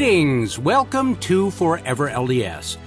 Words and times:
Greetings! 0.00 0.58
Welcome 0.58 1.16
to 1.16 1.50
Forever 1.50 2.08
LDS. 2.08 2.78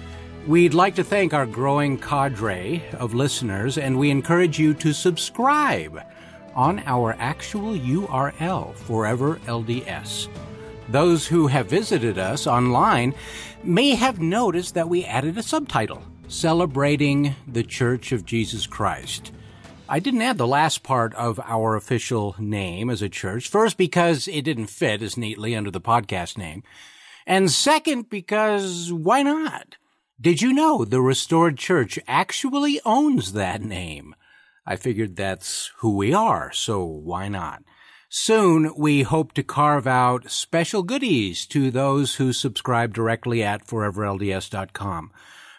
We'd 0.48 0.74
like 0.74 0.96
to 0.96 1.04
thank 1.04 1.32
our 1.32 1.46
growing 1.46 1.96
cadre 2.00 2.84
of 2.94 3.14
listeners, 3.14 3.78
and 3.78 4.00
we 4.00 4.10
encourage 4.10 4.58
you 4.58 4.74
to 4.74 4.94
subscribe 4.94 6.04
on 6.56 6.80
our 6.88 7.16
actual 7.20 7.76
URL, 7.76 8.74
Forever 8.74 9.36
LDS. 9.46 10.28
Those 10.90 11.28
who 11.28 11.46
have 11.46 11.68
visited 11.68 12.18
us 12.18 12.48
online 12.48 13.14
may 13.64 13.92
have 13.94 14.20
noticed 14.20 14.74
that 14.74 14.90
we 14.90 15.06
added 15.06 15.38
a 15.38 15.44
subtitle 15.44 16.02
celebrating 16.28 17.36
the 17.48 17.64
Church 17.64 18.12
of 18.12 18.26
Jesus 18.26 18.66
Christ. 18.66 19.32
I 19.88 20.00
didn't 20.00 20.24
add 20.24 20.40
the 20.40 20.48
last 20.48 20.82
part 20.82 21.14
of 21.14 21.40
our 21.42 21.76
official 21.76 22.36
name 22.40 22.90
as 22.90 23.04
a 23.04 23.10
church. 23.10 23.50
First, 23.50 23.78
because 23.78 24.28
it 24.28 24.42
didn't 24.42 24.68
fit 24.68 25.04
as 25.04 25.16
neatly 25.16 25.56
under 25.56 25.70
the 25.70 25.80
podcast 25.80 26.40
name. 26.40 26.64
And 27.26 27.52
second, 27.52 28.10
because 28.10 28.92
why 28.92 29.24
not? 29.24 29.78
Did 30.20 30.42
you 30.42 30.54
know 30.54 30.86
the 30.86 31.02
Restored 31.02 31.58
Church 31.58 32.00
actually 32.08 32.80
owns 32.86 33.34
that 33.34 33.62
name? 33.62 34.16
I 34.66 34.76
figured 34.76 35.16
that's 35.16 35.72
who 35.78 35.96
we 35.98 36.14
are, 36.14 36.52
so 36.54 36.84
why 36.86 37.28
not? 37.28 37.64
Soon, 38.10 38.74
we 38.78 39.02
hope 39.02 39.34
to 39.34 39.44
carve 39.44 39.88
out 39.88 40.30
special 40.30 40.84
goodies 40.84 41.46
to 41.48 41.72
those 41.72 42.16
who 42.16 42.32
subscribe 42.32 42.94
directly 42.94 43.42
at 43.42 43.66
foreverlds.com. 43.66 45.12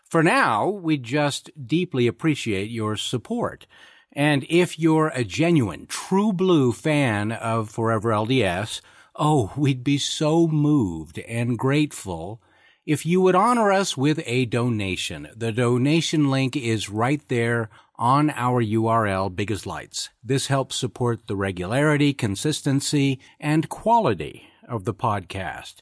For 0.04 0.22
now, 0.22 0.68
we 0.68 0.96
just 0.96 1.50
deeply 1.66 2.06
appreciate 2.06 2.70
your 2.70 2.96
support. 2.96 3.66
And 4.12 4.46
if 4.48 4.78
you're 4.78 5.08
a 5.08 5.24
genuine, 5.24 5.86
true 5.86 6.32
blue 6.32 6.72
fan 6.72 7.32
of 7.32 7.70
Forever 7.70 8.10
LDS, 8.10 8.80
oh, 9.16 9.52
we'd 9.56 9.84
be 9.84 9.98
so 9.98 10.46
moved 10.46 11.18
and 11.20 11.58
grateful 11.58 12.40
if 12.86 13.06
you 13.06 13.20
would 13.20 13.34
honor 13.34 13.72
us 13.72 13.96
with 13.96 14.20
a 14.26 14.44
donation. 14.46 15.28
The 15.34 15.52
donation 15.52 16.30
link 16.30 16.56
is 16.56 16.90
right 16.90 17.26
there 17.28 17.70
on 17.96 18.30
our 18.30 18.62
URL, 18.62 19.34
Big 19.34 19.50
as 19.50 19.66
Lights. 19.66 20.10
This 20.22 20.48
helps 20.48 20.76
support 20.76 21.26
the 21.26 21.36
regularity, 21.36 22.12
consistency, 22.12 23.20
and 23.38 23.68
quality 23.68 24.48
of 24.68 24.84
the 24.84 24.94
podcast. 24.94 25.76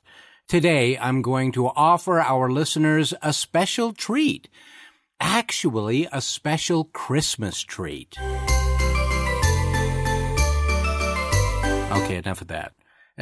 Today, 0.46 0.98
I'm 0.98 1.22
going 1.22 1.52
to 1.52 1.69
offer 1.69 2.20
our 2.20 2.50
listeners 2.50 3.14
a 3.22 3.33
special 3.33 3.92
treat. 3.92 4.48
Actually, 5.19 6.06
a 6.12 6.20
special 6.20 6.84
Christmas 6.84 7.62
treat. 7.62 8.19
Okay, 11.92 12.17
enough 12.17 12.42
of 12.42 12.48
that. 12.48 12.72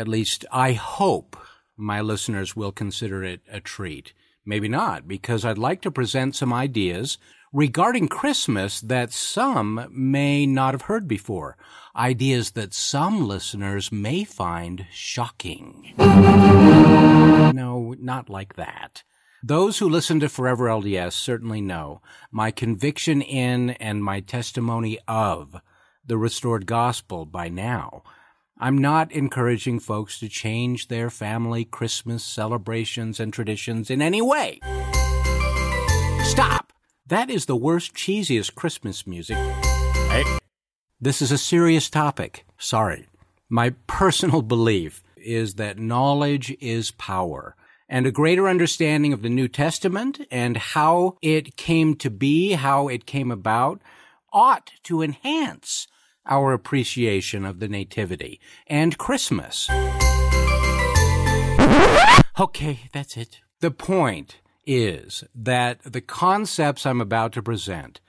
At 0.00 0.08
least 0.08 0.46
I 0.50 0.72
hope 0.72 1.36
my 1.76 2.00
listeners 2.00 2.56
will 2.56 2.72
consider 2.72 3.22
it 3.22 3.42
a 3.52 3.60
treat. 3.60 4.14
Maybe 4.46 4.66
not, 4.66 5.06
because 5.06 5.44
I'd 5.44 5.58
like 5.58 5.82
to 5.82 5.90
present 5.90 6.34
some 6.34 6.54
ideas 6.54 7.18
regarding 7.52 8.08
Christmas 8.08 8.80
that 8.80 9.12
some 9.12 9.86
may 9.90 10.46
not 10.46 10.72
have 10.72 10.88
heard 10.88 11.06
before. 11.06 11.58
Ideas 11.94 12.52
that 12.52 12.72
some 12.72 13.28
listeners 13.28 13.92
may 13.92 14.24
find 14.24 14.86
shocking. 14.90 15.92
No, 15.98 17.94
not 18.00 18.30
like 18.30 18.56
that. 18.56 19.02
Those 19.42 19.80
who 19.80 19.88
listen 19.90 20.18
to 20.20 20.30
Forever 20.30 20.64
LDS 20.64 21.12
certainly 21.12 21.60
know 21.60 22.00
my 22.30 22.50
conviction 22.50 23.20
in 23.20 23.68
and 23.72 24.02
my 24.02 24.20
testimony 24.20 24.98
of 25.06 25.60
the 26.06 26.16
restored 26.16 26.64
gospel 26.64 27.26
by 27.26 27.50
now. 27.50 28.02
I'm 28.62 28.76
not 28.76 29.10
encouraging 29.10 29.80
folks 29.80 30.18
to 30.18 30.28
change 30.28 30.88
their 30.88 31.08
family 31.08 31.64
Christmas 31.64 32.22
celebrations 32.22 33.18
and 33.18 33.32
traditions 33.32 33.88
in 33.88 34.02
any 34.02 34.20
way. 34.20 34.60
Stop! 36.24 36.74
That 37.06 37.30
is 37.30 37.46
the 37.46 37.56
worst, 37.56 37.94
cheesiest 37.94 38.54
Christmas 38.54 39.06
music. 39.06 39.38
Hey. 39.38 40.24
This 41.00 41.22
is 41.22 41.32
a 41.32 41.38
serious 41.38 41.88
topic. 41.88 42.44
Sorry. 42.58 43.06
My 43.48 43.70
personal 43.86 44.42
belief 44.42 45.02
is 45.16 45.54
that 45.54 45.78
knowledge 45.78 46.54
is 46.60 46.90
power 46.90 47.56
and 47.88 48.06
a 48.06 48.12
greater 48.12 48.46
understanding 48.46 49.14
of 49.14 49.22
the 49.22 49.30
New 49.30 49.48
Testament 49.48 50.20
and 50.30 50.58
how 50.58 51.16
it 51.22 51.56
came 51.56 51.94
to 51.96 52.10
be, 52.10 52.52
how 52.52 52.88
it 52.88 53.06
came 53.06 53.30
about, 53.30 53.80
ought 54.34 54.70
to 54.82 55.00
enhance 55.00 55.88
our 56.26 56.52
appreciation 56.52 57.44
of 57.44 57.60
the 57.60 57.68
Nativity 57.68 58.40
and 58.66 58.98
Christmas. 58.98 59.68
Okay, 62.38 62.80
that's 62.92 63.16
it. 63.16 63.40
The 63.60 63.70
point 63.70 64.40
is 64.66 65.24
that 65.34 65.80
the 65.82 66.00
concepts 66.00 66.86
I'm 66.86 67.00
about 67.00 67.32
to 67.32 67.42
present 67.42 68.00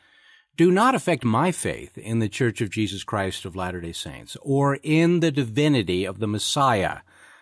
do 0.55 0.71
not 0.71 0.95
affect 0.95 1.23
my 1.23 1.51
faith 1.51 1.97
in 1.97 2.19
the 2.19 2.29
Church 2.29 2.61
of 2.61 2.69
Jesus 2.69 3.03
Christ 3.03 3.45
of 3.45 3.55
Latter 3.55 3.81
day 3.81 3.93
Saints 3.93 4.37
or 4.41 4.77
in 4.83 5.19
the 5.19 5.31
divinity 5.31 6.05
of 6.05 6.19
the 6.19 6.27
Messiah 6.27 6.99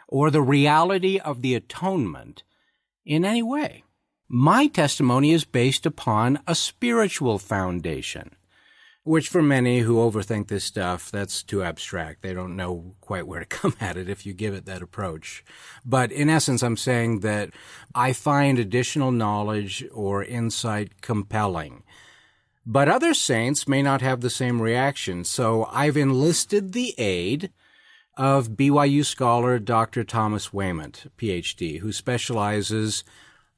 or 0.08 0.32
the 0.32 0.42
reality 0.42 1.20
of 1.20 1.42
the 1.42 1.54
atonement 1.54 2.44
in 3.06 3.26
any 3.26 3.44
way. 3.44 3.84
My 4.28 4.68
testimony 4.68 5.32
is 5.32 5.44
based 5.44 5.86
upon 5.86 6.40
a 6.48 6.56
spiritual 6.56 7.40
foundation 7.40 8.36
which 9.10 9.28
for 9.28 9.42
many 9.42 9.80
who 9.80 9.96
overthink 9.96 10.50
this 10.50 10.64
stuff, 10.64 11.10
that's 11.10 11.42
too 11.42 11.64
abstract. 11.64 12.22
They 12.22 12.32
don't 12.32 12.56
know 12.56 12.94
quite 13.02 13.26
where 13.26 13.40
to 13.40 13.46
come 13.58 13.74
at 13.82 13.98
it 13.98 14.08
if 14.08 14.24
you 14.24 14.34
give 14.34 14.54
it 14.54 14.68
that 14.68 14.84
approach. 14.84 15.44
But 15.84 16.12
in 16.12 16.30
essence, 16.30 16.62
I'm 16.62 16.78
saying 16.78 17.22
that 17.22 17.50
I 17.96 18.14
find 18.14 18.60
additional 18.60 19.12
knowledge 19.12 19.84
or 19.92 20.24
insight 20.24 21.02
compelling. 21.02 21.82
But 22.68 22.88
other 22.88 23.16
saints 23.16 23.68
may 23.68 23.82
not 23.82 24.02
have 24.02 24.22
the 24.22 24.30
same 24.30 24.62
reaction, 24.62 25.24
so 25.24 25.68
I've 25.72 25.98
enlisted 25.98 26.74
the 26.74 26.94
aid 27.00 27.52
of 28.16 28.50
BYU 28.50 29.04
scholar 29.04 29.58
Dr. 29.58 30.04
Thomas 30.04 30.54
Wayment, 30.54 31.12
PhD, 31.18 31.80
who 31.80 31.92
specializes 31.92 33.04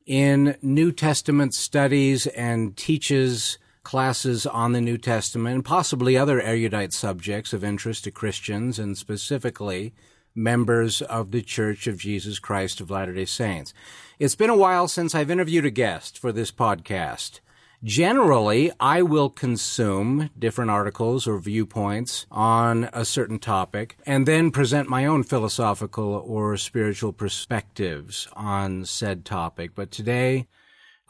in 0.05 0.55
New 0.61 0.93
Testament 0.93 1.53
studies 1.53 2.25
and 2.27 2.77
teaches 2.77 3.57
classes 3.83 4.45
on 4.45 4.71
the 4.71 4.81
New 4.81 4.97
Testament 4.97 5.55
and 5.55 5.65
possibly 5.65 6.17
other 6.17 6.41
erudite 6.41 6.93
subjects 6.93 7.53
of 7.53 7.63
interest 7.63 8.03
to 8.03 8.11
Christians 8.11 8.79
and 8.79 8.97
specifically 8.97 9.93
members 10.35 11.01
of 11.01 11.31
the 11.31 11.41
Church 11.41 11.87
of 11.87 11.97
Jesus 11.97 12.39
Christ 12.39 12.79
of 12.79 12.89
Latter 12.89 13.13
day 13.13 13.25
Saints. 13.25 13.73
It's 14.19 14.35
been 14.35 14.49
a 14.49 14.57
while 14.57 14.87
since 14.87 15.13
I've 15.13 15.31
interviewed 15.31 15.65
a 15.65 15.71
guest 15.71 16.17
for 16.17 16.31
this 16.31 16.51
podcast. 16.51 17.39
Generally, 17.83 18.71
I 18.79 19.01
will 19.01 19.31
consume 19.31 20.29
different 20.37 20.69
articles 20.69 21.27
or 21.27 21.39
viewpoints 21.39 22.27
on 22.29 22.87
a 22.93 23.03
certain 23.03 23.39
topic 23.39 23.97
and 24.05 24.27
then 24.27 24.51
present 24.51 24.87
my 24.87 25.07
own 25.07 25.23
philosophical 25.23 26.23
or 26.27 26.57
spiritual 26.57 27.11
perspectives 27.11 28.27
on 28.33 28.85
said 28.85 29.25
topic. 29.25 29.71
But 29.73 29.89
today, 29.89 30.45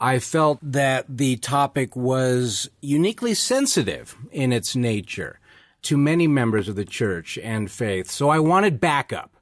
I 0.02 0.18
felt 0.18 0.58
that 0.62 1.06
the 1.08 1.36
topic 1.36 1.94
was 1.94 2.68
uniquely 2.80 3.34
sensitive 3.34 4.16
in 4.32 4.52
its 4.52 4.74
nature 4.74 5.38
to 5.82 5.96
many 5.96 6.26
members 6.26 6.68
of 6.68 6.74
the 6.74 6.84
church 6.84 7.38
and 7.38 7.70
faith. 7.70 8.10
So 8.10 8.28
I 8.28 8.40
wanted 8.40 8.80
backup. 8.80 9.36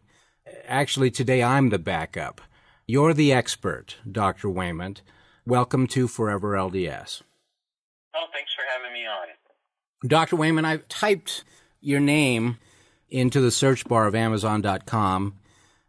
Actually, 0.67 1.13
today 1.13 1.43
I'm 1.43 1.71
the 1.71 1.79
backup. 1.79 2.43
You're 2.87 3.15
the 3.15 3.33
expert, 3.33 3.97
Dr. 4.13 4.51
Wayment. 4.51 5.01
Welcome 5.47 5.87
to 5.87 6.07
Forever 6.07 6.53
LDS. 6.53 7.23
Oh, 8.15 8.27
thanks 8.31 8.53
for 8.53 8.65
having 8.71 8.93
me 8.93 9.07
on. 9.07 9.29
Dr. 10.07 10.37
Wayment, 10.37 10.67
I've 10.67 10.87
typed 10.89 11.43
your 11.81 12.01
name 12.01 12.59
into 13.09 13.41
the 13.41 13.51
search 13.51 13.87
bar 13.87 14.07
of 14.07 14.15
Amazon.com, 14.15 15.37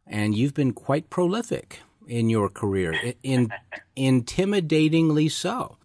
and 0.08 0.34
you've 0.34 0.54
been 0.54 0.72
quite 0.72 1.10
prolific 1.10 1.82
in 2.08 2.30
your 2.30 2.50
career, 2.50 3.14
in, 3.24 3.52
intimidatingly 3.98 5.30
so, 5.32 5.78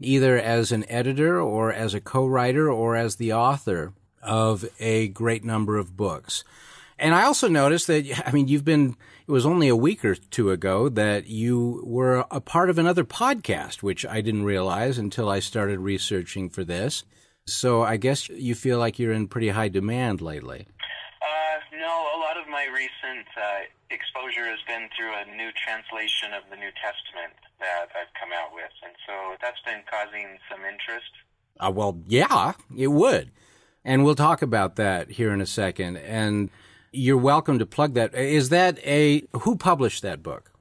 either 0.00 0.38
as 0.38 0.72
an 0.72 0.84
editor 0.88 1.40
or 1.40 1.72
as 1.72 1.94
a 1.94 2.00
co-writer 2.00 2.70
or 2.70 2.96
as 2.96 3.16
the 3.16 3.32
author 3.32 3.92
of 4.22 4.64
a 4.78 5.08
great 5.08 5.44
number 5.44 5.76
of 5.76 5.96
books. 5.96 6.44
And 6.98 7.14
I 7.14 7.24
also 7.24 7.48
noticed 7.48 7.88
that, 7.88 8.22
I 8.26 8.30
mean, 8.32 8.48
you've 8.48 8.64
been, 8.64 8.96
it 9.26 9.32
was 9.32 9.44
only 9.44 9.68
a 9.68 9.76
week 9.76 10.04
or 10.04 10.14
two 10.14 10.50
ago 10.50 10.88
that 10.88 11.26
you 11.26 11.82
were 11.84 12.24
a 12.30 12.40
part 12.40 12.70
of 12.70 12.78
another 12.78 13.04
podcast, 13.04 13.82
which 13.82 14.06
I 14.06 14.20
didn't 14.20 14.44
realize 14.44 14.98
until 14.98 15.28
I 15.28 15.40
started 15.40 15.80
researching 15.80 16.48
for 16.48 16.64
this. 16.64 17.04
So 17.46 17.82
I 17.82 17.96
guess 17.96 18.28
you 18.28 18.54
feel 18.54 18.78
like 18.78 18.98
you're 18.98 19.12
in 19.12 19.26
pretty 19.26 19.48
high 19.48 19.68
demand 19.68 20.20
lately. 20.20 20.68
No, 21.72 22.06
a 22.14 22.18
lot 22.20 22.36
of 22.36 22.46
my 22.50 22.66
recent 22.66 23.26
uh, 23.36 23.64
exposure 23.90 24.44
has 24.44 24.58
been 24.68 24.88
through 24.96 25.12
a 25.14 25.24
new 25.36 25.50
translation 25.56 26.34
of 26.34 26.42
the 26.50 26.56
New 26.56 26.70
Testament 26.76 27.32
that 27.60 27.88
I've 27.96 28.12
come 28.20 28.28
out 28.36 28.52
with, 28.54 28.70
and 28.84 28.92
so 29.06 29.36
that's 29.40 29.60
been 29.64 29.80
causing 29.90 30.38
some 30.50 30.60
interest. 30.60 31.10
Uh, 31.58 31.70
well, 31.74 31.98
yeah, 32.06 32.52
it 32.76 32.88
would, 32.88 33.30
and 33.84 34.04
we'll 34.04 34.14
talk 34.14 34.42
about 34.42 34.76
that 34.76 35.12
here 35.12 35.32
in 35.32 35.40
a 35.40 35.46
second. 35.46 35.96
And 35.96 36.50
You're 36.92 37.16
welcome 37.16 37.58
to 37.58 37.64
plug 37.64 37.94
that. 37.94 38.14
Is 38.14 38.50
that 38.50 38.78
a 38.84 39.24
who 39.32 39.56
published 39.56 40.02
that 40.02 40.22
book? 40.22 40.51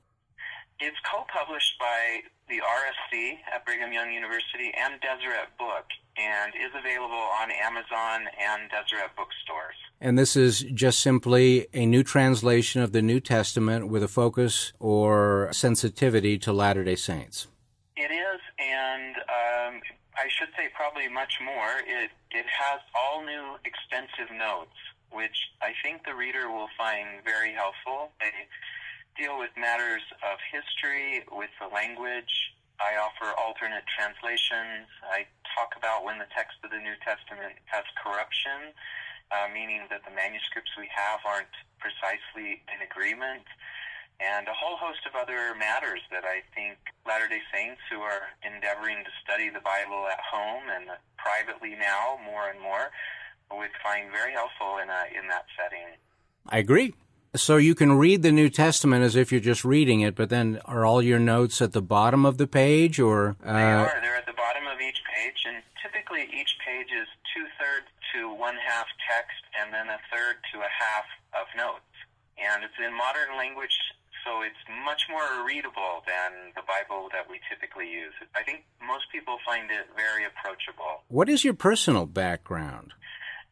It's 0.82 0.98
co-published 1.06 1.78
by 1.78 2.22
the 2.50 2.56
RSC 2.58 3.38
at 3.54 3.64
Brigham 3.66 3.94
Young 3.94 4.12
University 4.12 4.74
and 4.76 5.00
Deseret 5.00 5.56
Book, 5.60 5.86
and 6.18 6.54
is 6.56 6.72
available 6.74 7.14
on 7.14 7.52
Amazon 7.52 8.28
and 8.42 8.68
Deseret 8.72 9.16
bookstores. 9.16 9.76
And 10.02 10.18
this 10.18 10.36
is 10.36 10.62
just 10.74 11.00
simply 11.00 11.68
a 11.72 11.86
new 11.86 12.02
translation 12.02 12.82
of 12.82 12.94
the 12.94 13.04
New 13.04 13.20
Testament 13.20 13.90
with 13.90 14.02
a 14.02 14.08
focus 14.08 14.74
or 14.80 15.50
sensitivity 15.52 16.40
to 16.40 16.52
Latter 16.52 16.84
day 16.84 16.96
Saints. 16.96 17.46
It 17.96 18.10
is, 18.10 18.42
and 18.58 19.16
um, 19.18 19.82
I 20.18 20.26
should 20.30 20.50
say 20.58 20.70
probably 20.74 21.08
much 21.08 21.38
more. 21.46 21.78
It, 21.86 22.10
it 22.32 22.46
has 22.50 22.82
all 22.98 23.24
new 23.24 23.56
extensive 23.66 24.36
notes, 24.36 24.74
which 25.12 25.38
I 25.62 25.74
think 25.84 26.06
the 26.08 26.16
reader 26.16 26.50
will 26.50 26.70
find 26.76 27.24
very 27.24 27.54
helpful. 27.54 28.10
They 28.20 28.34
deal 29.18 29.38
with 29.38 29.52
matters 29.58 30.04
of 30.24 30.40
history, 30.52 31.24
with 31.32 31.52
the 31.60 31.68
language. 31.68 32.32
I 32.82 32.98
offer 32.98 33.30
alternate 33.38 33.86
translations. 33.86 34.90
I 35.06 35.30
talk 35.54 35.78
about 35.78 36.04
when 36.04 36.18
the 36.18 36.30
text 36.34 36.58
of 36.64 36.72
the 36.74 36.82
New 36.82 36.98
Testament 37.06 37.54
has 37.70 37.86
corruption, 38.02 38.74
uh, 39.30 39.48
meaning 39.54 39.86
that 39.94 40.02
the 40.02 40.14
manuscripts 40.14 40.74
we 40.74 40.90
have 40.90 41.22
aren't 41.28 41.54
precisely 41.78 42.66
in 42.72 42.80
agreement, 42.82 43.46
and 44.22 44.48
a 44.48 44.54
whole 44.54 44.78
host 44.78 45.02
of 45.06 45.18
other 45.18 45.54
matters 45.58 46.02
that 46.10 46.26
I 46.26 46.46
think 46.54 46.78
Latter 47.06 47.28
day 47.28 47.42
Saints 47.54 47.82
who 47.90 48.02
are 48.02 48.30
endeavoring 48.46 49.02
to 49.04 49.12
study 49.22 49.50
the 49.50 49.62
Bible 49.62 50.06
at 50.10 50.22
home 50.22 50.70
and 50.70 50.90
privately 51.18 51.74
now 51.78 52.18
more 52.26 52.50
and 52.50 52.62
more 52.62 52.94
would 53.50 53.74
find 53.84 54.12
very 54.12 54.32
helpful 54.34 54.78
in, 54.78 54.90
a, 54.90 55.02
in 55.18 55.28
that 55.28 55.46
setting. 55.58 55.98
I 56.48 56.60
agree. 56.60 56.94
So 57.34 57.56
you 57.56 57.76
can 57.76 57.96
read 57.96 58.24
the 58.24 58.32
New 58.32 58.50
Testament 58.50 59.08
as 59.08 59.16
if 59.16 59.32
you're 59.32 59.40
just 59.40 59.64
reading 59.64 60.02
it, 60.02 60.16
but 60.16 60.28
then 60.28 60.60
are 60.66 60.84
all 60.84 61.02
your 61.02 61.18
notes 61.20 61.62
at 61.62 61.72
the 61.72 61.82
bottom 61.82 62.26
of 62.26 62.36
the 62.36 62.46
page, 62.48 63.00
or 63.00 63.38
uh... 63.40 63.54
they 63.56 63.72
are? 63.72 64.00
They're 64.04 64.20
at 64.20 64.26
the 64.26 64.36
bottom 64.36 64.68
of 64.68 64.82
each 64.84 65.00
page, 65.08 65.48
and 65.48 65.64
typically 65.80 66.28
each 66.28 66.60
page 66.60 66.92
is 66.92 67.08
two 67.32 67.48
thirds 67.56 67.88
to 68.12 68.36
one 68.36 68.60
half 68.60 68.84
text, 69.08 69.40
and 69.56 69.72
then 69.72 69.88
a 69.88 69.96
third 70.12 70.44
to 70.52 70.60
a 70.60 70.68
half 70.68 71.08
of 71.32 71.48
notes. 71.56 71.88
And 72.36 72.68
it's 72.68 72.76
in 72.84 72.92
modern 72.92 73.40
language, 73.40 73.80
so 74.28 74.44
it's 74.44 74.60
much 74.84 75.08
more 75.08 75.48
readable 75.48 76.04
than 76.04 76.52
the 76.60 76.68
Bible 76.68 77.08
that 77.16 77.32
we 77.32 77.40
typically 77.48 77.88
use. 77.88 78.12
I 78.36 78.44
think 78.44 78.68
most 78.84 79.08
people 79.08 79.40
find 79.48 79.72
it 79.72 79.88
very 79.96 80.28
approachable. 80.28 81.08
What 81.08 81.30
is 81.30 81.48
your 81.48 81.56
personal 81.56 82.08
background? 82.12 82.92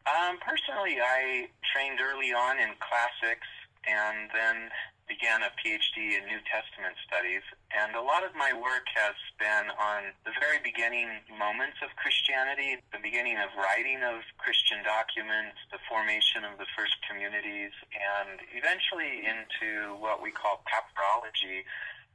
Um, 0.04 0.36
personally, 0.44 1.00
I 1.00 1.48
trained 1.72 1.96
early 1.96 2.36
on 2.36 2.60
in 2.60 2.76
classics 2.76 3.48
and 3.86 4.30
then 4.32 4.70
began 5.10 5.42
a 5.42 5.50
PhD 5.58 6.14
in 6.14 6.22
New 6.30 6.38
Testament 6.46 6.94
studies. 7.02 7.42
And 7.74 7.98
a 7.98 8.00
lot 8.00 8.22
of 8.22 8.30
my 8.38 8.54
work 8.54 8.86
has 8.94 9.18
been 9.42 9.66
on 9.74 10.14
the 10.22 10.30
very 10.38 10.62
beginning 10.62 11.10
moments 11.34 11.82
of 11.82 11.90
Christianity, 11.98 12.78
the 12.94 13.02
beginning 13.02 13.34
of 13.42 13.50
writing 13.58 14.06
of 14.06 14.22
Christian 14.38 14.86
documents, 14.86 15.58
the 15.74 15.82
formation 15.90 16.46
of 16.46 16.62
the 16.62 16.70
first 16.78 16.94
communities, 17.10 17.74
and 17.90 18.38
eventually 18.54 19.26
into 19.26 19.98
what 19.98 20.22
we 20.22 20.30
call 20.30 20.62
papyrology, 20.70 21.66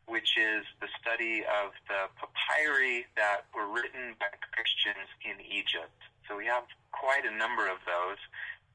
which 0.07 0.39
is 0.39 0.63
the 0.79 0.88
study 0.95 1.44
of 1.44 1.75
the 1.91 2.07
papyri 2.15 3.12
that 3.19 3.44
were 3.51 3.67
written 3.67 4.15
by 4.23 4.31
Christians 4.56 5.12
in 5.19 5.35
Egypt. 5.44 6.00
So 6.31 6.39
we 6.39 6.47
have 6.47 6.63
quite 6.95 7.27
a 7.27 7.35
number 7.35 7.67
of 7.67 7.83
those. 7.83 8.23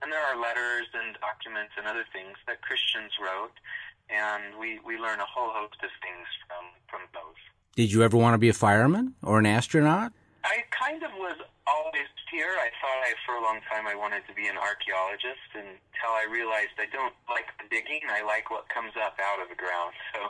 And 0.02 0.10
there 0.10 0.22
are 0.22 0.40
letters 0.40 0.88
and 0.94 1.16
documents 1.20 1.72
and 1.76 1.86
other 1.86 2.04
things 2.12 2.36
that 2.46 2.62
Christians 2.62 3.12
wrote, 3.20 3.52
and 4.08 4.58
we, 4.58 4.80
we 4.80 4.96
learn 4.96 5.20
a 5.20 5.28
whole 5.28 5.52
host 5.52 5.76
of 5.84 5.92
things 6.00 6.26
from, 6.48 6.64
from 6.88 7.02
those. 7.12 7.36
Did 7.76 7.92
you 7.92 8.02
ever 8.02 8.16
want 8.16 8.34
to 8.34 8.38
be 8.38 8.48
a 8.48 8.56
fireman 8.56 9.14
or 9.22 9.38
an 9.38 9.46
astronaut? 9.46 10.12
I 10.42 10.64
kind 10.72 11.02
of 11.02 11.12
was 11.20 11.36
always 11.68 12.08
here. 12.32 12.56
I 12.56 12.72
thought 12.80 13.00
I, 13.04 13.12
for 13.26 13.36
a 13.36 13.42
long 13.42 13.60
time 13.68 13.86
I 13.86 13.94
wanted 13.94 14.22
to 14.28 14.34
be 14.34 14.46
an 14.48 14.56
archaeologist 14.56 15.52
until 15.52 16.12
I 16.16 16.26
realized 16.30 16.74
I 16.78 16.88
don't 16.90 17.14
like 17.28 17.46
the 17.60 17.68
digging. 17.68 18.00
I 18.08 18.24
like 18.24 18.50
what 18.50 18.68
comes 18.68 18.92
up 18.96 19.20
out 19.20 19.42
of 19.42 19.48
the 19.48 19.54
ground. 19.54 19.92
So 20.14 20.20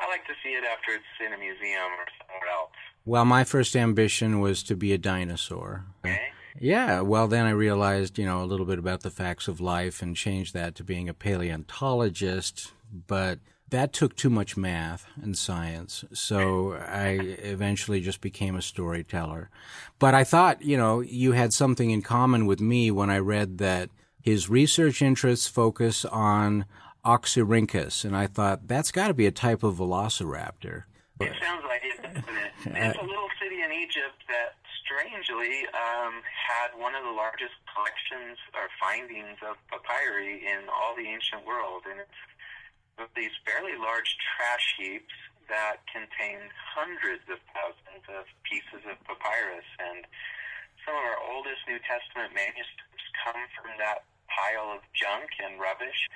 I 0.00 0.08
like 0.08 0.26
to 0.26 0.34
see 0.42 0.50
it 0.50 0.64
after 0.64 0.92
it's 0.92 1.14
in 1.24 1.32
a 1.32 1.38
museum 1.38 1.90
or 1.96 2.06
somewhere 2.20 2.50
else. 2.52 2.76
Well, 3.06 3.24
my 3.24 3.44
first 3.44 3.74
ambition 3.74 4.40
was 4.40 4.62
to 4.64 4.76
be 4.76 4.92
a 4.92 4.98
dinosaur. 4.98 5.86
Okay. 6.04 6.28
Yeah, 6.60 7.00
well, 7.00 7.26
then 7.26 7.46
I 7.46 7.50
realized, 7.50 8.18
you 8.18 8.26
know, 8.26 8.42
a 8.42 8.46
little 8.46 8.66
bit 8.66 8.78
about 8.78 9.02
the 9.02 9.10
facts 9.10 9.48
of 9.48 9.60
life 9.60 10.02
and 10.02 10.16
changed 10.16 10.54
that 10.54 10.74
to 10.76 10.84
being 10.84 11.08
a 11.08 11.14
paleontologist, 11.14 12.72
but 13.06 13.40
that 13.70 13.92
took 13.92 14.14
too 14.14 14.30
much 14.30 14.56
math 14.56 15.06
and 15.20 15.36
science. 15.36 16.04
So 16.12 16.74
I 16.74 17.18
eventually 17.42 18.00
just 18.00 18.20
became 18.20 18.54
a 18.54 18.62
storyteller. 18.62 19.50
But 19.98 20.14
I 20.14 20.22
thought, 20.22 20.62
you 20.62 20.76
know, 20.76 21.00
you 21.00 21.32
had 21.32 21.52
something 21.52 21.90
in 21.90 22.02
common 22.02 22.46
with 22.46 22.60
me 22.60 22.90
when 22.90 23.10
I 23.10 23.18
read 23.18 23.58
that 23.58 23.90
his 24.22 24.48
research 24.48 25.02
interests 25.02 25.48
focus 25.48 26.04
on 26.04 26.66
Oxyrhynchus, 27.04 28.04
and 28.04 28.16
I 28.16 28.26
thought 28.26 28.68
that's 28.68 28.90
got 28.90 29.08
to 29.08 29.14
be 29.14 29.26
a 29.26 29.32
type 29.32 29.62
of 29.62 29.76
velociraptor. 29.76 30.84
It 31.20 31.32
sounds 31.42 31.64
like 31.68 31.82
it, 31.84 32.02
doesn't 32.02 32.36
it? 32.36 32.52
It's 32.64 32.98
a 32.98 33.02
little 33.02 33.28
city 33.42 33.60
in 33.60 33.72
Egypt 33.72 34.22
that 34.28 34.54
strangely 34.84 35.64
um, 35.72 36.20
had 36.28 36.76
one 36.76 36.92
of 36.94 37.02
the 37.02 37.16
largest 37.16 37.56
collections 37.72 38.36
or 38.52 38.68
findings 38.76 39.40
of 39.40 39.56
papyri 39.72 40.44
in 40.44 40.68
all 40.68 40.92
the 40.92 41.08
ancient 41.08 41.40
world, 41.48 41.88
and 41.88 42.04
it's 42.04 42.20
these 43.16 43.32
fairly 43.42 43.74
large 43.80 44.14
trash 44.20 44.76
heaps 44.78 45.16
that 45.48 45.82
contain 45.90 46.38
hundreds 46.52 47.24
of 47.32 47.40
thousands 47.52 48.04
of 48.12 48.24
pieces 48.44 48.84
of 48.86 48.96
papyrus, 49.08 49.66
and 49.80 50.06
some 50.84 50.94
of 50.94 51.04
our 51.04 51.20
oldest 51.32 51.64
New 51.64 51.80
Testament 51.82 52.36
manuscripts 52.36 53.04
come 53.24 53.40
from 53.56 53.72
that 53.80 54.04
pile 54.28 54.68
of 54.72 54.84
junk 54.92 55.32
and 55.40 55.56
rubbish 55.60 56.08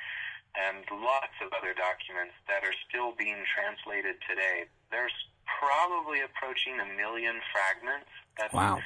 and 0.57 0.85
lots 1.05 1.35
of 1.45 1.53
other 1.53 1.77
documents 1.77 2.35
that 2.49 2.65
are 2.65 2.75
still 2.89 3.13
being 3.15 3.39
translated 3.49 4.17
today. 4.25 4.67
There's 4.91 5.15
probably 5.45 6.21
approaching 6.25 6.81
a 6.81 6.89
million 6.97 7.41
fragments. 7.53 8.11
That's 8.39 8.55
wow. 8.55 8.79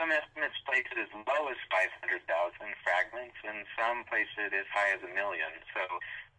Some 0.00 0.12
estimates 0.12 0.56
place 0.68 0.84
it 0.92 1.00
as 1.00 1.08
low 1.12 1.48
as 1.48 1.56
500,000 1.72 2.20
fragments, 2.84 3.36
and 3.48 3.64
some 3.76 4.04
place 4.08 4.28
it 4.36 4.52
as 4.52 4.68
high 4.68 4.92
as 4.92 5.00
a 5.00 5.12
million. 5.12 5.48
So 5.72 5.80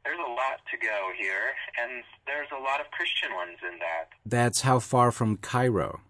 there's 0.06 0.22
a 0.22 0.30
lot 0.30 0.62
to 0.70 0.78
go 0.78 1.10
here, 1.18 1.58
and 1.82 2.06
there's 2.30 2.50
a 2.54 2.62
lot 2.62 2.82
of 2.82 2.90
Christian 2.94 3.34
ones 3.34 3.58
in 3.66 3.82
that. 3.82 4.14
That's 4.26 4.62
how 4.62 4.78
far 4.78 5.10
from 5.10 5.38
Cairo? 5.42 6.02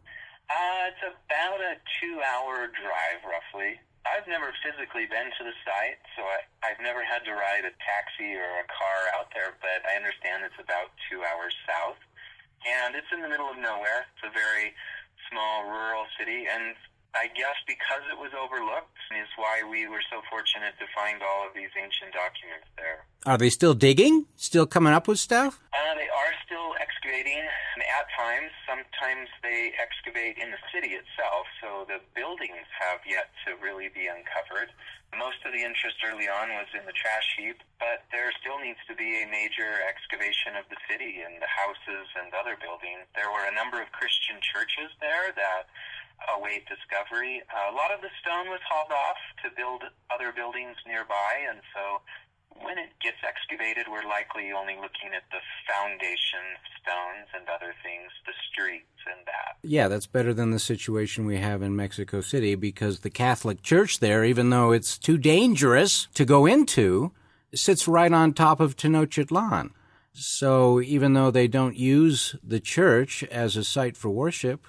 Uh, 0.52 0.92
it's 0.92 1.04
about 1.08 1.60
a 1.64 1.80
two-hour 2.00 2.72
drive, 2.76 3.20
roughly. 3.24 3.80
I've 4.08 4.28
never 4.28 4.52
physically 4.64 5.08
been 5.08 5.32
to 5.32 5.44
the 5.44 5.56
site, 5.68 6.00
so 6.16 6.24
I, 6.24 6.40
I've 6.64 6.80
never 6.80 7.04
had 7.04 7.28
to 7.28 7.36
ride 7.36 7.68
a 7.68 7.76
taxi 7.84 8.36
or 8.36 8.64
a 8.64 8.68
car 8.72 9.00
out 9.20 9.32
there, 9.36 9.56
but 9.60 9.84
I 9.88 10.00
understand 10.00 10.48
it's 10.48 10.60
about 10.60 10.96
two 11.12 11.24
hours 11.28 11.52
south 11.68 12.00
and 12.66 12.96
it's 12.96 13.08
in 13.14 13.22
the 13.22 13.30
middle 13.30 13.50
of 13.50 13.58
nowhere. 13.58 14.08
It's 14.16 14.26
a 14.26 14.34
very 14.34 14.74
small 15.30 15.64
rural 15.66 16.06
city, 16.20 16.46
and 16.52 16.76
I 17.18 17.28
guess 17.34 17.58
because 17.66 18.06
it 18.14 18.18
was 18.18 18.30
overlooked 18.38 18.94
is 19.18 19.28
why 19.42 19.66
we 19.66 19.88
were 19.90 20.06
so 20.14 20.22
fortunate 20.30 20.78
to 20.78 20.86
find 20.94 21.22
all 21.26 21.50
of 21.50 21.54
these 21.58 21.74
ancient 21.74 22.14
documents 22.14 22.70
there. 22.78 23.10
Are 23.26 23.38
they 23.42 23.50
still 23.50 23.74
digging? 23.74 24.30
Still 24.38 24.70
coming 24.70 24.94
up 24.94 25.08
with 25.08 25.18
stuff? 25.18 25.60
Uh, 25.74 25.96
they 25.98 26.06
are 26.06 26.34
still 26.46 26.78
excavating 26.78 27.42
at 27.42 28.06
times. 28.14 28.54
Sometimes 28.70 29.28
they 29.42 29.74
excavate 29.82 30.38
in 30.38 30.54
the 30.54 30.62
city 30.70 30.94
itself, 30.94 31.50
so 31.58 31.90
the 31.90 31.98
buildings 32.14 32.70
have 32.78 33.02
yet 33.10 33.34
to 33.50 33.58
really 33.58 33.90
be 33.90 34.06
uncovered. 34.06 34.70
Most 35.16 35.42
of 35.48 35.56
the 35.56 35.64
interest 35.64 35.98
early 36.06 36.30
on 36.30 36.54
was 36.54 36.70
in 36.78 36.86
the 36.86 36.94
trash 36.94 37.26
heap, 37.40 37.58
but 37.80 38.06
there 38.12 38.30
still 38.38 38.60
needs 38.60 38.80
to 38.86 38.94
be 38.94 39.24
a 39.24 39.26
major 39.26 39.82
excavation 39.88 40.54
of 40.60 40.68
the 40.70 40.78
city 40.86 41.24
and 41.26 41.42
the 41.42 41.50
houses 41.50 42.06
and 42.20 42.30
other 42.38 42.60
buildings. 42.60 43.08
There 43.16 43.32
were 43.32 43.48
a 43.48 43.56
number 43.56 43.82
of 43.82 43.90
Christian 43.96 44.38
churches 44.44 44.92
there 45.00 45.34
that 45.34 45.72
await 46.36 46.66
discovery. 46.66 47.42
Uh, 47.50 47.72
a 47.72 47.76
lot 47.76 47.94
of 47.94 48.02
the 48.02 48.12
stone 48.22 48.50
was 48.50 48.62
hauled 48.66 48.92
off 48.92 49.20
to 49.44 49.54
build 49.56 49.84
other 50.10 50.32
buildings 50.32 50.76
nearby, 50.86 51.46
and 51.50 51.62
so 51.74 52.02
when 52.64 52.78
it 52.78 52.90
gets 53.02 53.18
excavated, 53.24 53.86
we're 53.90 54.08
likely 54.08 54.52
only 54.52 54.76
looking 54.76 55.14
at 55.16 55.24
the 55.32 55.42
foundation 55.70 56.58
stones 56.82 57.28
and 57.36 57.48
other 57.50 57.74
things, 57.84 58.12
the 58.26 58.34
streets 58.52 58.86
and 59.06 59.26
that. 59.26 59.58
Yeah, 59.64 59.88
that's 59.88 60.08
better 60.08 60.34
than 60.34 60.52
the 60.52 60.60
situation 60.60 61.26
we 61.26 61.38
have 61.38 61.62
in 61.62 61.76
Mexico 61.76 62.22
City 62.22 62.56
because 62.56 63.00
the 63.00 63.10
Catholic 63.10 63.62
Church 63.62 64.00
there, 64.00 64.24
even 64.24 64.50
though 64.50 64.72
it's 64.72 64.98
too 64.98 65.18
dangerous 65.18 66.08
to 66.14 66.26
go 66.26 66.46
into, 66.46 67.12
sits 67.54 67.88
right 67.88 68.12
on 68.12 68.34
top 68.34 68.60
of 68.60 68.76
Tenochtitlan. 68.76 69.72
So 70.14 70.82
even 70.82 71.14
though 71.14 71.30
they 71.30 71.48
don't 71.48 71.78
use 71.78 72.36
the 72.44 72.60
church 72.60 73.24
as 73.26 73.56
a 73.56 73.64
site 73.64 73.96
for 73.96 74.10
worship, 74.10 74.66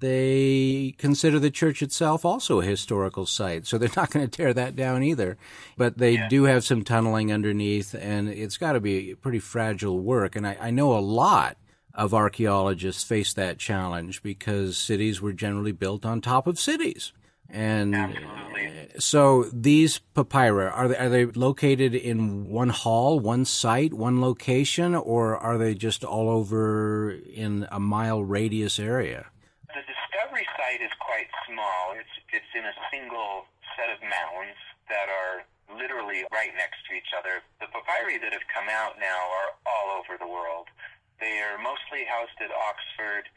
they 0.00 0.94
consider 0.98 1.38
the 1.38 1.50
church 1.50 1.82
itself 1.82 2.24
also 2.24 2.60
a 2.60 2.64
historical 2.64 3.26
site. 3.26 3.66
So 3.66 3.78
they're 3.78 3.90
not 3.96 4.10
going 4.10 4.28
to 4.28 4.36
tear 4.36 4.52
that 4.54 4.76
down 4.76 5.02
either. 5.02 5.36
But 5.76 5.98
they 5.98 6.12
yeah. 6.12 6.28
do 6.28 6.44
have 6.44 6.64
some 6.64 6.82
tunneling 6.82 7.32
underneath, 7.32 7.94
and 7.94 8.28
it's 8.28 8.56
got 8.56 8.72
to 8.72 8.80
be 8.80 9.14
pretty 9.14 9.38
fragile 9.38 10.00
work. 10.00 10.36
And 10.36 10.46
I, 10.46 10.56
I 10.60 10.70
know 10.70 10.96
a 10.96 11.00
lot 11.00 11.56
of 11.94 12.14
archaeologists 12.14 13.04
face 13.04 13.32
that 13.34 13.58
challenge 13.58 14.22
because 14.22 14.78
cities 14.78 15.20
were 15.20 15.32
generally 15.32 15.72
built 15.72 16.06
on 16.06 16.20
top 16.20 16.46
of 16.46 16.58
cities. 16.58 17.12
And 17.52 17.96
Absolutely. 17.96 18.90
so 18.98 19.44
these 19.52 19.98
papyri 20.14 20.66
are 20.66 20.88
they, 20.88 20.96
are 20.96 21.08
they 21.08 21.26
located 21.26 21.94
in 21.94 22.48
one 22.48 22.68
hall, 22.68 23.18
one 23.18 23.44
site, 23.44 23.92
one 23.92 24.20
location, 24.20 24.94
or 24.94 25.36
are 25.36 25.58
they 25.58 25.74
just 25.74 26.04
all 26.04 26.28
over 26.30 27.10
in 27.10 27.66
a 27.72 27.80
mile 27.80 28.22
radius 28.22 28.78
area? 28.78 29.26
The 29.66 29.82
discovery 29.82 30.46
site 30.56 30.80
is 30.80 30.90
quite 31.20 31.32
small. 31.44 31.92
It's 32.00 32.16
it's 32.32 32.52
in 32.56 32.64
a 32.64 32.76
single 32.88 33.44
set 33.76 33.92
of 33.92 34.00
mounds 34.00 34.56
that 34.88 35.12
are 35.12 35.44
literally 35.76 36.24
right 36.32 36.52
next 36.56 36.80
to 36.88 36.96
each 36.96 37.12
other. 37.12 37.44
The 37.60 37.68
papyri 37.68 38.16
that 38.24 38.32
have 38.32 38.46
come 38.48 38.72
out 38.72 38.96
now 38.96 39.20
are 39.28 39.50
all 39.68 40.00
over 40.00 40.16
the 40.16 40.26
world. 40.26 40.72
They 41.20 41.44
are 41.44 41.60
mostly 41.60 42.08
housed 42.08 42.40
at 42.40 42.48
Oxford 42.48 43.28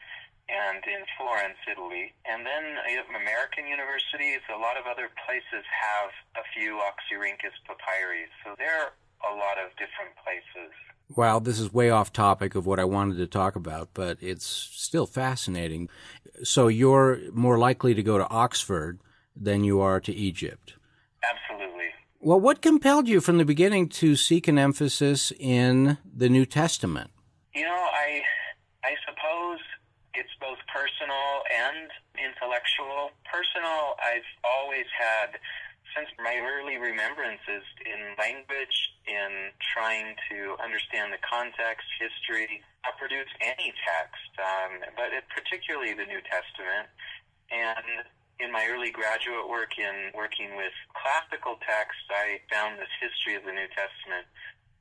and 0.48 0.80
in 0.88 1.04
Florence, 1.20 1.60
Italy. 1.68 2.16
And 2.24 2.48
then 2.48 2.80
uh, 2.80 3.20
American 3.20 3.68
universities, 3.68 4.40
a 4.48 4.56
lot 4.56 4.80
of 4.80 4.88
other 4.88 5.12
places 5.28 5.64
have 5.68 6.10
a 6.40 6.44
few 6.56 6.80
Oxyrhynchus 6.80 7.54
papyri. 7.68 8.32
So 8.42 8.56
there 8.56 8.88
are 8.88 8.92
a 9.28 9.32
lot 9.36 9.60
of 9.60 9.72
different 9.76 10.16
places. 10.24 10.72
Wow, 11.14 11.38
this 11.38 11.60
is 11.60 11.72
way 11.72 11.90
off 11.90 12.12
topic 12.12 12.54
of 12.54 12.66
what 12.66 12.80
I 12.80 12.84
wanted 12.84 13.18
to 13.18 13.26
talk 13.26 13.56
about, 13.56 13.90
but 13.94 14.16
it's 14.20 14.46
still 14.46 15.06
fascinating. 15.06 15.88
So 16.42 16.68
you're 16.68 17.18
more 17.32 17.58
likely 17.58 17.94
to 17.94 18.02
go 18.02 18.18
to 18.18 18.28
Oxford 18.28 19.00
than 19.36 19.64
you 19.64 19.80
are 19.80 20.00
to 20.00 20.12
Egypt. 20.12 20.74
Absolutely. 21.22 21.86
Well, 22.20 22.40
what 22.40 22.62
compelled 22.62 23.06
you 23.06 23.20
from 23.20 23.38
the 23.38 23.44
beginning 23.44 23.88
to 23.90 24.16
seek 24.16 24.48
an 24.48 24.58
emphasis 24.58 25.32
in 25.38 25.98
the 26.04 26.28
New 26.28 26.46
Testament? 26.46 27.10
You 27.54 27.64
know, 27.64 27.86
I 27.92 28.22
I 28.82 28.94
suppose 29.06 29.60
it's 30.14 30.34
both 30.40 30.58
personal 30.72 31.42
and 31.52 31.90
intellectual. 32.16 33.10
Personal, 33.24 33.96
I've 34.00 34.26
always 34.44 34.86
had 34.98 35.38
since 35.94 36.10
my 36.18 36.42
early 36.42 36.76
remembrances 36.76 37.62
in 37.86 38.18
language, 38.18 38.76
in 39.06 39.54
trying 39.62 40.18
to 40.30 40.58
understand 40.58 41.14
the 41.14 41.22
context, 41.22 41.86
history, 41.96 42.60
I 42.82 42.90
produce 42.98 43.30
any 43.40 43.70
text, 43.86 44.32
um, 44.42 44.82
but 44.98 45.14
it, 45.14 45.24
particularly 45.30 45.94
the 45.94 46.04
New 46.04 46.20
Testament. 46.26 46.90
And 47.54 48.10
in 48.42 48.50
my 48.50 48.66
early 48.66 48.90
graduate 48.90 49.46
work 49.46 49.78
in 49.78 50.10
working 50.12 50.58
with 50.58 50.74
classical 50.98 51.62
texts, 51.62 52.10
I 52.10 52.42
found 52.50 52.82
this 52.82 52.90
history 52.98 53.38
of 53.38 53.46
the 53.46 53.54
New 53.54 53.70
Testament 53.70 54.26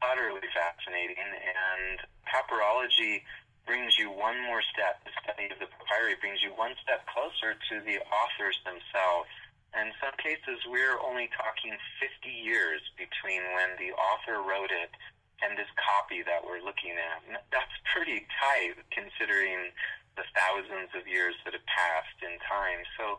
utterly 0.02 0.44
fascinating. 0.52 1.22
And 1.22 2.02
papyrology 2.26 3.22
brings 3.70 3.96
you 3.96 4.12
one 4.12 4.42
more 4.44 4.66
step. 4.74 5.00
The 5.06 5.14
study 5.24 5.48
of 5.54 5.62
the 5.62 5.70
papyri 5.70 6.18
brings 6.20 6.42
you 6.44 6.52
one 6.58 6.76
step 6.84 7.06
closer 7.08 7.56
to 7.56 7.76
the 7.86 8.02
authors 8.10 8.58
themselves. 8.66 9.30
In 9.74 9.90
some 9.98 10.14
cases, 10.22 10.62
we're 10.70 11.02
only 11.02 11.30
talking 11.34 11.74
50 11.98 12.30
years 12.30 12.82
between 12.94 13.42
when 13.58 13.74
the 13.82 13.92
author 13.98 14.46
wrote 14.46 14.70
it 14.70 14.94
and 15.42 15.58
this 15.58 15.68
copy 15.76 16.22
that 16.24 16.46
we're 16.46 16.62
looking 16.62 16.94
at. 16.96 17.42
That's 17.50 17.74
pretty 17.90 18.24
tight 18.38 18.78
considering 18.94 19.74
the 20.16 20.24
thousands 20.38 20.94
of 20.94 21.10
years 21.10 21.34
that 21.44 21.58
have 21.58 21.66
passed 21.66 22.20
in 22.22 22.38
time. 22.46 22.86
So 22.96 23.18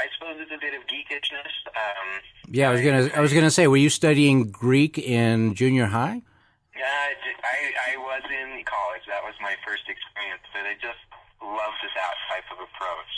I 0.00 0.08
suppose 0.16 0.40
it's 0.40 0.50
a 0.50 0.58
bit 0.58 0.72
of 0.72 0.88
geekishness. 0.88 1.52
Um, 1.76 2.08
yeah, 2.48 2.70
I 2.70 2.72
was 2.72 2.80
gonna. 2.80 3.10
I 3.12 3.20
was 3.20 3.32
gonna 3.36 3.52
say, 3.52 3.68
were 3.68 3.76
you 3.76 3.92
studying 3.92 4.50
Greek 4.50 4.96
in 4.96 5.52
junior 5.54 5.86
high? 5.86 6.22
Yeah, 6.72 7.12
I, 7.44 7.92
I 7.92 8.00
was 8.00 8.24
in 8.24 8.64
college. 8.64 9.04
That 9.04 9.20
was 9.20 9.36
my 9.44 9.52
first 9.60 9.84
experience, 9.84 10.40
but 10.56 10.64
I 10.64 10.74
just 10.80 11.04
loved 11.44 11.84
that 11.84 12.16
type 12.32 12.48
of 12.48 12.64
approach. 12.64 13.12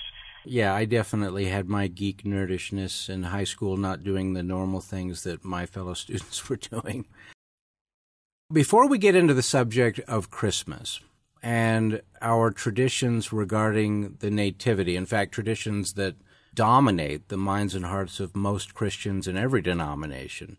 Yeah, 0.45 0.75
I 0.75 0.85
definitely 0.85 1.47
had 1.47 1.69
my 1.69 1.87
geek 1.87 2.25
nerdishness 2.25 3.09
in 3.09 3.25
high 3.25 3.45
school, 3.45 3.77
not 3.77 4.03
doing 4.03 4.33
the 4.33 4.43
normal 4.43 4.81
things 4.81 5.23
that 5.25 5.45
my 5.45 5.67
fellow 5.67 5.95
students 5.95 6.49
were 6.49 6.57
doing. 6.57 7.07
Before 8.53 8.87
we 8.87 8.99
get 8.99 9.15
into 9.15 9.35
the 9.35 9.43
subject 9.43 10.01
of 10.01 10.31
Christmas 10.31 11.01
and 11.43 12.03
our 12.21 12.51
traditions 12.51 13.33
regarding 13.33 14.17
the 14.21 14.31
Nativity, 14.31 14.97
in 14.97 15.07
fact, 15.07 15.33
traditions 15.33 15.95
that 15.95 16.17
dominate 16.55 17.29
the 17.29 17.39
minds 17.39 17.75
and 17.75 17.87
hearts 17.87 18.21
of 18.21 18.37
most 18.37 18.75
Christians 18.75 19.27
in 19.27 19.39
every 19.39 19.63
denomination, 19.63 20.59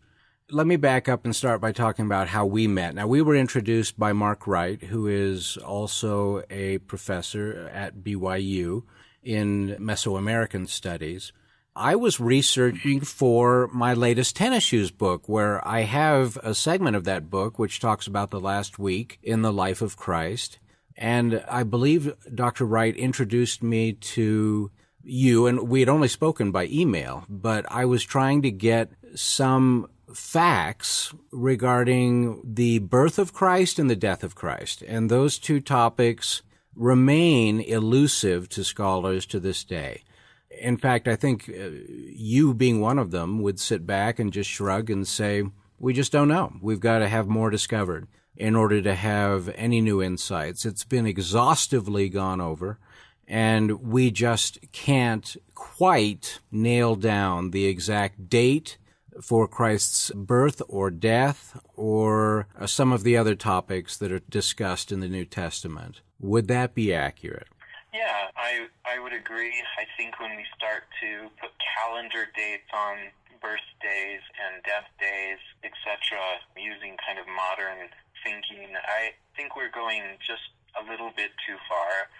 let 0.50 0.66
me 0.66 0.76
back 0.76 1.08
up 1.08 1.24
and 1.24 1.36
start 1.36 1.60
by 1.60 1.72
talking 1.72 2.04
about 2.04 2.28
how 2.28 2.44
we 2.44 2.66
met. 2.66 2.94
Now, 2.94 3.06
we 3.06 3.22
were 3.22 3.36
introduced 3.36 3.98
by 3.98 4.12
Mark 4.12 4.46
Wright, 4.46 4.82
who 4.82 5.06
is 5.06 5.56
also 5.56 6.42
a 6.50 6.78
professor 6.78 7.70
at 7.72 7.98
BYU 7.98 8.82
in 9.24 9.76
Mesoamerican 9.80 10.68
studies. 10.68 11.32
I 11.76 11.96
was 11.96 12.20
researching 12.20 13.00
for 13.00 13.68
my 13.72 13.94
latest 13.94 14.36
tennis 14.36 14.62
shoes 14.62 14.92
book, 14.92 15.28
where 15.28 15.66
I 15.66 15.80
have 15.80 16.36
a 16.36 16.54
segment 16.54 16.94
of 16.94 17.04
that 17.04 17.30
book 17.30 17.58
which 17.58 17.80
talks 17.80 18.06
about 18.06 18.30
the 18.30 18.40
last 18.40 18.78
week 18.78 19.18
in 19.22 19.42
the 19.42 19.52
life 19.52 19.82
of 19.82 19.96
Christ. 19.96 20.60
And 20.96 21.44
I 21.48 21.64
believe 21.64 22.14
Dr. 22.32 22.64
Wright 22.64 22.96
introduced 22.96 23.62
me 23.62 23.94
to 23.94 24.70
you, 25.02 25.46
and 25.46 25.68
we 25.68 25.80
had 25.80 25.88
only 25.88 26.06
spoken 26.06 26.52
by 26.52 26.66
email, 26.66 27.24
but 27.28 27.66
I 27.70 27.84
was 27.86 28.04
trying 28.04 28.42
to 28.42 28.52
get 28.52 28.92
some 29.16 29.88
facts 30.14 31.12
regarding 31.32 32.40
the 32.44 32.78
birth 32.78 33.18
of 33.18 33.32
Christ 33.32 33.80
and 33.80 33.90
the 33.90 33.96
death 33.96 34.22
of 34.22 34.36
Christ. 34.36 34.82
And 34.82 35.10
those 35.10 35.38
two 35.38 35.60
topics 35.60 36.42
remain 36.76 37.60
elusive 37.60 38.48
to 38.50 38.64
scholars 38.64 39.26
to 39.26 39.40
this 39.40 39.64
day. 39.64 40.02
In 40.50 40.76
fact, 40.76 41.08
I 41.08 41.16
think 41.16 41.48
uh, 41.48 41.70
you 42.08 42.54
being 42.54 42.80
one 42.80 42.98
of 42.98 43.10
them 43.10 43.42
would 43.42 43.58
sit 43.58 43.86
back 43.86 44.18
and 44.18 44.32
just 44.32 44.50
shrug 44.50 44.90
and 44.90 45.06
say, 45.06 45.44
we 45.78 45.92
just 45.92 46.12
don't 46.12 46.28
know. 46.28 46.52
We've 46.60 46.80
got 46.80 47.00
to 47.00 47.08
have 47.08 47.26
more 47.26 47.50
discovered 47.50 48.06
in 48.36 48.56
order 48.56 48.80
to 48.82 48.94
have 48.94 49.48
any 49.56 49.80
new 49.80 50.02
insights. 50.02 50.64
It's 50.64 50.84
been 50.84 51.06
exhaustively 51.06 52.08
gone 52.08 52.40
over 52.40 52.78
and 53.26 53.82
we 53.82 54.10
just 54.10 54.58
can't 54.72 55.36
quite 55.54 56.40
nail 56.50 56.94
down 56.94 57.50
the 57.50 57.66
exact 57.66 58.28
date 58.28 58.76
for 59.22 59.46
Christ's 59.48 60.10
birth 60.14 60.62
or 60.68 60.90
death 60.90 61.60
or 61.76 62.46
uh, 62.58 62.66
some 62.66 62.92
of 62.92 63.04
the 63.04 63.16
other 63.16 63.34
topics 63.34 63.96
that 63.96 64.12
are 64.12 64.20
discussed 64.20 64.92
in 64.92 65.00
the 65.00 65.08
New 65.08 65.24
Testament. 65.24 66.00
Would 66.20 66.48
that 66.48 66.74
be 66.74 66.92
accurate? 66.92 67.48
Yeah, 67.92 68.28
I 68.36 68.66
I 68.84 68.98
would 68.98 69.12
agree. 69.12 69.54
I 69.78 69.86
think 69.96 70.18
when 70.18 70.34
we 70.36 70.44
start 70.56 70.82
to 71.00 71.30
put 71.40 71.50
calendar 71.62 72.26
dates 72.34 72.66
on 72.74 73.14
birthdays 73.38 74.24
and 74.40 74.62
death 74.64 74.88
days, 74.98 75.38
etc., 75.62 76.18
using 76.56 76.96
kind 77.06 77.20
of 77.20 77.26
modern 77.28 77.92
thinking, 78.24 78.72
I 78.74 79.12
think 79.36 79.54
we're 79.54 79.70
going 79.70 80.16
just 80.18 80.48
a 80.74 80.82
little 80.90 81.12
bit 81.14 81.30
too 81.46 81.54
far. 81.68 82.10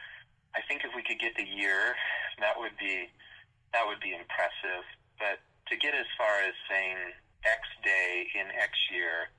I 0.54 0.60
think 0.68 0.84
if 0.84 0.94
we 0.94 1.02
could 1.02 1.18
get 1.18 1.34
the 1.34 1.48
year, 1.48 1.96
that 2.38 2.54
would 2.54 2.76
be 2.78 3.10
that 3.72 3.82
would 3.82 3.98
be 3.98 4.14
impressive. 4.14 4.86
But 5.18 5.42
to 5.68 5.76
get 5.76 5.94
as 5.94 6.06
far 6.16 6.40
as 6.46 6.54
saying 6.70 6.96
X 7.44 7.60
day 7.82 8.26
in 8.34 8.46
X 8.56 8.72
year, 8.92 9.30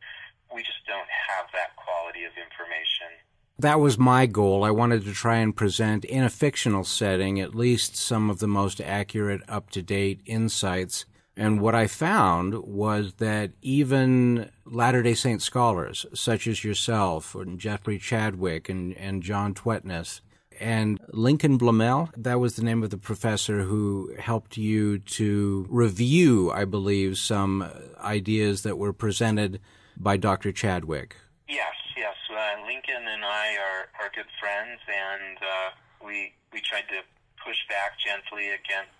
we 0.53 0.61
just 0.61 0.85
don't 0.87 1.09
have 1.29 1.45
that 1.53 1.75
quality 1.75 2.23
of 2.23 2.31
information. 2.37 3.09
That 3.57 3.79
was 3.79 3.97
my 3.97 4.25
goal. 4.25 4.63
I 4.63 4.71
wanted 4.71 5.05
to 5.05 5.13
try 5.13 5.37
and 5.37 5.55
present 5.55 6.03
in 6.03 6.23
a 6.23 6.29
fictional 6.29 6.83
setting 6.83 7.39
at 7.39 7.55
least 7.55 7.95
some 7.95 8.29
of 8.29 8.39
the 8.39 8.47
most 8.47 8.81
accurate, 8.81 9.41
up 9.47 9.69
to 9.71 9.81
date 9.81 10.21
insights. 10.25 11.05
And 11.37 11.61
what 11.61 11.75
I 11.75 11.87
found 11.87 12.63
was 12.63 13.13
that 13.15 13.51
even 13.61 14.49
Latter 14.65 15.03
day 15.03 15.13
Saint 15.13 15.41
scholars, 15.41 16.05
such 16.13 16.47
as 16.47 16.63
yourself, 16.63 17.33
and 17.33 17.59
Jeffrey 17.59 17.97
Chadwick, 17.97 18.67
and, 18.67 18.93
and 18.97 19.23
John 19.23 19.53
Tvedtnes, 19.53 20.21
and 20.59 20.99
Lincoln 21.09 21.57
Blumell, 21.57 22.09
that 22.17 22.39
was 22.39 22.55
the 22.55 22.63
name 22.63 22.83
of 22.83 22.89
the 22.89 22.97
professor 22.97 23.61
who 23.61 24.13
helped 24.19 24.57
you 24.57 24.99
to 24.99 25.65
review, 25.69 26.51
I 26.51 26.65
believe, 26.65 27.17
some 27.17 27.69
ideas 27.99 28.63
that 28.63 28.77
were 28.77 28.93
presented 28.93 29.59
by 29.97 30.17
Dr. 30.17 30.51
Chadwick. 30.51 31.15
Yes, 31.47 31.75
yes. 31.95 32.15
Uh, 32.29 32.65
Lincoln 32.65 33.07
and 33.07 33.23
I 33.23 33.55
are, 33.57 34.03
are 34.03 34.11
good 34.13 34.29
friends, 34.39 34.79
and 34.87 35.37
uh, 35.37 35.69
we 36.05 36.33
we 36.51 36.61
tried 36.61 36.87
to 36.89 37.03
push 37.43 37.57
back 37.69 37.99
gently 37.99 38.49
against 38.49 38.95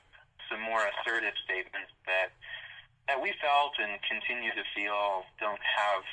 some 0.50 0.62
more 0.62 0.86
assertive 0.86 1.34
statements 1.44 1.92
that 2.06 2.32
that 3.08 3.22
we 3.22 3.34
felt 3.42 3.74
and 3.78 4.00
continue 4.06 4.52
to 4.52 4.66
feel 4.74 5.24
don't 5.40 5.62
have 5.62 6.04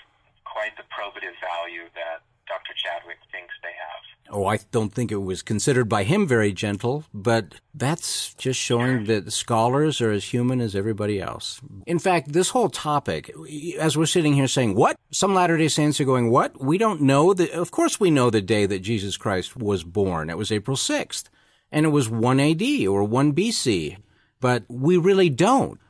quite 0.44 0.76
the 0.76 0.84
probative 0.92 1.37
value 1.40 1.88
that 1.94 2.20
Dr. 2.49 2.75
Chadwick 2.76 3.18
thinks 3.30 3.54
they 3.62 3.68
have. 3.68 4.34
Oh, 4.34 4.46
I 4.46 4.58
don't 4.70 4.92
think 4.92 5.12
it 5.12 5.16
was 5.16 5.42
considered 5.42 5.88
by 5.88 6.04
him 6.04 6.26
very 6.26 6.52
gentle, 6.52 7.04
but 7.12 7.61
that's 7.75 8.34
just 8.34 8.58
showing 8.58 9.04
that 9.04 9.32
scholars 9.32 10.00
are 10.00 10.11
as 10.11 10.25
human 10.25 10.61
as 10.61 10.75
everybody 10.75 11.20
else. 11.20 11.61
In 11.87 11.99
fact, 11.99 12.32
this 12.32 12.50
whole 12.50 12.70
topic, 12.70 13.30
as 13.78 13.96
we're 13.96 14.06
sitting 14.06 14.34
here 14.34 14.49
saying, 14.49 14.75
what? 14.75 14.96
Some 15.11 15.34
Latter-day 15.34 15.68
Saints 15.68 16.00
are 16.00 16.04
going, 16.04 16.30
what? 16.30 16.61
We 16.61 16.78
don't 16.78 17.02
know 17.02 17.34
that, 17.34 17.50
of 17.50 17.70
course 17.70 18.00
we 18.00 18.11
know 18.11 18.30
the 18.30 18.40
day 18.40 18.64
that 18.66 18.78
Jesus 18.80 19.16
Christ 19.16 19.56
was 19.56 19.84
born. 19.84 20.30
It 20.30 20.38
was 20.38 20.50
April 20.52 20.76
6th. 20.76 21.25
And 21.70 21.87
it 21.87 21.90
was 21.90 22.11
1 22.11 22.40
AD 22.40 22.62
or 22.87 23.04
1 23.04 23.34
BC. 23.34 23.96
But 24.40 24.64
we 24.68 24.96
really 24.96 25.30
don't. 25.30 25.80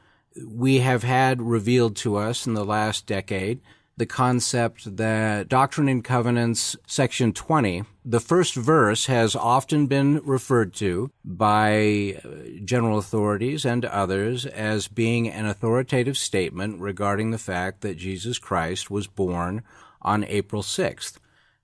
We 0.45 0.79
have 0.79 1.03
had 1.03 1.43
revealed 1.43 1.97
to 1.97 2.17
us 2.17 2.47
in 2.47 2.55
the 2.55 2.65
last 2.65 3.07
decade 3.07 3.61
the 4.03 4.07
concept 4.07 4.97
that 4.97 5.49
Doctrine 5.49 5.87
and 5.87 6.03
Covenants, 6.03 6.75
section 6.89 7.33
20, 7.33 7.85
the 8.05 8.19
first 8.19 8.57
verse 8.57 9.07
has 9.07 9.37
often 9.37 9.87
been 9.87 10.21
referred 10.25 10.75
to 10.75 11.13
by 11.25 12.19
uh, 12.25 12.29
general 12.65 12.99
authorities 12.99 13.65
and 13.65 13.85
others 13.85 14.45
as 14.45 14.89
being 14.89 15.29
an 15.29 15.47
authoritative 15.47 16.19
statement 16.19 16.81
regarding 16.81 17.31
the 17.31 17.39
fact 17.39 17.83
that 17.83 17.97
Jesus 17.97 18.41
Christ 18.41 18.91
was 18.91 19.07
born 19.07 19.63
on 20.01 20.25
April 20.25 20.63
6th. 20.63 21.19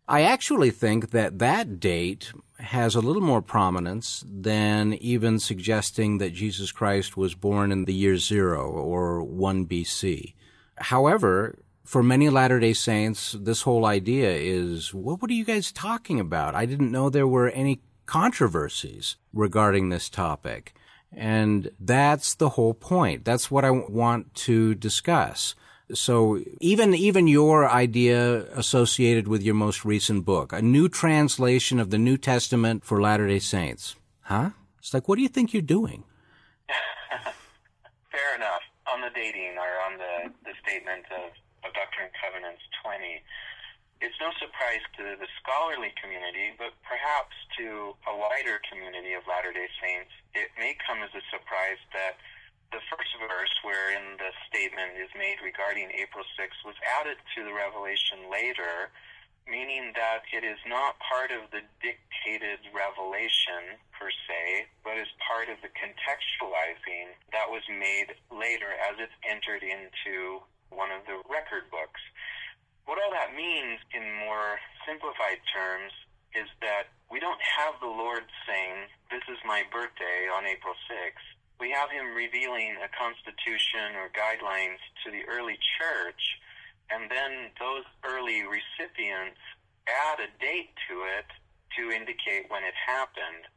I 0.06 0.22
actually 0.22 0.70
think 0.70 1.10
that 1.10 1.40
that 1.40 1.80
date 1.80 2.32
has 2.60 2.94
a 2.94 3.00
little 3.00 3.20
more 3.20 3.42
prominence 3.42 4.24
than 4.28 4.94
even 4.94 5.40
suggesting 5.40 6.18
that 6.18 6.34
Jesus 6.34 6.70
Christ 6.70 7.16
was 7.16 7.34
born 7.34 7.72
in 7.72 7.84
the 7.84 7.94
year 7.94 8.16
zero 8.16 8.70
or 8.70 9.24
1 9.24 9.66
BC. 9.66 10.34
However, 10.76 11.58
for 11.88 12.02
many 12.02 12.28
Latter 12.28 12.60
day 12.60 12.74
Saints, 12.74 13.32
this 13.32 13.62
whole 13.62 13.86
idea 13.86 14.30
is 14.30 14.92
what, 14.92 15.22
what 15.22 15.30
are 15.30 15.34
you 15.34 15.46
guys 15.46 15.72
talking 15.72 16.20
about? 16.20 16.54
I 16.54 16.66
didn't 16.66 16.92
know 16.92 17.08
there 17.08 17.26
were 17.26 17.48
any 17.48 17.80
controversies 18.04 19.16
regarding 19.32 19.88
this 19.88 20.10
topic. 20.10 20.74
And 21.10 21.70
that's 21.80 22.34
the 22.34 22.50
whole 22.50 22.74
point. 22.74 23.24
That's 23.24 23.50
what 23.50 23.64
I 23.64 23.70
want 23.70 24.34
to 24.34 24.74
discuss. 24.74 25.54
So 25.94 26.42
even 26.60 26.94
even 26.94 27.26
your 27.26 27.66
idea 27.66 28.44
associated 28.52 29.26
with 29.26 29.42
your 29.42 29.54
most 29.54 29.86
recent 29.86 30.26
book, 30.26 30.52
a 30.52 30.60
new 30.60 30.90
translation 30.90 31.80
of 31.80 31.88
the 31.88 31.96
New 31.96 32.18
Testament 32.18 32.84
for 32.84 33.00
Latter-day 33.00 33.38
Saints. 33.38 33.96
Huh? 34.20 34.50
It's 34.78 34.92
like 34.92 35.08
what 35.08 35.16
do 35.16 35.22
you 35.22 35.28
think 35.28 35.54
you're 35.54 35.62
doing? 35.62 36.04
Fair 38.12 38.36
enough. 38.36 38.60
On 38.92 39.00
the 39.00 39.10
dating 39.14 39.56
or 39.56 39.70
on 39.86 39.96
the, 39.96 40.14
the 40.44 40.52
statement 40.62 41.06
of 41.16 41.32
of 41.32 41.47
Doctrine 41.78 42.10
and 42.10 42.18
Covenants 42.18 42.66
20, 42.82 43.22
it's 44.02 44.18
no 44.18 44.34
surprise 44.42 44.82
to 44.98 45.14
the 45.14 45.30
scholarly 45.38 45.94
community, 45.94 46.50
but 46.58 46.74
perhaps 46.82 47.38
to 47.54 47.94
a 48.10 48.14
wider 48.18 48.58
community 48.66 49.14
of 49.14 49.22
Latter 49.30 49.54
day 49.54 49.70
Saints, 49.78 50.10
it 50.34 50.50
may 50.58 50.74
come 50.82 51.06
as 51.06 51.14
a 51.14 51.22
surprise 51.30 51.78
that 51.94 52.18
the 52.74 52.82
first 52.90 53.14
verse 53.22 53.54
wherein 53.62 54.18
the 54.18 54.34
statement 54.50 54.98
is 54.98 55.06
made 55.14 55.38
regarding 55.38 55.86
April 55.94 56.26
6th 56.34 56.66
was 56.66 56.74
added 56.98 57.14
to 57.38 57.46
the 57.46 57.54
revelation 57.54 58.26
later, 58.26 58.90
meaning 59.46 59.94
that 59.94 60.26
it 60.34 60.42
is 60.42 60.58
not 60.66 60.98
part 60.98 61.30
of 61.30 61.46
the 61.54 61.62
dictated 61.78 62.58
revelation 62.74 63.78
per 63.94 64.10
se, 64.26 64.66
but 64.82 64.98
is 64.98 65.10
part 65.22 65.46
of 65.46 65.62
the 65.62 65.70
contextualizing 65.78 67.14
that 67.30 67.46
was 67.46 67.62
made 67.70 68.18
later 68.34 68.74
as 68.82 68.98
it's 68.98 69.14
entered 69.22 69.62
into 69.62 70.42
one 70.70 70.90
of 70.90 71.04
the 71.06 71.20
record 71.28 71.70
books. 71.70 72.00
What 72.84 72.96
all 73.02 73.12
that 73.12 73.36
means 73.36 73.80
in 73.92 74.04
more 74.24 74.56
simplified 74.86 75.44
terms 75.52 75.92
is 76.32 76.48
that 76.60 76.92
we 77.10 77.20
don't 77.20 77.40
have 77.40 77.76
the 77.80 77.88
Lord 77.88 78.24
saying, 78.48 78.88
This 79.10 79.24
is 79.28 79.40
my 79.44 79.64
birthday 79.72 80.28
on 80.28 80.44
April 80.44 80.74
6th. 80.88 81.28
We 81.60 81.72
have 81.72 81.90
him 81.90 82.14
revealing 82.14 82.76
a 82.78 82.88
constitution 82.92 83.98
or 83.98 84.12
guidelines 84.14 84.78
to 85.04 85.10
the 85.10 85.26
early 85.26 85.58
church, 85.80 86.22
and 86.88 87.10
then 87.10 87.50
those 87.58 87.84
early 88.06 88.44
recipients 88.46 89.40
add 89.88 90.20
a 90.20 90.30
date 90.38 90.70
to 90.88 91.02
it 91.18 91.28
to 91.76 91.90
indicate 91.90 92.48
when 92.48 92.62
it 92.62 92.76
happened. 92.76 93.48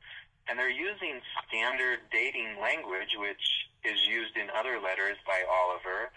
And 0.47 0.57
they're 0.57 0.73
using 0.73 1.21
standard 1.47 1.99
dating 2.11 2.57
language, 2.59 3.15
which 3.15 3.45
is 3.83 3.99
used 4.07 4.35
in 4.35 4.49
other 4.51 4.79
letters 4.81 5.17
by 5.27 5.43
Oliver, 5.47 6.11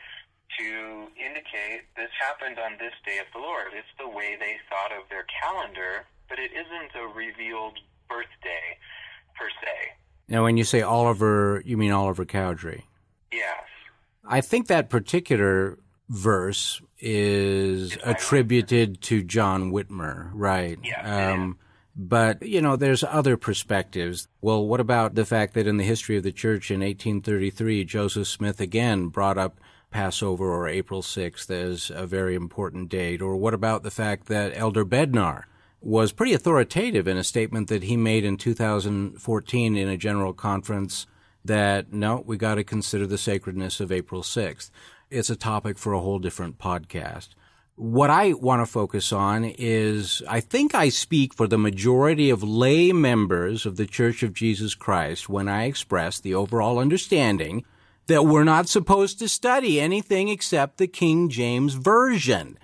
to 0.59 1.09
indicate 1.19 1.83
this 1.97 2.11
happened 2.19 2.59
on 2.59 2.73
this 2.79 2.95
day 3.07 3.19
of 3.19 3.27
the 3.33 3.40
Lord. 3.40 3.69
It's 3.75 3.88
the 3.99 4.09
way 4.09 4.37
they 4.38 4.57
thought 4.69 4.93
of 4.97 5.09
their 5.09 5.27
calendar, 5.43 6.07
but 6.29 6.38
it 6.38 6.51
isn't 6.53 6.93
a 6.95 7.07
revealed 7.09 7.79
birthday 8.09 8.79
per 9.38 9.49
se. 9.49 9.95
Now, 10.29 10.45
when 10.45 10.57
you 10.57 10.64
say 10.64 10.83
Oliver, 10.83 11.62
you 11.64 11.77
mean 11.77 11.93
Oliver 11.93 12.25
Cowdery? 12.25 12.85
Yes. 13.33 13.64
I 14.27 14.40
think 14.40 14.69
that 14.69 14.88
particular 14.88 15.79
verse 16.09 16.81
is 16.99 17.99
attributed 18.05 19.01
to 19.03 19.23
John 19.23 19.71
Whitmer, 19.71 20.31
right? 20.33 20.79
Yeah. 20.83 21.33
Um, 21.33 21.59
but, 21.97 22.43
you 22.43 22.61
know, 22.61 22.77
there's 22.77 23.05
other 23.05 23.37
perspectives. 23.37 24.27
Well, 24.40 24.67
what 24.67 24.81
about 24.81 25.14
the 25.14 25.25
fact 25.25 25.55
that 25.55 25.67
in 25.67 25.77
the 25.77 25.85
history 25.85 26.17
of 26.17 26.23
the 26.23 26.33
church 26.33 26.71
in 26.71 26.81
1833, 26.81 27.85
Joseph 27.85 28.27
Smith 28.27 28.61
again 28.61 29.09
brought 29.09 29.38
up 29.38 29.61
Passover 29.94 30.52
or 30.52 30.66
April 30.66 31.02
6th 31.02 31.48
as 31.52 31.88
a 31.94 32.04
very 32.04 32.35
important 32.35 32.88
date? 32.88 33.22
Or 33.22 33.37
what 33.37 33.54
about 33.54 33.85
the 33.85 33.92
fact 33.92 34.26
that 34.26 34.52
Elder 34.57 34.85
Bednar 34.85 35.44
was 35.80 36.11
pretty 36.11 36.35
authoritative 36.35 37.07
in 37.07 37.16
a 37.16 37.22
statement 37.22 37.68
that 37.68 37.85
he 37.85 37.96
made 37.96 38.24
in 38.24 38.37
2014 38.37 39.76
in 39.76 39.88
a 39.88 39.96
general 39.96 40.33
conference 40.33 41.07
that 41.44 41.92
no, 41.92 42.24
we 42.26 42.37
got 42.37 42.57
to 42.57 42.64
consider 42.64 43.07
the 43.07 43.16
sacredness 43.16 43.78
of 43.78 43.92
April 43.92 44.22
6th. 44.22 44.72
It's 45.11 45.30
a 45.30 45.37
topic 45.37 45.78
for 45.78 45.92
a 45.92 46.00
whole 46.00 46.18
different 46.18 46.59
podcast. 46.59 47.28
What 47.76 48.11
I 48.11 48.33
want 48.33 48.62
to 48.62 48.66
focus 48.66 49.12
on 49.12 49.44
is 49.44 50.24
I 50.28 50.40
think 50.40 50.74
I 50.74 50.88
speak 50.88 51.33
for 51.35 51.46
the 51.46 51.59
majority 51.59 52.30
of 52.30 52.42
lay 52.42 52.90
members 52.90 53.64
of 53.64 53.76
the 53.76 53.87
Church 53.87 54.24
of 54.24 54.35
Jesus 54.35 54.74
Christ 54.74 55.28
when 55.28 55.46
I 55.46 55.66
express 55.66 56.18
the 56.18 56.35
overall 56.35 56.80
understanding 56.80 57.64
that 58.07 58.27
we're 58.27 58.45
not 58.45 58.69
supposed 58.69 59.19
to 59.19 59.29
study 59.29 59.81
anything 59.81 60.29
except 60.29 60.79
the 60.79 60.87
King 60.87 61.29
James 61.29 61.75
Version. 61.75 62.59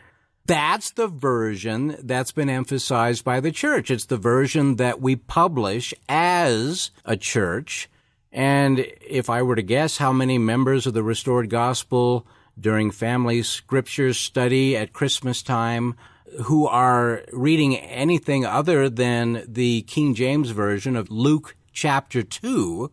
That's 0.47 0.91
the 0.91 1.07
version 1.07 1.97
that's 2.03 2.33
been 2.33 2.51
emphasized 2.51 3.25
by 3.25 3.41
the 3.41 3.53
church. 3.53 3.91
It's 3.91 4.07
the 4.07 4.17
version 4.17 4.77
that 4.77 5.01
we 5.01 5.17
publish 5.17 5.95
as 6.09 6.91
a 7.05 7.17
church. 7.17 7.89
And 8.33 8.87
if 9.01 9.31
I 9.31 9.43
were 9.43 9.57
to 9.57 9.63
guess 9.63 9.99
how 9.99 10.13
many 10.13 10.39
members 10.39 10.87
of 10.87 10.95
the 10.95 11.03
Restored 11.03 11.51
Gospel 11.51 12.27
during 12.59 12.91
family 12.91 13.43
scriptures 13.43 14.19
study 14.19 14.77
at 14.77 14.93
Christmas 14.93 15.43
time 15.43 15.95
who 16.45 16.67
are 16.67 17.23
reading 17.33 17.77
anything 17.77 18.45
other 18.45 18.89
than 18.89 19.45
the 19.47 19.83
King 19.83 20.15
James 20.15 20.51
Version 20.51 20.97
of 20.97 21.11
Luke 21.11 21.57
chapter 21.73 22.23
2 22.23 22.91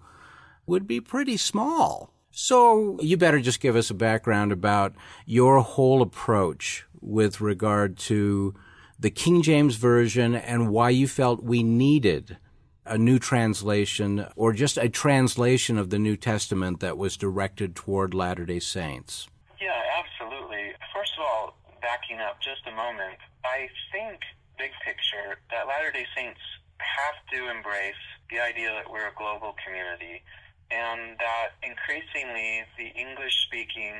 would 0.65 0.87
be 0.87 0.99
pretty 0.99 1.37
small. 1.37 2.13
So 2.39 3.01
you 3.01 3.17
better 3.17 3.39
just 3.39 3.59
give 3.59 3.75
us 3.75 3.89
a 3.89 3.95
background 3.95 4.51
about 4.51 4.93
your 5.25 5.59
whole 5.61 6.03
approach 6.03 6.85
with 7.01 7.41
regard 7.41 7.97
to 7.97 8.53
the 8.99 9.09
King 9.09 9.41
James 9.41 9.75
Version 9.77 10.35
and 10.35 10.69
why 10.69 10.91
you 10.91 11.07
felt 11.07 11.41
we 11.41 11.63
needed 11.63 12.37
a 12.85 12.95
new 12.95 13.17
translation 13.17 14.27
or 14.35 14.53
just 14.53 14.77
a 14.77 14.87
translation 14.87 15.79
of 15.79 15.89
the 15.89 15.97
New 15.97 16.15
Testament 16.15 16.79
that 16.79 16.95
was 16.95 17.17
directed 17.17 17.75
toward 17.75 18.13
Latter 18.13 18.45
day 18.45 18.59
Saints. 18.59 19.27
Yeah, 19.59 19.81
absolutely. 19.97 20.73
First 20.93 21.13
of 21.17 21.25
all, 21.25 21.57
backing 21.81 22.19
up 22.19 22.39
just 22.39 22.61
a 22.67 22.71
moment, 22.71 23.17
I 23.45 23.67
think, 23.91 24.19
big 24.59 24.69
picture, 24.85 25.39
that 25.49 25.65
Latter 25.65 25.91
day 25.91 26.05
Saints 26.15 26.39
have 26.77 27.15
to 27.33 27.49
embrace 27.49 27.95
the 28.29 28.39
idea 28.39 28.69
that 28.73 28.91
we're 28.91 29.07
a 29.07 29.15
global 29.17 29.55
community 29.65 30.21
and 30.77 31.17
that 31.17 31.57
increasingly 31.65 32.61
the 32.77 32.93
English 32.93 33.33
speaking, 33.49 33.97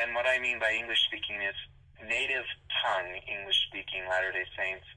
and 0.00 0.16
what 0.16 0.24
I 0.24 0.40
mean 0.40 0.56
by 0.58 0.72
English 0.72 1.04
speaking 1.04 1.36
is 1.44 1.56
native 2.00 2.48
tongue 2.80 3.20
English 3.28 3.60
speaking 3.68 4.08
Latter 4.08 4.32
day 4.32 4.48
Saints, 4.56 4.88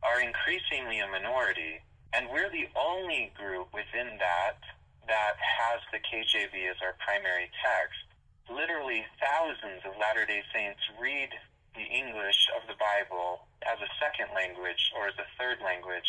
are 0.00 0.24
increasingly 0.24 1.00
a 1.00 1.08
minority. 1.08 1.84
And 2.16 2.28
we're 2.32 2.48
the 2.48 2.68
only 2.76 3.32
group 3.36 3.72
within 3.72 4.16
that 4.16 4.60
that 5.08 5.36
has 5.36 5.80
the 5.92 6.00
KJV 6.00 6.56
as 6.72 6.80
our 6.80 6.96
primary 7.04 7.52
text. 7.60 8.00
Literally 8.48 9.04
thousands 9.20 9.84
of 9.84 9.96
Latter 10.00 10.24
day 10.24 10.40
Saints 10.56 10.80
read 10.96 11.28
the 11.76 11.84
English 11.88 12.48
of 12.56 12.64
the 12.68 12.76
Bible 12.80 13.44
as 13.64 13.80
a 13.80 13.92
second 14.00 14.32
language 14.32 14.92
or 14.96 15.08
as 15.08 15.16
a 15.20 15.28
third 15.36 15.60
language. 15.64 16.08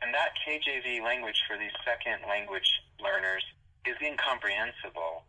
And 0.00 0.12
that 0.12 0.36
KJV 0.44 1.00
language 1.00 1.40
for 1.48 1.56
these 1.56 1.72
second 1.84 2.24
language 2.28 2.68
learners 3.00 3.44
is 3.86 3.96
incomprehensible. 4.00 5.24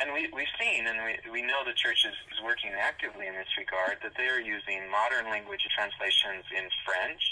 And 0.00 0.12
we, 0.12 0.28
we've 0.32 0.50
seen, 0.56 0.88
and 0.88 0.98
we, 1.04 1.40
we 1.40 1.42
know 1.44 1.62
the 1.64 1.76
church 1.76 2.04
is, 2.08 2.16
is 2.32 2.40
working 2.42 2.72
actively 2.72 3.28
in 3.28 3.34
this 3.36 3.50
regard, 3.60 4.00
that 4.02 4.16
they 4.16 4.26
are 4.26 4.40
using 4.40 4.88
modern 4.88 5.28
language 5.28 5.62
translations 5.76 6.48
in 6.56 6.64
French, 6.84 7.22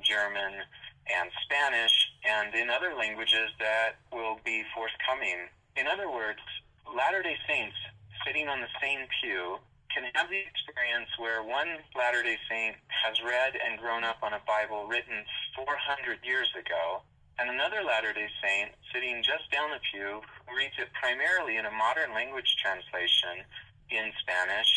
German, 0.00 0.62
and 1.10 1.28
Spanish 1.44 1.92
and 2.24 2.54
in 2.54 2.70
other 2.70 2.94
languages 2.96 3.52
that 3.60 4.00
will 4.12 4.40
be 4.44 4.64
forthcoming. 4.72 5.52
In 5.76 5.86
other 5.86 6.08
words, 6.08 6.40
Latter 6.88 7.22
day 7.22 7.36
Saints 7.48 7.76
sitting 8.24 8.48
on 8.48 8.60
the 8.60 8.72
same 8.80 9.04
pew 9.20 9.58
can 9.92 10.08
have 10.14 10.30
the 10.30 10.40
experience 10.40 11.10
where 11.18 11.42
one 11.42 11.78
Latter 11.94 12.22
day 12.22 12.38
Saint 12.48 12.76
has 12.88 13.20
read 13.22 13.54
and 13.54 13.78
grown 13.78 14.02
up 14.02 14.18
on 14.22 14.32
a 14.32 14.40
Bible 14.46 14.86
written 14.86 15.24
400 15.54 16.18
years 16.24 16.48
ago, 16.58 17.02
and 17.38 17.50
another 17.50 17.82
Latter 17.82 18.12
day 18.12 18.30
Saint 18.42 18.70
sitting 18.94 19.22
just 19.22 19.50
down 19.50 19.70
the 19.70 19.82
pew 19.90 20.22
reads 20.54 20.78
it 20.78 20.92
primarily 20.94 21.56
in 21.58 21.66
a 21.66 21.74
modern 21.74 22.14
language 22.14 22.46
translation 22.62 23.42
in 23.90 24.14
Spanish 24.22 24.70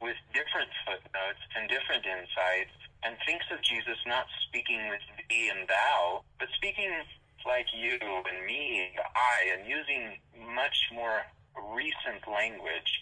with 0.00 0.16
different 0.36 0.68
footnotes 0.84 1.40
and 1.56 1.70
different 1.72 2.04
insights 2.04 2.74
and 3.02 3.16
thinks 3.24 3.46
of 3.48 3.62
Jesus 3.64 3.96
not 4.06 4.26
speaking 4.46 4.88
with 4.92 5.02
thee 5.28 5.50
and 5.50 5.66
thou, 5.66 6.22
but 6.38 6.48
speaking 6.54 6.90
like 7.46 7.66
you 7.74 7.98
and 7.98 8.38
me 8.46 8.92
and 8.92 9.02
I 9.16 9.38
and 9.56 9.66
using 9.66 10.20
much 10.54 10.76
more 10.92 11.26
recent 11.74 12.22
language. 12.28 12.92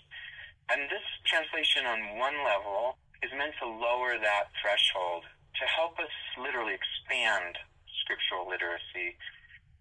And 0.70 0.86
this 0.88 1.04
translation 1.26 1.84
on 1.84 2.16
one 2.16 2.38
level 2.46 2.96
is 3.22 3.32
meant 3.36 3.58
to 3.60 3.68
lower 3.68 4.16
that 4.16 4.54
threshold 4.62 5.26
to 5.60 5.64
help 5.66 5.98
us 5.98 6.14
literally 6.38 6.78
expand 6.78 7.58
scriptural 8.10 8.50
literacy. 8.50 9.14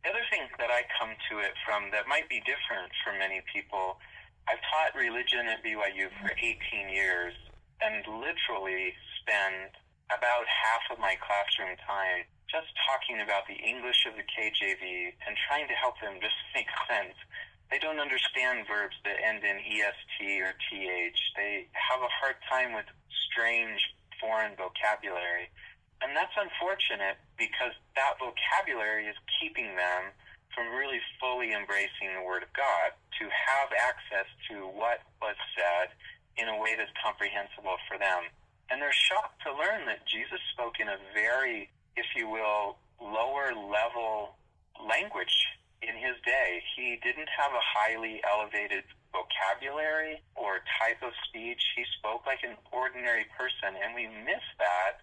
The 0.06 0.14
other 0.14 0.22
thing 0.30 0.46
that 0.62 0.70
I 0.70 0.86
come 1.02 1.18
to 1.34 1.42
it 1.42 1.58
from 1.66 1.90
that 1.90 2.06
might 2.06 2.30
be 2.30 2.46
different 2.46 2.94
for 3.02 3.18
many 3.18 3.42
people, 3.50 3.98
I've 4.46 4.62
taught 4.70 4.94
religion 4.94 5.50
at 5.50 5.66
BYU 5.66 6.14
for 6.22 6.30
18 6.38 6.94
years 6.94 7.34
and 7.82 8.06
literally 8.06 8.94
spend 9.18 9.74
about 10.14 10.46
half 10.46 10.86
of 10.94 11.02
my 11.02 11.18
classroom 11.18 11.74
time 11.90 12.30
just 12.46 12.70
talking 12.86 13.26
about 13.26 13.50
the 13.50 13.58
English 13.58 14.06
of 14.06 14.14
the 14.14 14.26
KJV 14.30 15.18
and 15.26 15.34
trying 15.50 15.66
to 15.66 15.74
help 15.74 15.98
them 16.06 16.22
just 16.22 16.38
make 16.54 16.70
sense 16.86 17.18
they 17.70 17.78
don't 17.78 18.02
understand 18.02 18.66
verbs 18.66 18.98
that 19.06 19.22
end 19.22 19.44
in 19.46 19.58
est 19.62 20.42
or 20.42 20.54
th. 20.70 21.14
They 21.38 21.68
have 21.74 22.02
a 22.02 22.10
hard 22.10 22.36
time 22.50 22.74
with 22.74 22.86
strange 23.30 23.78
foreign 24.20 24.58
vocabulary. 24.58 25.54
And 26.02 26.16
that's 26.16 26.34
unfortunate 26.40 27.20
because 27.36 27.76
that 27.96 28.16
vocabulary 28.20 29.08
is 29.08 29.20
keeping 29.40 29.76
them 29.76 30.16
from 30.56 30.72
really 30.74 31.00
fully 31.22 31.54
embracing 31.54 32.10
the 32.16 32.26
Word 32.26 32.44
of 32.44 32.52
God, 32.58 32.96
to 33.22 33.26
have 33.30 33.70
access 33.76 34.28
to 34.50 34.66
what 34.74 35.04
was 35.22 35.38
said 35.54 35.94
in 36.38 36.48
a 36.50 36.58
way 36.58 36.74
that's 36.76 36.92
comprehensible 37.04 37.78
for 37.88 38.00
them. 38.00 38.32
And 38.72 38.82
they're 38.82 38.96
shocked 38.96 39.42
to 39.46 39.54
learn 39.54 39.86
that 39.86 40.08
Jesus 40.08 40.40
spoke 40.54 40.80
in 40.80 40.88
a 40.88 40.98
very, 41.14 41.70
if 41.96 42.06
you 42.16 42.28
will, 42.30 42.78
lower 43.02 43.54
level 43.54 44.36
language 44.80 45.48
in 45.82 45.96
his 45.96 46.16
day, 46.26 46.62
he 46.76 47.00
didn't 47.04 47.30
have 47.32 47.52
a 47.56 47.64
highly 47.64 48.20
elevated 48.28 48.84
vocabulary 49.16 50.22
or 50.36 50.60
type 50.80 51.00
of 51.02 51.16
speech. 51.28 51.62
He 51.76 51.84
spoke 51.98 52.28
like 52.28 52.44
an 52.44 52.56
ordinary 52.72 53.26
person, 53.38 53.80
and 53.80 53.96
we 53.96 54.08
miss 54.28 54.44
that 54.60 55.00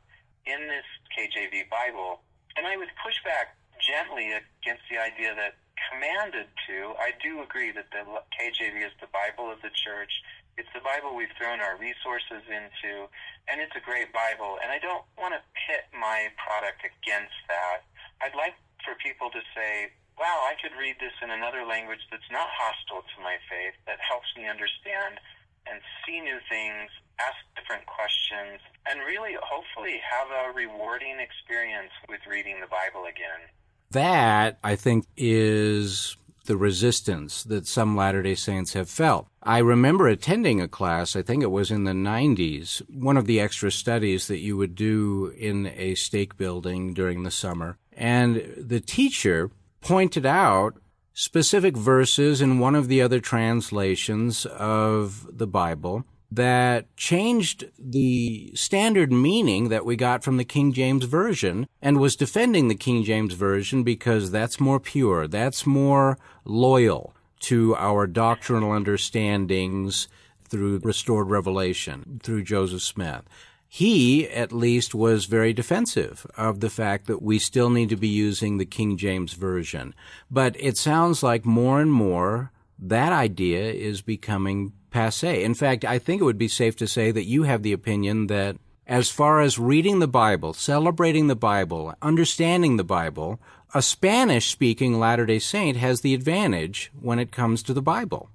in 0.47 0.67
this 0.71 0.87
KJV 1.13 1.69
Bible. 1.69 2.23
And 2.57 2.67
I 2.67 2.77
would 2.77 2.91
push 3.05 3.19
back 3.23 3.59
gently 3.83 4.33
against 4.33 4.87
the 4.89 4.97
idea 4.97 5.35
that 5.37 5.61
commanded 5.91 6.49
to, 6.67 6.97
I 6.97 7.13
do 7.21 7.43
agree 7.45 7.71
that 7.75 7.93
the 7.93 8.03
KJV 8.33 8.81
is 8.81 8.95
the 8.99 9.11
Bible 9.13 9.53
of 9.53 9.61
the 9.61 9.71
church. 9.75 10.11
It's 10.57 10.71
the 10.73 10.81
Bible 10.81 11.13
we've 11.13 11.33
thrown 11.37 11.61
our 11.61 11.77
resources 11.77 12.41
into, 12.49 13.13
and 13.45 13.61
it's 13.61 13.77
a 13.77 13.85
great 13.85 14.09
Bible. 14.17 14.57
And 14.65 14.73
I 14.73 14.81
don't 14.81 15.05
want 15.21 15.37
to 15.37 15.43
pit 15.69 15.85
my 15.93 16.33
product 16.41 16.81
against 16.81 17.37
that. 17.53 17.85
I'd 18.25 18.33
like 18.33 18.57
for 18.81 18.97
people 18.97 19.29
to 19.29 19.43
say, 19.53 19.93
wow, 20.17 20.49
I 20.49 20.57
could 20.57 20.73
read 20.81 20.97
this 20.97 21.13
in 21.21 21.29
another 21.29 21.69
language 21.69 22.01
that's 22.09 22.31
not 22.33 22.49
hostile 22.49 23.05
to 23.05 23.17
my 23.21 23.37
faith, 23.53 23.77
that 23.85 24.01
helps 24.01 24.33
me 24.33 24.49
understand 24.49 25.21
and 25.69 25.85
see 26.07 26.25
new 26.25 26.41
things, 26.49 26.89
ask 27.19 27.37
different 27.57 27.87
questions, 27.87 28.61
and 28.89 29.01
really, 29.01 29.37
hopefully, 29.43 30.01
have 30.05 30.29
a 30.31 30.53
rewarding 30.53 31.19
experience 31.19 31.93
with 32.09 32.21
reading 32.29 32.61
the 32.61 32.67
Bible 32.67 33.07
again. 33.07 33.49
That, 33.91 34.59
I 34.63 34.77
think, 34.77 35.07
is 35.17 36.17
the 36.47 36.57
resistance 36.57 37.43
that 37.45 37.67
some 37.67 37.97
Latter 37.97 38.23
day 38.23 38.35
Saints 38.35 38.73
have 38.73 38.89
felt. 38.89 39.27
I 39.43 39.59
remember 39.59 40.09
attending 40.09 40.61
a 40.61 40.69
class, 40.69 41.15
I 41.15 41.23
think 41.23 41.43
it 41.43 41.51
was 41.51 41.71
in 41.71 41.85
the 41.85 41.93
90s, 41.93 42.83
one 42.89 43.17
of 43.17 43.27
the 43.27 43.41
extra 43.41 43.71
studies 43.71 44.29
that 44.29 44.39
you 44.39 44.57
would 44.57 44.75
do 44.75 45.33
in 45.37 45.67
a 45.67 45.95
stake 45.95 46.37
building 46.37 46.95
during 46.95 47.23
the 47.23 47.31
summer. 47.31 47.79
And 47.93 48.55
the 48.57 48.81
teacher 48.81 49.51
pointed 49.81 50.27
out 50.27 50.81
specific 51.13 51.77
verses 51.77 52.41
in 52.41 52.59
one 52.59 52.75
of 52.75 52.89
the 52.89 53.01
other 53.03 53.21
translations 53.21 54.47
of 54.47 55.27
the 55.37 55.47
Bible 55.47 56.05
that 56.37 56.95
changed 56.97 57.65
the 57.79 58.53
standard 58.55 59.11
meaning 59.11 59.69
that 59.71 59.85
we 59.85 59.97
got 59.97 60.23
from 60.23 60.37
the 60.37 60.45
King 60.45 60.73
James 60.73 61.05
Version 61.05 61.67
and 61.81 61.99
was 61.99 62.15
defending 62.15 62.69
the 62.69 62.75
King 62.75 63.03
James 63.05 63.35
Version 63.35 63.83
because 63.83 64.31
that's 64.31 64.61
more 64.61 64.79
pure, 64.79 65.27
that's 65.27 65.67
more 65.67 66.19
loyal 66.45 67.15
to 67.41 67.75
our 67.77 68.07
doctrinal 68.07 68.73
understandings 68.73 70.09
through 70.49 70.79
restored 70.85 71.29
revelation, 71.29 72.21
through 72.23 72.45
Joseph 72.45 72.83
Smith 72.83 73.25
he 73.69 74.29
at 74.29 74.53
least 74.53 74.95
was 74.95 75.27
very 75.27 75.53
defensive 75.53 76.27
of 76.37 76.61
the 76.61 76.71
fact 76.71 77.07
that 77.07 77.21
we 77.21 77.39
still 77.39 77.69
need 77.69 77.89
to 77.89 77.97
be 77.97 78.09
using 78.09 78.57
the 78.57 78.65
King 78.65 78.97
James 78.97 79.33
Version. 79.35 79.95
But 80.31 80.57
it 80.59 80.79
sounds 80.79 81.23
like 81.23 81.45
more 81.45 81.81
and 81.81 81.93
more 81.93 82.53
that 82.79 83.13
idea 83.13 83.71
is 83.73 84.03
becoming 84.03 84.73
passe. 84.97 85.45
In 85.45 85.53
fact, 85.53 85.85
I 85.85 85.99
think 85.99 86.23
it 86.23 86.25
would 86.25 86.39
be 86.39 86.49
safe 86.49 86.75
to 86.77 86.89
say 86.89 87.11
that 87.11 87.27
you 87.27 87.43
have 87.43 87.63
the 87.63 87.75
opinion 87.75 88.29
that 88.29 88.57
as 88.87 89.11
far 89.11 89.43
as 89.43 89.59
reading 89.59 89.99
the 89.99 90.09
Bible, 90.09 90.55
celebrating 90.55 91.27
the 91.27 91.37
Bible, 91.37 91.95
understanding 92.01 92.79
the 92.79 92.85
Bible, 92.85 93.39
a 93.75 93.83
Spanish 93.83 94.47
speaking 94.49 94.99
Latter 94.99 95.27
day 95.27 95.39
Saint 95.39 95.77
has 95.77 96.01
the 96.01 96.15
advantage 96.15 96.91
when 96.99 97.19
it 97.19 97.31
comes 97.31 97.63
to 97.65 97.75
the 97.75 97.83
Bible. 97.83 98.31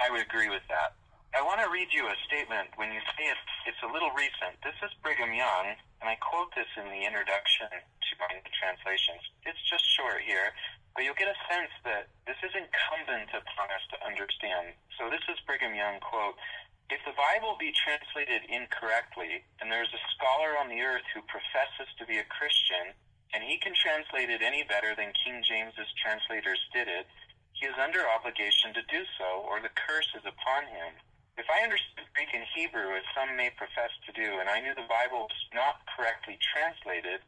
I 0.00 0.10
would 0.10 0.22
agree 0.22 0.48
with 0.48 0.62
that. 0.68 0.94
I 1.38 1.42
want 1.42 1.60
to 1.60 1.65
read 1.76 1.92
you 1.92 2.08
a 2.08 2.16
statement 2.24 2.72
when 2.80 2.88
you 2.88 3.04
say 3.20 3.28
it, 3.28 3.36
it's 3.68 3.84
a 3.84 3.90
little 3.92 4.08
recent. 4.16 4.56
This 4.64 4.80
is 4.80 4.88
Brigham 5.04 5.36
Young, 5.36 5.76
and 6.00 6.08
I 6.08 6.16
quote 6.24 6.48
this 6.56 6.72
in 6.72 6.88
the 6.88 7.04
introduction 7.04 7.68
to 7.68 8.12
my 8.16 8.32
translations. 8.56 9.20
It's 9.44 9.60
just 9.68 9.84
short 9.92 10.24
here, 10.24 10.56
but 10.96 11.04
you'll 11.04 11.20
get 11.20 11.28
a 11.28 11.36
sense 11.52 11.68
that 11.84 12.08
this 12.24 12.40
is 12.40 12.56
incumbent 12.56 13.28
upon 13.28 13.68
us 13.76 13.84
to 13.92 14.00
understand. 14.08 14.72
So 14.96 15.12
this 15.12 15.20
is 15.28 15.36
Brigham 15.44 15.76
Young, 15.76 16.00
quote, 16.00 16.40
if 16.88 17.04
the 17.04 17.12
Bible 17.12 17.60
be 17.60 17.76
translated 17.76 18.48
incorrectly, 18.48 19.44
and 19.60 19.68
there 19.68 19.84
is 19.84 19.92
a 19.92 20.06
scholar 20.16 20.56
on 20.56 20.72
the 20.72 20.80
earth 20.80 21.04
who 21.12 21.20
professes 21.28 21.92
to 22.00 22.08
be 22.08 22.16
a 22.16 22.32
Christian, 22.32 22.96
and 23.36 23.44
he 23.44 23.60
can 23.60 23.76
translate 23.76 24.32
it 24.32 24.40
any 24.40 24.64
better 24.64 24.96
than 24.96 25.12
King 25.12 25.44
James's 25.44 25.92
translators 26.00 26.72
did 26.72 26.88
it, 26.88 27.04
he 27.52 27.68
is 27.68 27.76
under 27.76 28.08
obligation 28.08 28.72
to 28.72 28.88
do 28.88 29.04
so, 29.20 29.44
or 29.44 29.60
the 29.60 29.76
curse 29.76 30.08
is 30.16 30.24
upon 30.24 30.72
him. 30.72 30.96
If 31.36 31.52
I 31.52 31.60
understood 31.60 32.08
Greek 32.16 32.32
and 32.32 32.48
Hebrew 32.56 32.96
as 32.96 33.04
some 33.12 33.36
may 33.36 33.52
profess 33.52 33.92
to 34.08 34.12
do, 34.16 34.40
and 34.40 34.48
I 34.48 34.64
knew 34.64 34.72
the 34.72 34.88
Bible 34.88 35.28
was 35.28 35.44
not 35.52 35.84
correctly 35.92 36.40
translated, 36.40 37.20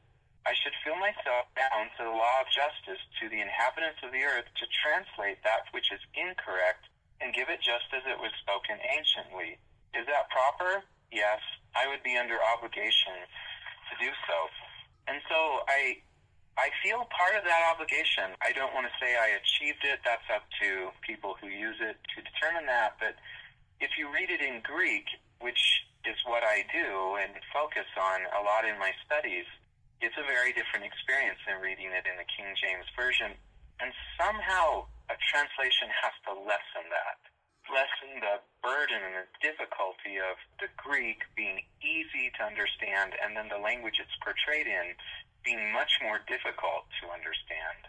I 0.49 0.57
should 0.57 0.73
feel 0.81 0.97
myself 0.97 1.45
bound 1.53 1.93
to 2.01 2.09
the 2.09 2.17
law 2.17 2.41
of 2.41 2.49
justice 2.49 3.01
to 3.21 3.29
the 3.29 3.45
inhabitants 3.45 4.01
of 4.01 4.17
the 4.17 4.25
earth 4.25 4.49
to 4.49 4.65
translate 4.81 5.45
that 5.45 5.69
which 5.77 5.93
is 5.93 6.01
incorrect 6.17 6.89
and 7.21 7.37
give 7.37 7.53
it 7.53 7.61
just 7.61 7.85
as 7.93 8.01
it 8.09 8.17
was 8.17 8.33
spoken 8.41 8.81
anciently. 8.81 9.61
Is 9.93 10.09
that 10.09 10.33
proper? 10.33 10.89
Yes, 11.13 11.45
I 11.77 11.85
would 11.85 12.01
be 12.01 12.17
under 12.17 12.41
obligation 12.41 13.13
to 13.93 13.95
do 14.01 14.09
so. 14.25 14.39
And 15.05 15.21
so 15.29 15.69
I 15.69 16.01
I 16.57 16.73
feel 16.83 17.07
part 17.13 17.37
of 17.39 17.45
that 17.45 17.63
obligation. 17.71 18.35
I 18.43 18.51
don't 18.51 18.75
want 18.75 18.89
to 18.89 18.95
say 18.99 19.15
I 19.15 19.39
achieved 19.39 19.85
it. 19.85 20.01
That's 20.03 20.27
up 20.33 20.43
to 20.59 20.91
people 21.07 21.37
who 21.39 21.47
use 21.47 21.79
it 21.79 22.01
to 22.17 22.19
determine 22.19 22.67
that, 22.67 22.99
but 22.99 23.15
if 23.81 23.95
you 23.99 24.11
read 24.11 24.31
it 24.31 24.43
in 24.43 24.61
Greek, 24.63 25.07
which 25.41 25.87
is 26.07 26.19
what 26.27 26.43
I 26.43 26.67
do 26.71 27.19
and 27.19 27.35
focus 27.55 27.87
on 27.99 28.27
a 28.35 28.43
lot 28.43 28.67
in 28.67 28.79
my 28.79 28.91
studies, 29.07 29.47
it's 30.03 30.19
a 30.19 30.27
very 30.27 30.55
different 30.55 30.87
experience 30.87 31.39
than 31.47 31.59
reading 31.59 31.91
it 31.91 32.07
in 32.07 32.15
the 32.19 32.29
King 32.31 32.55
James 32.59 32.87
Version. 32.95 33.35
And 33.79 33.91
somehow 34.19 34.87
a 35.11 35.17
translation 35.31 35.91
has 35.91 36.15
to 36.27 36.33
lessen 36.35 36.87
that, 36.91 37.19
lessen 37.71 38.19
the 38.23 38.43
burden 38.63 38.99
and 39.03 39.27
the 39.27 39.29
difficulty 39.43 40.19
of 40.19 40.39
the 40.59 40.71
Greek 40.79 41.23
being 41.39 41.63
easy 41.83 42.31
to 42.39 42.47
understand 42.47 43.15
and 43.19 43.35
then 43.35 43.51
the 43.51 43.63
language 43.63 44.03
it's 44.03 44.15
portrayed 44.23 44.67
in 44.67 44.95
being 45.47 45.71
much 45.71 45.99
more 46.03 46.19
difficult 46.27 46.91
to 46.99 47.11
understand. 47.11 47.87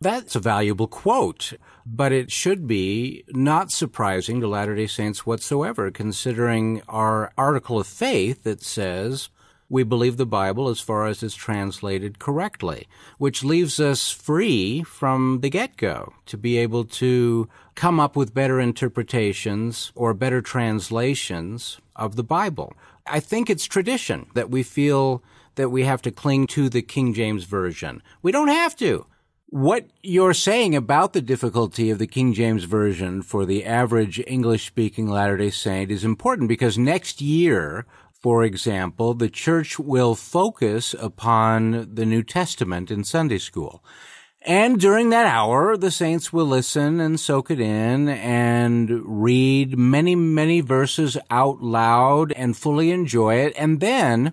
That's 0.00 0.36
a 0.36 0.40
valuable 0.40 0.86
quote, 0.86 1.54
but 1.84 2.12
it 2.12 2.30
should 2.30 2.68
be 2.68 3.24
not 3.30 3.72
surprising 3.72 4.40
to 4.40 4.46
Latter 4.46 4.76
day 4.76 4.86
Saints 4.86 5.26
whatsoever, 5.26 5.90
considering 5.90 6.82
our 6.88 7.32
article 7.36 7.80
of 7.80 7.88
faith 7.88 8.44
that 8.44 8.62
says 8.62 9.28
we 9.68 9.82
believe 9.82 10.16
the 10.16 10.24
Bible 10.24 10.68
as 10.68 10.78
far 10.78 11.06
as 11.06 11.24
it's 11.24 11.34
translated 11.34 12.20
correctly, 12.20 12.86
which 13.18 13.42
leaves 13.42 13.80
us 13.80 14.12
free 14.12 14.84
from 14.84 15.40
the 15.40 15.50
get-go 15.50 16.12
to 16.26 16.38
be 16.38 16.56
able 16.58 16.84
to 16.84 17.48
come 17.74 17.98
up 17.98 18.14
with 18.14 18.32
better 18.32 18.60
interpretations 18.60 19.90
or 19.96 20.14
better 20.14 20.40
translations 20.40 21.80
of 21.96 22.14
the 22.14 22.22
Bible. 22.22 22.72
I 23.04 23.18
think 23.18 23.50
it's 23.50 23.64
tradition 23.64 24.26
that 24.34 24.48
we 24.48 24.62
feel 24.62 25.24
that 25.56 25.70
we 25.70 25.82
have 25.82 26.02
to 26.02 26.12
cling 26.12 26.46
to 26.48 26.68
the 26.68 26.82
King 26.82 27.12
James 27.12 27.42
Version. 27.44 28.00
We 28.22 28.30
don't 28.30 28.46
have 28.46 28.76
to. 28.76 29.06
What 29.50 29.86
you're 30.02 30.34
saying 30.34 30.76
about 30.76 31.14
the 31.14 31.22
difficulty 31.22 31.88
of 31.88 31.98
the 31.98 32.06
King 32.06 32.34
James 32.34 32.64
Version 32.64 33.22
for 33.22 33.46
the 33.46 33.64
average 33.64 34.22
English 34.26 34.66
speaking 34.66 35.08
Latter 35.08 35.38
day 35.38 35.48
Saint 35.48 35.90
is 35.90 36.04
important 36.04 36.48
because 36.48 36.76
next 36.76 37.22
year 37.22 37.86
for 38.20 38.42
example, 38.42 39.14
the 39.14 39.30
church 39.30 39.78
will 39.78 40.14
focus 40.16 40.94
upon 40.98 41.94
the 41.94 42.04
New 42.04 42.24
Testament 42.24 42.90
in 42.90 43.04
Sunday 43.04 43.38
school. 43.38 43.82
And 44.42 44.80
during 44.80 45.10
that 45.10 45.26
hour, 45.26 45.76
the 45.76 45.90
saints 45.90 46.32
will 46.32 46.46
listen 46.46 47.00
and 47.00 47.18
soak 47.18 47.50
it 47.50 47.60
in 47.60 48.08
and 48.08 48.90
read 49.04 49.78
many, 49.78 50.16
many 50.16 50.60
verses 50.60 51.16
out 51.30 51.62
loud 51.62 52.32
and 52.32 52.56
fully 52.56 52.90
enjoy 52.90 53.36
it. 53.36 53.52
And 53.56 53.80
then 53.80 54.32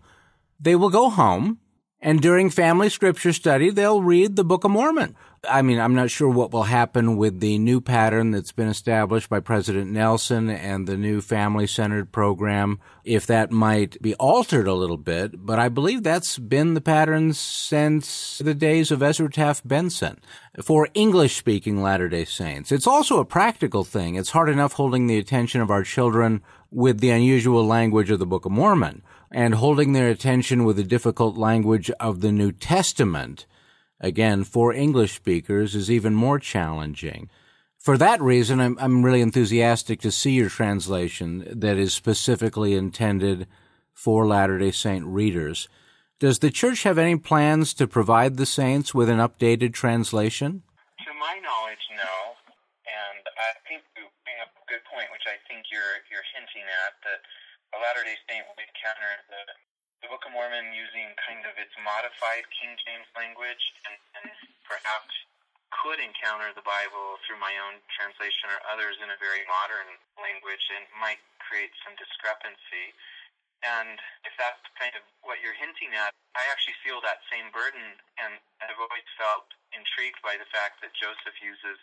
they 0.60 0.76
will 0.76 0.90
go 0.90 1.10
home 1.10 1.60
and 2.06 2.22
during 2.22 2.52
family 2.52 2.90
scripture 2.90 3.34
study, 3.34 3.72
they'll 3.72 4.04
read 4.04 4.36
the 4.36 4.44
Book 4.44 4.64
of 4.64 4.70
Mormon. 4.70 5.16
I 5.50 5.64
mean, 5.64 5.80
I'm 5.80 5.96
not 5.96 6.12
sure 6.12 6.30
what 6.30 6.52
will 6.52 6.64
happen 6.64 7.18
with 7.18 7.40
the 7.40 7.58
new 7.58 7.82
pattern 7.82 8.30
that's 8.30 8.52
been 8.52 8.68
established 8.68 9.28
by 9.28 9.40
President 9.40 9.90
Nelson 9.90 10.48
and 10.52 10.86
the 10.86 10.98
new 10.98 11.20
family 11.20 11.66
centered 11.66 12.12
program, 12.12 12.80
if 13.04 13.26
that 13.26 13.50
might 13.50 14.00
be 14.04 14.14
altered 14.16 14.68
a 14.68 14.76
little 14.76 14.98
bit, 14.98 15.48
but 15.48 15.58
I 15.58 15.68
believe 15.68 16.04
that's 16.04 16.38
been 16.38 16.76
the 16.76 16.82
pattern 16.82 17.34
since 17.34 18.38
the 18.38 18.54
days 18.54 18.92
of 18.92 19.02
Ezra 19.02 19.32
Taft 19.32 19.68
Benson 19.68 20.20
for 20.62 20.90
English 20.94 21.36
speaking 21.36 21.82
Latter 21.82 22.08
day 22.08 22.26
Saints. 22.26 22.72
It's 22.72 22.88
also 22.88 23.20
a 23.20 23.26
practical 23.26 23.84
thing. 23.84 24.14
It's 24.14 24.30
hard 24.30 24.50
enough 24.50 24.74
holding 24.74 25.08
the 25.08 25.18
attention 25.18 25.60
of 25.60 25.72
our 25.72 25.84
children 25.84 26.44
with 26.70 27.00
the 27.00 27.10
unusual 27.10 27.66
language 27.66 28.12
of 28.12 28.20
the 28.20 28.28
Book 28.28 28.46
of 28.46 28.52
Mormon 28.52 29.02
and 29.36 29.56
holding 29.56 29.92
their 29.92 30.08
attention 30.08 30.64
with 30.64 30.78
the 30.78 30.84
difficult 30.86 31.36
language 31.36 31.92
of 32.00 32.22
the 32.22 32.32
New 32.32 32.54
Testament 32.54 33.46
again, 34.00 34.46
for 34.46 34.72
English 34.72 35.14
speakers 35.14 35.76
is 35.76 35.92
even 35.92 36.16
more 36.16 36.40
challenging. 36.40 37.30
For 37.78 37.98
that 37.98 38.22
reason, 38.22 38.62
I'm, 38.62 38.78
I'm 38.80 39.04
really 39.04 39.22
enthusiastic 39.22 40.00
to 40.02 40.12
see 40.12 40.32
your 40.32 40.50
translation 40.50 41.46
that 41.52 41.78
is 41.78 41.94
specifically 41.94 42.76
intended 42.76 43.48
for 43.94 44.26
Latter 44.26 44.58
day 44.58 44.72
Saint 44.72 45.06
readers. 45.06 45.68
Does 46.20 46.40
the 46.40 46.50
church 46.50 46.84
have 46.84 46.98
any 46.98 47.18
plans 47.18 47.74
to 47.76 47.88
provide 47.88 48.38
the 48.38 48.46
saints 48.46 48.96
with 48.96 49.10
an 49.10 49.20
updated 49.20 49.74
translation? 49.74 50.64
To 51.04 51.12
my 51.20 51.36
knowledge, 51.44 51.84
no. 51.92 52.14
And 52.88 53.24
I 53.36 53.52
think 53.68 53.84
you 54.00 54.08
bring 54.24 54.40
up 54.40 54.56
a 54.56 54.64
good 54.72 54.82
point, 54.88 55.12
which 55.12 55.28
I 55.28 55.36
think 55.52 55.68
you're 55.68 56.00
you're 56.08 56.26
hinting 56.34 56.64
at 56.88 56.96
that 57.04 57.20
a 57.76 57.78
Latter 57.84 58.08
day 58.08 58.16
Saint 58.24 58.48
will 58.48 58.56
encounter 58.56 59.12
the 59.28 59.44
the 60.04 60.08
Book 60.08 60.24
of 60.28 60.32
Mormon 60.32 60.70
using 60.72 61.12
kind 61.18 61.44
of 61.50 61.58
its 61.58 61.74
modified 61.82 62.46
King 62.54 62.78
James 62.86 63.10
language 63.18 63.64
and, 63.90 63.98
and 64.22 64.30
perhaps 64.62 65.12
could 65.82 65.98
encounter 65.98 66.54
the 66.54 66.62
Bible 66.62 67.18
through 67.26 67.42
my 67.42 67.58
own 67.66 67.82
translation 67.90 68.54
or 68.54 68.62
others 68.70 69.02
in 69.02 69.10
a 69.10 69.18
very 69.18 69.42
modern 69.50 69.98
language 70.22 70.62
and 70.78 70.86
might 71.02 71.18
create 71.42 71.74
some 71.82 71.98
discrepancy. 71.98 72.94
And 73.66 73.98
if 74.30 74.36
that's 74.38 74.62
kind 74.78 74.94
of 74.94 75.02
what 75.26 75.42
you're 75.42 75.58
hinting 75.58 75.98
at, 75.98 76.14
I 76.38 76.46
actually 76.54 76.78
feel 76.86 77.02
that 77.02 77.26
same 77.34 77.50
burden 77.50 77.98
and 78.22 78.38
I've 78.62 78.78
always 78.78 79.10
felt 79.18 79.50
intrigued 79.74 80.22
by 80.22 80.38
the 80.38 80.46
fact 80.54 80.86
that 80.86 80.94
Joseph 80.94 81.40
uses 81.42 81.82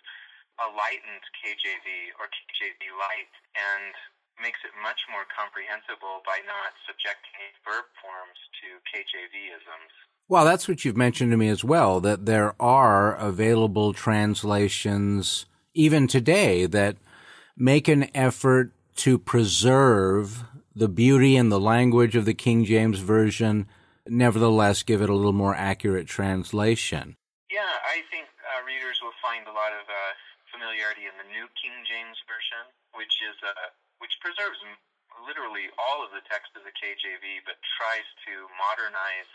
a 0.62 0.70
lightened 0.70 1.26
KJV 1.42 2.14
or 2.22 2.30
KJV 2.30 2.86
light 3.02 3.32
and 3.58 3.92
makes 4.42 4.58
it 4.66 4.74
much 4.82 4.98
more 5.06 5.22
comprehensible 5.30 6.20
by 6.26 6.42
not 6.42 6.74
subjecting 6.82 7.54
verb 7.62 7.86
forms 8.02 8.38
to 8.60 8.82
KJVisms. 8.90 9.94
Well, 10.28 10.44
that's 10.44 10.66
what 10.66 10.84
you've 10.84 10.96
mentioned 10.96 11.30
to 11.30 11.36
me 11.36 11.48
as 11.48 11.62
well, 11.62 12.00
that 12.00 12.26
there 12.26 12.54
are 12.60 13.14
available 13.14 13.92
translations 13.92 15.46
even 15.74 16.06
today 16.06 16.66
that 16.66 16.96
make 17.56 17.86
an 17.88 18.10
effort 18.14 18.72
to 18.96 19.18
preserve 19.18 20.44
the 20.74 20.88
beauty 20.88 21.36
and 21.36 21.52
the 21.52 21.60
language 21.60 22.16
of 22.16 22.24
the 22.24 22.34
King 22.34 22.64
James 22.64 22.98
Version, 23.00 23.68
nevertheless 24.08 24.82
give 24.82 25.02
it 25.02 25.10
a 25.10 25.14
little 25.14 25.32
more 25.32 25.54
accurate 25.54 26.06
translation. 26.06 27.16
Yeah, 27.50 27.68
I 27.84 28.00
think 28.10 28.26
uh, 28.40 28.64
readers 28.64 28.98
will 29.04 29.16
find 29.20 29.44
a 29.46 29.52
lot 29.52 29.72
of 29.76 29.84
uh, 29.84 30.12
familiarity 30.48 31.04
in 31.04 31.12
the 31.20 31.28
New 31.28 31.44
King 31.60 31.76
James 31.84 32.16
Version, 32.24 32.72
which 32.96 33.12
is 33.20 33.36
uh, 33.44 33.52
which 34.02 34.18
preserves 34.18 34.58
literally 35.22 35.70
all 35.78 36.02
of 36.02 36.10
the 36.10 36.26
text 36.26 36.50
of 36.58 36.66
the 36.66 36.74
KJV, 36.74 37.46
but 37.46 37.54
tries 37.78 38.06
to 38.26 38.50
modernize 38.58 39.30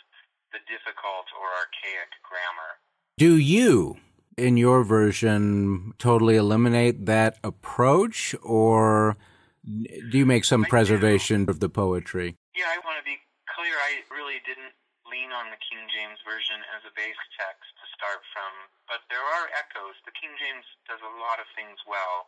the 0.52 0.60
difficult 0.68 1.32
or 1.40 1.48
archaic 1.56 2.12
grammar. 2.28 2.84
Do 3.16 3.40
you, 3.40 3.96
in 4.36 4.60
your 4.60 4.84
version, 4.84 5.96
totally 5.98 6.36
eliminate 6.36 7.08
that 7.08 7.40
approach, 7.48 8.36
or 8.44 9.16
do 9.64 10.16
you 10.20 10.28
make 10.28 10.44
some 10.44 10.68
I 10.68 10.70
preservation 10.70 11.46
do. 11.46 11.52
of 11.52 11.64
the 11.64 11.72
poetry? 11.72 12.36
Yeah, 12.52 12.68
I 12.68 12.84
want 12.84 13.00
to 13.00 13.06
be 13.08 13.18
clear. 13.48 13.74
I 13.74 14.04
really 14.12 14.44
didn't 14.44 14.76
lean 15.08 15.32
on 15.32 15.48
the 15.50 15.60
King 15.64 15.88
James 15.88 16.20
Version 16.28 16.60
as 16.76 16.84
a 16.84 16.92
base 16.92 17.20
text 17.40 17.68
to 17.80 17.86
start 17.96 18.20
from, 18.36 18.52
but 18.92 19.08
there 19.08 19.24
are 19.24 19.48
echoes. 19.56 19.96
The 20.04 20.16
King 20.16 20.36
James 20.36 20.68
does 20.84 21.00
a 21.00 21.14
lot 21.24 21.40
of 21.40 21.48
things 21.56 21.80
well 21.88 22.28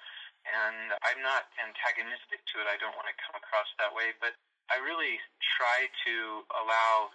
and 0.50 0.94
I'm 1.06 1.22
not 1.22 1.50
antagonistic 1.62 2.42
to 2.54 2.56
it. 2.64 2.68
I 2.68 2.78
don't 2.82 2.96
want 2.98 3.10
to 3.10 3.18
come 3.22 3.38
across 3.38 3.70
that 3.78 3.94
way, 3.94 4.18
but 4.18 4.34
I 4.70 4.82
really 4.82 5.18
try 5.58 5.90
to 6.06 6.16
allow 6.54 7.14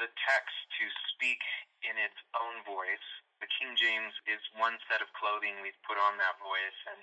the 0.00 0.10
text 0.26 0.56
to 0.80 0.84
speak 1.14 1.40
in 1.84 1.94
its 2.00 2.16
own 2.36 2.64
voice. 2.64 3.06
The 3.40 3.50
King 3.60 3.76
James 3.76 4.14
is 4.26 4.40
one 4.56 4.76
set 4.88 5.04
of 5.04 5.10
clothing 5.14 5.60
we've 5.60 5.78
put 5.84 6.00
on 6.00 6.16
that 6.18 6.40
voice, 6.40 6.80
and 6.90 7.00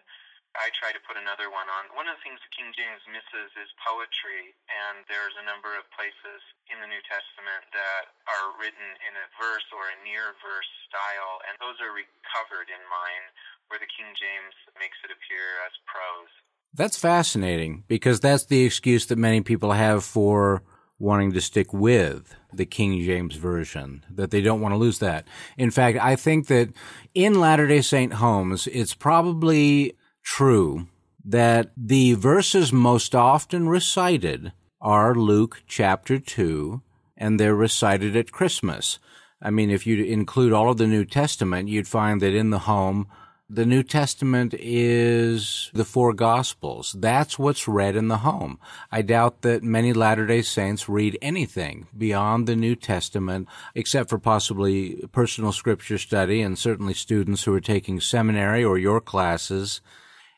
I 0.52 0.67
try 0.76 0.91
to 0.91 1.00
put 1.08 1.15
another 1.15 1.47
one 1.47 1.71
on. 1.71 1.88
One 1.95 2.12
of 2.12 2.19
the 2.19 2.24
things 2.28 2.41
the 2.43 2.52
King 2.52 2.76
James 2.76 3.00
misses 3.08 3.52
is 3.56 3.71
poetry, 3.80 4.52
and 4.67 5.08
there's 5.08 5.36
a 5.39 5.47
number 5.47 5.71
of 5.80 5.88
places 5.95 6.43
in 6.67 6.84
the 6.84 6.89
New 6.91 7.00
Testament 7.08 7.63
that 7.71 8.12
are 8.28 8.52
written 8.60 8.89
in 9.08 9.13
a 9.15 9.32
verse 9.39 9.63
or 9.71 9.88
a 9.88 9.97
near 10.04 10.36
verse 10.43 10.71
style, 10.91 11.39
and 11.47 11.56
those 11.63 11.80
are 11.80 11.95
recovered 11.95 12.67
in 12.67 12.84
mine 12.91 13.26
where 13.71 13.79
the 13.79 13.88
King 13.88 14.12
James 14.19 14.53
makes 14.77 14.97
it 15.03 15.15
appear 15.15 15.63
as 15.65 15.71
prose. 15.88 16.29
That's 16.73 16.97
fascinating 16.97 17.86
because 17.88 18.19
that's 18.19 18.45
the 18.45 18.65
excuse 18.65 19.05
that 19.07 19.17
many 19.17 19.39
people 19.39 19.71
have 19.71 20.03
for 20.03 20.62
wanting 20.99 21.31
to 21.31 21.41
stick 21.41 21.73
with 21.73 22.36
the 22.53 22.65
King 22.65 23.01
James 23.01 23.36
Version, 23.36 24.05
that 24.10 24.29
they 24.29 24.41
don't 24.41 24.62
want 24.62 24.73
to 24.73 24.77
lose 24.77 24.99
that. 24.99 25.25
In 25.57 25.71
fact, 25.71 25.97
I 25.99 26.15
think 26.15 26.47
that 26.47 26.69
in 27.15 27.39
Latter 27.39 27.67
day 27.67 27.81
Saint 27.81 28.15
homes, 28.15 28.67
it's 28.67 28.93
probably 28.93 29.97
true 30.21 30.88
that 31.23 31.71
the 31.77 32.13
verses 32.13 32.73
most 32.73 33.15
often 33.15 33.69
recited 33.69 34.51
are 34.79 35.15
Luke 35.15 35.63
chapter 35.65 36.19
2, 36.19 36.81
and 37.17 37.39
they're 37.39 37.55
recited 37.55 38.15
at 38.15 38.31
Christmas. 38.31 38.99
I 39.41 39.49
mean, 39.49 39.71
if 39.71 39.88
you 39.88 40.03
include 40.03 40.53
all 40.53 40.69
of 40.69 40.77
the 40.77 40.88
New 40.88 41.05
Testament, 41.05 41.69
you'd 41.69 41.88
find 41.88 42.21
that 42.21 42.36
in 42.36 42.49
the 42.49 42.60
home, 42.60 43.07
the 43.54 43.66
New 43.66 43.84
Testament 43.84 44.56
is 44.58 45.70
the 45.74 45.84
four 45.84 46.14
Gospels. 46.14 46.96
That's 46.98 47.38
what's 47.38 47.68
read 47.68 47.98
in 47.98 48.08
the 48.08 48.20
home. 48.20 48.58
I 48.94 49.02
doubt 49.02 49.42
that 49.42 49.62
many 49.62 49.92
Latter 49.92 50.26
day 50.26 50.42
Saints 50.42 50.88
read 50.88 51.18
anything 51.22 51.88
beyond 51.98 52.48
the 52.48 52.56
New 52.56 52.78
Testament, 52.78 53.50
except 53.76 54.10
for 54.10 54.18
possibly 54.20 55.04
personal 55.12 55.52
scripture 55.52 55.98
study 55.98 56.42
and 56.42 56.58
certainly 56.58 56.94
students 56.94 57.44
who 57.44 57.54
are 57.54 57.60
taking 57.60 58.00
seminary 58.00 58.64
or 58.64 58.78
your 58.78 59.02
classes. 59.02 59.82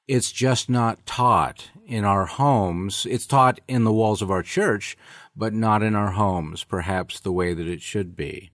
It's 0.08 0.32
just 0.32 0.67
not 0.67 1.06
taught 1.06 1.69
in 1.86 2.06
our 2.06 2.26
homes. 2.26 3.06
It's 3.08 3.28
taught 3.28 3.60
in 3.67 3.84
the 3.84 3.93
walls 3.93 4.23
of 4.23 4.32
our 4.32 4.43
church, 4.43 4.97
but 5.36 5.54
not 5.54 5.84
in 5.84 5.95
our 5.95 6.12
homes, 6.12 6.63
perhaps 6.63 7.19
the 7.19 7.32
way 7.32 7.54
that 7.54 7.67
it 7.67 7.84
should 7.84 8.15
be. 8.15 8.52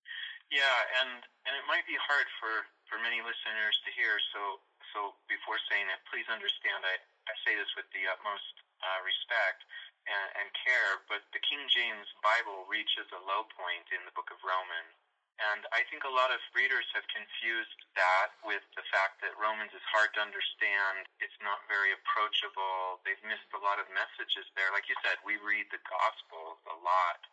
Yeah, 0.51 0.79
and, 0.99 1.23
and 1.47 1.55
it 1.55 1.65
might 1.65 1.87
be 1.87 1.95
hard 2.07 2.25
for 2.41 2.67
for 2.89 2.97
many 2.99 3.21
listeners 3.21 3.77
to 3.85 3.89
hear. 3.93 4.17
So, 4.33 4.59
so 4.91 4.99
before 5.29 5.61
saying 5.69 5.87
it, 5.87 6.01
please 6.09 6.25
understand 6.27 6.81
I, 6.83 6.97
I 7.29 7.33
say 7.45 7.53
this 7.55 7.69
with 7.77 7.87
the 7.93 8.09
utmost 8.09 8.53
uh, 8.81 8.99
respect 9.05 9.63
and, 10.09 10.27
and 10.41 10.47
care, 10.65 11.05
but 11.05 11.21
the 11.31 11.41
King 11.45 11.61
James 11.69 12.09
Bible 12.25 12.65
reaches 12.65 13.05
a 13.13 13.21
low 13.23 13.45
point 13.53 13.85
in 13.93 14.01
the 14.09 14.13
book 14.17 14.33
of 14.33 14.41
Romans. 14.41 14.97
And 15.39 15.63
I 15.71 15.87
think 15.87 16.03
a 16.03 16.11
lot 16.11 16.35
of 16.35 16.43
readers 16.51 16.83
have 16.91 17.07
confused 17.07 17.79
that 17.95 18.35
with 18.43 18.65
the 18.75 18.83
fact 18.91 19.23
that 19.23 19.31
Romans 19.39 19.71
is 19.71 19.85
hard 19.87 20.11
to 20.19 20.19
understand. 20.19 21.07
It's 21.23 21.39
not 21.39 21.63
very 21.71 21.95
approachable. 21.95 22.99
They've 23.07 23.23
missed 23.23 23.47
a 23.55 23.63
lot 23.63 23.79
of 23.79 23.87
messages 23.95 24.43
there. 24.59 24.67
Like 24.75 24.91
you 24.91 24.99
said, 24.99 25.15
we 25.23 25.39
read 25.39 25.71
the 25.71 25.79
Gospels 25.87 26.59
a 26.67 26.75
lot. 26.83 27.23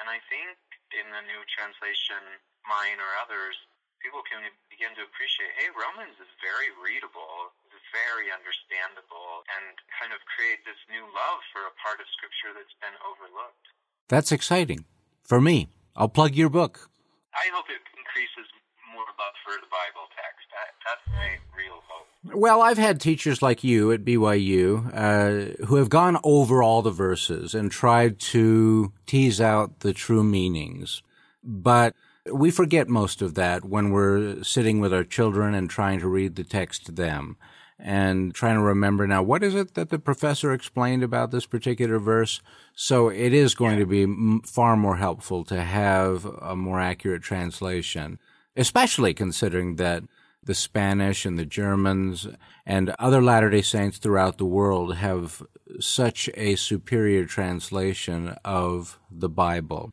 And 0.00 0.08
I 0.08 0.24
think 0.32 0.56
in 0.96 1.04
the 1.12 1.20
new 1.28 1.44
translation, 1.52 2.40
mine 2.64 2.96
or 2.96 3.12
others, 3.20 3.60
people 4.04 4.20
can 4.28 4.44
begin 4.68 4.92
to 5.00 5.02
appreciate, 5.08 5.56
hey, 5.56 5.72
Romans 5.72 6.12
is 6.20 6.28
very 6.44 6.68
readable, 6.76 7.56
very 7.94 8.28
understandable, 8.34 9.46
and 9.54 9.78
kind 9.94 10.10
of 10.10 10.18
create 10.26 10.60
this 10.66 10.76
new 10.90 11.06
love 11.14 11.40
for 11.54 11.62
a 11.70 11.74
part 11.78 12.02
of 12.02 12.06
Scripture 12.10 12.50
that's 12.52 12.74
been 12.82 12.98
overlooked. 13.06 13.64
That's 14.10 14.34
exciting. 14.34 14.84
For 15.22 15.40
me, 15.40 15.70
I'll 15.94 16.10
plug 16.10 16.34
your 16.34 16.50
book. 16.50 16.90
I 17.32 17.46
hope 17.54 17.70
it 17.70 17.80
increases 17.96 18.50
more 18.92 19.06
love 19.14 19.36
for 19.46 19.54
the 19.56 19.70
Bible 19.70 20.10
text. 20.12 20.44
That's 20.84 21.06
my 21.14 21.38
real 21.56 21.80
hope. 21.86 22.36
Well, 22.36 22.62
I've 22.62 22.78
had 22.78 23.00
teachers 23.00 23.40
like 23.40 23.64
you 23.64 23.92
at 23.92 24.04
BYU 24.04 24.90
uh, 24.92 25.64
who 25.66 25.76
have 25.76 25.88
gone 25.88 26.18
over 26.22 26.62
all 26.62 26.82
the 26.82 26.90
verses 26.90 27.54
and 27.54 27.70
tried 27.70 28.18
to 28.34 28.92
tease 29.06 29.40
out 29.40 29.80
the 29.80 29.92
true 29.92 30.22
meanings. 30.22 31.02
But 31.42 31.94
we 32.32 32.50
forget 32.50 32.88
most 32.88 33.22
of 33.22 33.34
that 33.34 33.64
when 33.64 33.90
we're 33.90 34.42
sitting 34.42 34.80
with 34.80 34.94
our 34.94 35.04
children 35.04 35.54
and 35.54 35.68
trying 35.68 36.00
to 36.00 36.08
read 36.08 36.36
the 36.36 36.44
text 36.44 36.86
to 36.86 36.92
them 36.92 37.36
and 37.78 38.34
trying 38.34 38.54
to 38.54 38.62
remember 38.62 39.06
now 39.06 39.22
what 39.22 39.42
is 39.42 39.54
it 39.54 39.74
that 39.74 39.90
the 39.90 39.98
professor 39.98 40.52
explained 40.52 41.02
about 41.02 41.30
this 41.30 41.44
particular 41.44 41.98
verse. 41.98 42.40
So 42.74 43.08
it 43.08 43.32
is 43.32 43.54
going 43.54 43.78
to 43.78 43.86
be 43.86 44.40
far 44.46 44.76
more 44.76 44.96
helpful 44.96 45.44
to 45.44 45.60
have 45.60 46.24
a 46.24 46.56
more 46.56 46.80
accurate 46.80 47.22
translation, 47.22 48.18
especially 48.56 49.12
considering 49.12 49.76
that 49.76 50.04
the 50.42 50.54
Spanish 50.54 51.24
and 51.24 51.38
the 51.38 51.46
Germans 51.46 52.28
and 52.66 52.94
other 52.98 53.22
Latter 53.22 53.50
day 53.50 53.62
Saints 53.62 53.98
throughout 53.98 54.38
the 54.38 54.44
world 54.44 54.96
have 54.96 55.42
such 55.80 56.28
a 56.34 56.56
superior 56.56 57.24
translation 57.24 58.36
of 58.44 58.98
the 59.10 59.28
Bible. 59.28 59.92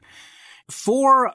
For 0.70 1.34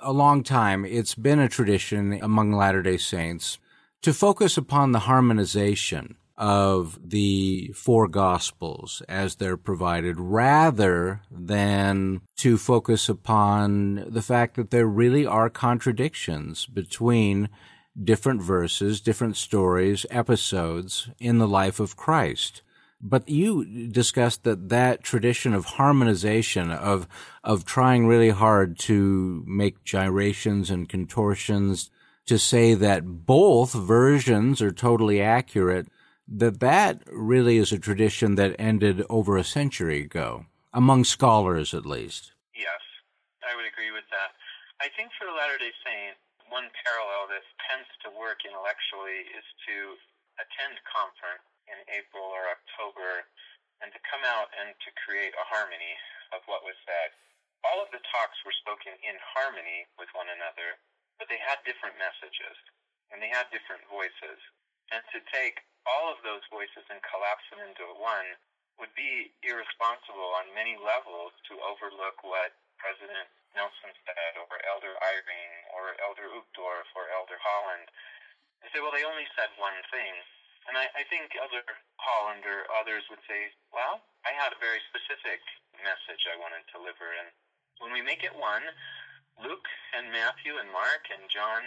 a 0.00 0.12
long 0.12 0.42
time, 0.42 0.84
it's 0.84 1.14
been 1.14 1.38
a 1.38 1.48
tradition 1.48 2.18
among 2.22 2.52
Latter 2.52 2.82
day 2.82 2.96
Saints 2.96 3.58
to 4.02 4.12
focus 4.12 4.56
upon 4.56 4.92
the 4.92 5.00
harmonization 5.00 6.16
of 6.36 6.98
the 7.02 7.72
four 7.74 8.08
gospels 8.08 9.02
as 9.08 9.36
they're 9.36 9.56
provided 9.56 10.20
rather 10.20 11.22
than 11.30 12.20
to 12.36 12.58
focus 12.58 13.08
upon 13.08 14.04
the 14.08 14.22
fact 14.22 14.54
that 14.56 14.70
there 14.70 14.86
really 14.86 15.24
are 15.24 15.48
contradictions 15.48 16.66
between 16.66 17.48
different 18.02 18.42
verses, 18.42 19.00
different 19.00 19.36
stories, 19.36 20.04
episodes 20.10 21.08
in 21.18 21.38
the 21.38 21.48
life 21.48 21.80
of 21.80 21.96
Christ. 21.96 22.60
But 23.00 23.28
you 23.28 23.88
discussed 23.88 24.44
that 24.44 24.70
that 24.70 25.02
tradition 25.02 25.52
of 25.52 25.76
harmonization, 25.76 26.70
of, 26.70 27.06
of 27.44 27.64
trying 27.64 28.06
really 28.06 28.30
hard 28.30 28.78
to 28.80 29.44
make 29.46 29.84
gyrations 29.84 30.70
and 30.70 30.88
contortions, 30.88 31.90
to 32.26 32.38
say 32.38 32.74
that 32.74 33.26
both 33.26 33.72
versions 33.72 34.60
are 34.62 34.72
totally 34.72 35.20
accurate, 35.20 35.88
that 36.26 36.58
that 36.60 37.02
really 37.06 37.56
is 37.56 37.70
a 37.70 37.78
tradition 37.78 38.34
that 38.34 38.56
ended 38.58 39.04
over 39.08 39.36
a 39.36 39.44
century 39.44 40.02
ago, 40.02 40.46
among 40.72 41.04
scholars 41.04 41.72
at 41.72 41.86
least. 41.86 42.32
Yes, 42.56 42.82
I 43.46 43.54
would 43.54 43.66
agree 43.68 43.94
with 43.94 44.08
that. 44.10 44.34
I 44.82 44.90
think 44.96 45.14
for 45.14 45.26
the 45.26 45.36
Latter 45.36 45.58
day 45.58 45.70
Saint, 45.86 46.18
one 46.50 46.66
parallel 46.82 47.30
that 47.30 47.46
tends 47.70 47.86
to 48.02 48.10
work 48.18 48.42
intellectually 48.42 49.22
is 49.30 49.46
to 49.70 49.94
attend 50.42 50.74
conference 50.90 51.46
in 51.70 51.78
April 51.92 52.24
or 52.24 52.50
October 52.50 53.26
and 53.84 53.92
to 53.92 54.08
come 54.08 54.24
out 54.24 54.48
and 54.56 54.72
to 54.82 54.90
create 55.04 55.36
a 55.36 55.48
harmony 55.50 55.94
of 56.32 56.40
what 56.48 56.64
was 56.64 56.78
said. 56.88 57.12
All 57.66 57.82
of 57.82 57.90
the 57.92 58.02
talks 58.08 58.38
were 58.46 58.54
spoken 58.62 58.94
in 59.02 59.16
harmony 59.20 59.84
with 60.00 60.08
one 60.16 60.30
another, 60.30 60.78
but 61.20 61.28
they 61.28 61.40
had 61.42 61.60
different 61.66 61.98
messages 62.00 62.56
and 63.10 63.20
they 63.20 63.30
had 63.30 63.50
different 63.54 63.84
voices. 63.90 64.38
And 64.94 65.02
to 65.12 65.18
take 65.34 65.60
all 65.86 66.10
of 66.10 66.22
those 66.22 66.42
voices 66.50 66.86
and 66.90 67.02
collapse 67.06 67.46
them 67.50 67.62
into 67.62 67.86
one 67.98 68.38
would 68.78 68.92
be 68.94 69.32
irresponsible 69.42 70.36
on 70.36 70.52
many 70.52 70.76
levels 70.76 71.32
to 71.48 71.58
overlook 71.64 72.20
what 72.22 72.54
President 72.76 73.28
Nelson 73.56 73.92
said, 74.04 74.36
or 74.36 74.60
Elder 74.68 74.92
Eyring, 75.00 75.52
or 75.72 75.96
Elder 76.04 76.28
Uchtdorf, 76.28 76.88
or 76.92 77.08
Elder 77.08 77.40
Holland. 77.40 77.88
They 78.60 78.68
say, 78.68 78.84
well, 78.84 78.92
they 78.92 79.06
only 79.08 79.24
said 79.32 79.48
one 79.56 79.80
thing. 79.88 80.12
And 80.66 80.74
I, 80.74 80.90
I 80.98 81.06
think 81.06 81.30
other 81.38 81.62
Holland 82.02 82.42
or 82.42 82.66
others 82.74 83.06
would 83.08 83.22
say, 83.30 83.54
well, 83.70 84.02
I 84.26 84.34
had 84.34 84.50
a 84.50 84.58
very 84.58 84.82
specific 84.90 85.38
message 85.78 86.26
I 86.26 86.38
wanted 86.38 86.66
to 86.66 86.82
deliver. 86.82 87.06
And 87.14 87.30
when 87.78 87.94
we 87.94 88.02
make 88.02 88.26
it 88.26 88.34
one, 88.34 88.66
Luke 89.38 89.68
and 89.94 90.10
Matthew 90.10 90.58
and 90.58 90.70
Mark 90.74 91.06
and 91.12 91.28
John 91.30 91.62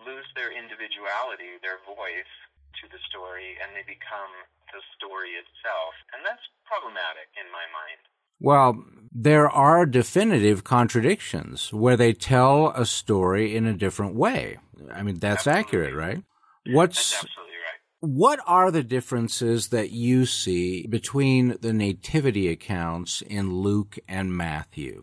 lose 0.00 0.26
their 0.32 0.54
individuality, 0.54 1.60
their 1.60 1.82
voice 1.84 2.32
to 2.80 2.84
the 2.88 3.00
story, 3.10 3.58
and 3.60 3.74
they 3.74 3.84
become 3.84 4.32
the 4.72 4.80
story 4.96 5.36
itself. 5.36 5.94
And 6.14 6.24
that's 6.24 6.44
problematic 6.64 7.28
in 7.36 7.50
my 7.50 7.66
mind. 7.68 8.02
Well, 8.40 8.84
there 9.10 9.50
are 9.50 9.84
definitive 9.84 10.62
contradictions 10.62 11.72
where 11.72 11.96
they 11.96 12.12
tell 12.12 12.70
a 12.70 12.86
story 12.86 13.56
in 13.56 13.66
a 13.66 13.74
different 13.74 14.14
way. 14.14 14.58
I 14.92 15.02
mean, 15.02 15.18
that's 15.18 15.46
absolutely. 15.46 15.60
accurate, 15.60 15.94
right? 15.94 16.22
What's 16.70 17.12
that's. 17.12 17.26
What 17.98 18.38
are 18.46 18.70
the 18.70 18.86
differences 18.86 19.74
that 19.74 19.90
you 19.90 20.22
see 20.22 20.86
between 20.86 21.58
the 21.58 21.74
nativity 21.74 22.46
accounts 22.46 23.26
in 23.26 23.58
Luke 23.58 23.98
and 24.06 24.30
Matthew? 24.30 25.02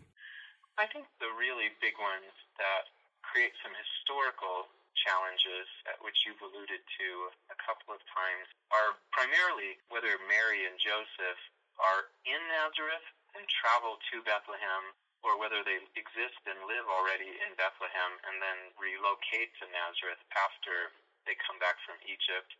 I 0.80 0.88
think 0.88 1.04
the 1.20 1.28
really 1.36 1.68
big 1.84 1.92
ones 2.00 2.32
that 2.56 2.88
create 3.20 3.52
some 3.60 3.76
historical 3.76 4.72
challenges, 4.96 5.68
which 6.00 6.16
you've 6.24 6.40
alluded 6.40 6.80
to 6.80 7.08
a 7.52 7.56
couple 7.60 7.92
of 7.92 8.00
times, 8.16 8.48
are 8.72 8.96
primarily 9.12 9.76
whether 9.92 10.16
Mary 10.24 10.64
and 10.64 10.80
Joseph 10.80 11.40
are 11.76 12.08
in 12.24 12.40
Nazareth 12.48 13.04
and 13.36 13.44
travel 13.60 14.00
to 14.08 14.24
Bethlehem, 14.24 14.96
or 15.20 15.36
whether 15.36 15.60
they 15.68 15.84
exist 16.00 16.40
and 16.48 16.64
live 16.64 16.88
already 16.88 17.28
in 17.28 17.52
Bethlehem 17.60 18.12
and 18.24 18.40
then 18.40 18.72
relocate 18.80 19.52
to 19.60 19.68
Nazareth 19.68 20.24
after 20.32 20.96
they 21.28 21.36
come 21.44 21.60
back 21.60 21.76
from 21.84 22.00
Egypt. 22.08 22.56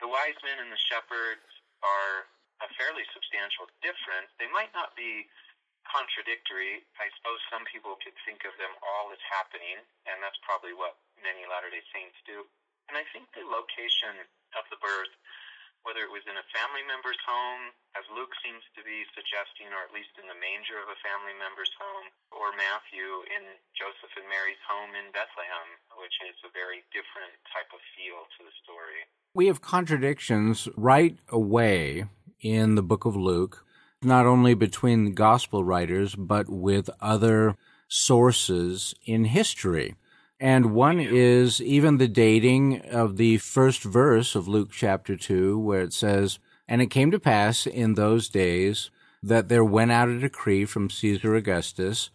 The 0.00 0.08
wise 0.08 0.36
men 0.44 0.60
and 0.60 0.68
the 0.68 0.82
shepherds 0.92 1.46
are 1.80 2.28
a 2.64 2.68
fairly 2.76 3.04
substantial 3.12 3.68
difference. 3.80 4.32
They 4.36 4.48
might 4.52 4.72
not 4.76 4.96
be 4.96 5.28
contradictory. 5.88 6.82
I 6.98 7.08
suppose 7.20 7.40
some 7.48 7.64
people 7.68 7.96
could 8.02 8.16
think 8.26 8.44
of 8.44 8.52
them 8.58 8.72
all 8.82 9.12
as 9.14 9.22
happening, 9.28 9.80
and 10.08 10.18
that's 10.20 10.38
probably 10.42 10.74
what 10.74 10.98
many 11.22 11.46
Latter 11.46 11.70
day 11.70 11.84
Saints 11.94 12.18
do. 12.26 12.44
And 12.90 12.94
I 12.98 13.04
think 13.10 13.30
the 13.34 13.46
location 13.46 14.20
of 14.54 14.64
the 14.70 14.78
birth 14.78 15.14
whether 15.86 16.02
it 16.02 16.10
was 16.10 16.26
in 16.26 16.34
a 16.34 16.50
family 16.50 16.82
member's 16.82 17.18
home, 17.22 17.70
as 17.94 18.02
Luke 18.10 18.34
seems 18.42 18.60
to 18.74 18.82
be 18.82 19.06
suggesting, 19.14 19.70
or 19.70 19.86
at 19.86 19.94
least 19.94 20.18
in 20.18 20.26
the 20.26 20.34
manger 20.34 20.82
of 20.82 20.90
a 20.90 20.98
family 20.98 21.32
member's 21.38 21.70
home, 21.78 22.10
or 22.34 22.50
Matthew 22.58 23.22
in 23.30 23.54
Joseph 23.78 24.10
and 24.18 24.26
Mary's 24.26 24.58
home 24.66 24.98
in 24.98 25.14
Bethlehem, 25.14 25.78
which 26.02 26.18
is 26.26 26.34
a 26.42 26.50
very 26.50 26.82
different 26.90 27.38
type 27.54 27.70
of 27.70 27.78
feel 27.94 28.26
to 28.34 28.40
the 28.42 28.54
story. 28.66 29.06
We 29.30 29.46
have 29.46 29.62
contradictions 29.62 30.66
right 30.74 31.14
away 31.30 32.10
in 32.42 32.74
the 32.74 32.82
book 32.82 33.06
of 33.06 33.14
Luke, 33.14 33.62
not 34.02 34.26
only 34.26 34.58
between 34.58 35.06
the 35.06 35.14
gospel 35.14 35.62
writers, 35.62 36.18
but 36.18 36.50
with 36.50 36.90
other 36.98 37.54
sources 37.86 38.94
in 39.06 39.30
history. 39.30 39.94
And 40.38 40.74
one 40.74 41.00
is 41.00 41.62
even 41.62 41.96
the 41.96 42.08
dating 42.08 42.82
of 42.82 43.16
the 43.16 43.38
first 43.38 43.82
verse 43.82 44.34
of 44.34 44.46
Luke 44.46 44.70
chapter 44.70 45.16
2, 45.16 45.58
where 45.58 45.80
it 45.80 45.94
says, 45.94 46.38
And 46.68 46.82
it 46.82 46.88
came 46.88 47.10
to 47.10 47.18
pass 47.18 47.66
in 47.66 47.94
those 47.94 48.28
days 48.28 48.90
that 49.22 49.48
there 49.48 49.64
went 49.64 49.92
out 49.92 50.08
a 50.08 50.18
decree 50.18 50.66
from 50.66 50.90
Caesar 50.90 51.34
Augustus 51.34 52.10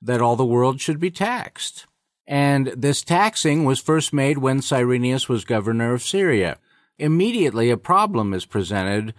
that 0.00 0.20
all 0.20 0.36
the 0.36 0.44
world 0.44 0.80
should 0.80 0.98
be 0.98 1.10
taxed. 1.10 1.86
And 2.26 2.68
this 2.68 3.02
taxing 3.02 3.64
was 3.64 3.78
first 3.78 4.12
made 4.12 4.38
when 4.38 4.62
Cyrenius 4.62 5.28
was 5.28 5.44
governor 5.44 5.92
of 5.92 6.02
Syria. 6.02 6.58
Immediately, 6.98 7.70
a 7.70 7.76
problem 7.76 8.32
is 8.32 8.46
presented 8.46 9.14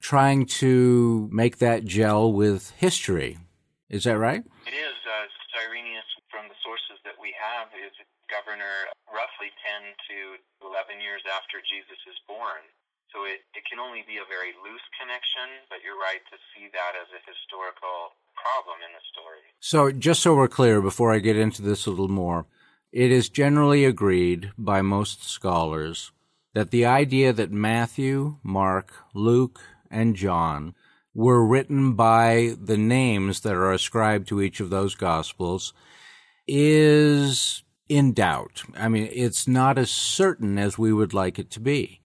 trying 0.00 0.46
to 0.46 1.28
make 1.32 1.58
that 1.58 1.84
gel 1.84 2.32
with 2.32 2.70
history. 2.76 3.38
Is 3.88 4.04
that 4.04 4.18
right? 4.18 4.42
It 4.66 4.74
is. 4.74 4.96
Uh, 5.06 5.26
Cyrenius, 5.52 6.04
from 6.30 6.48
the 6.48 6.54
sources 6.64 6.98
that 7.04 7.14
have, 7.36 7.72
is 7.74 7.92
governor 8.32 8.88
roughly 9.12 9.52
10 9.60 9.92
to 10.08 10.16
11 10.64 11.00
years 11.04 11.20
after 11.28 11.60
Jesus 11.60 12.00
is 12.08 12.16
born. 12.24 12.64
So 13.12 13.28
it, 13.28 13.44
it 13.52 13.64
can 13.68 13.76
only 13.76 14.00
be 14.08 14.16
a 14.16 14.24
very 14.24 14.56
loose 14.64 14.86
connection, 14.96 15.68
but 15.68 15.84
you're 15.84 16.00
right 16.00 16.24
to 16.32 16.36
see 16.52 16.72
that 16.72 16.96
as 16.96 17.12
a 17.12 17.20
historical 17.28 18.16
problem 18.32 18.80
in 18.80 18.92
the 18.96 19.04
story. 19.12 19.44
So, 19.60 19.92
just 19.92 20.24
so 20.24 20.34
we're 20.34 20.48
clear, 20.48 20.80
before 20.80 21.12
I 21.12 21.20
get 21.20 21.36
into 21.36 21.60
this 21.60 21.84
a 21.84 21.90
little 21.90 22.08
more, 22.08 22.46
it 22.90 23.12
is 23.12 23.28
generally 23.28 23.84
agreed 23.84 24.52
by 24.56 24.80
most 24.80 25.28
scholars 25.28 26.10
that 26.54 26.70
the 26.70 26.86
idea 26.86 27.32
that 27.32 27.52
Matthew, 27.52 28.36
Mark, 28.42 28.92
Luke, 29.14 29.60
and 29.90 30.16
John 30.16 30.74
were 31.14 31.46
written 31.46 31.92
by 31.92 32.54
the 32.58 32.78
names 32.78 33.40
that 33.40 33.54
are 33.54 33.72
ascribed 33.72 34.28
to 34.28 34.40
each 34.40 34.60
of 34.60 34.70
those 34.70 34.94
gospels 34.94 35.74
is 36.46 37.62
in 37.88 38.12
doubt. 38.12 38.62
I 38.76 38.88
mean, 38.88 39.08
it's 39.12 39.46
not 39.46 39.78
as 39.78 39.90
certain 39.90 40.58
as 40.58 40.78
we 40.78 40.92
would 40.92 41.12
like 41.12 41.38
it 41.38 41.50
to 41.52 41.60
be. 41.60 42.00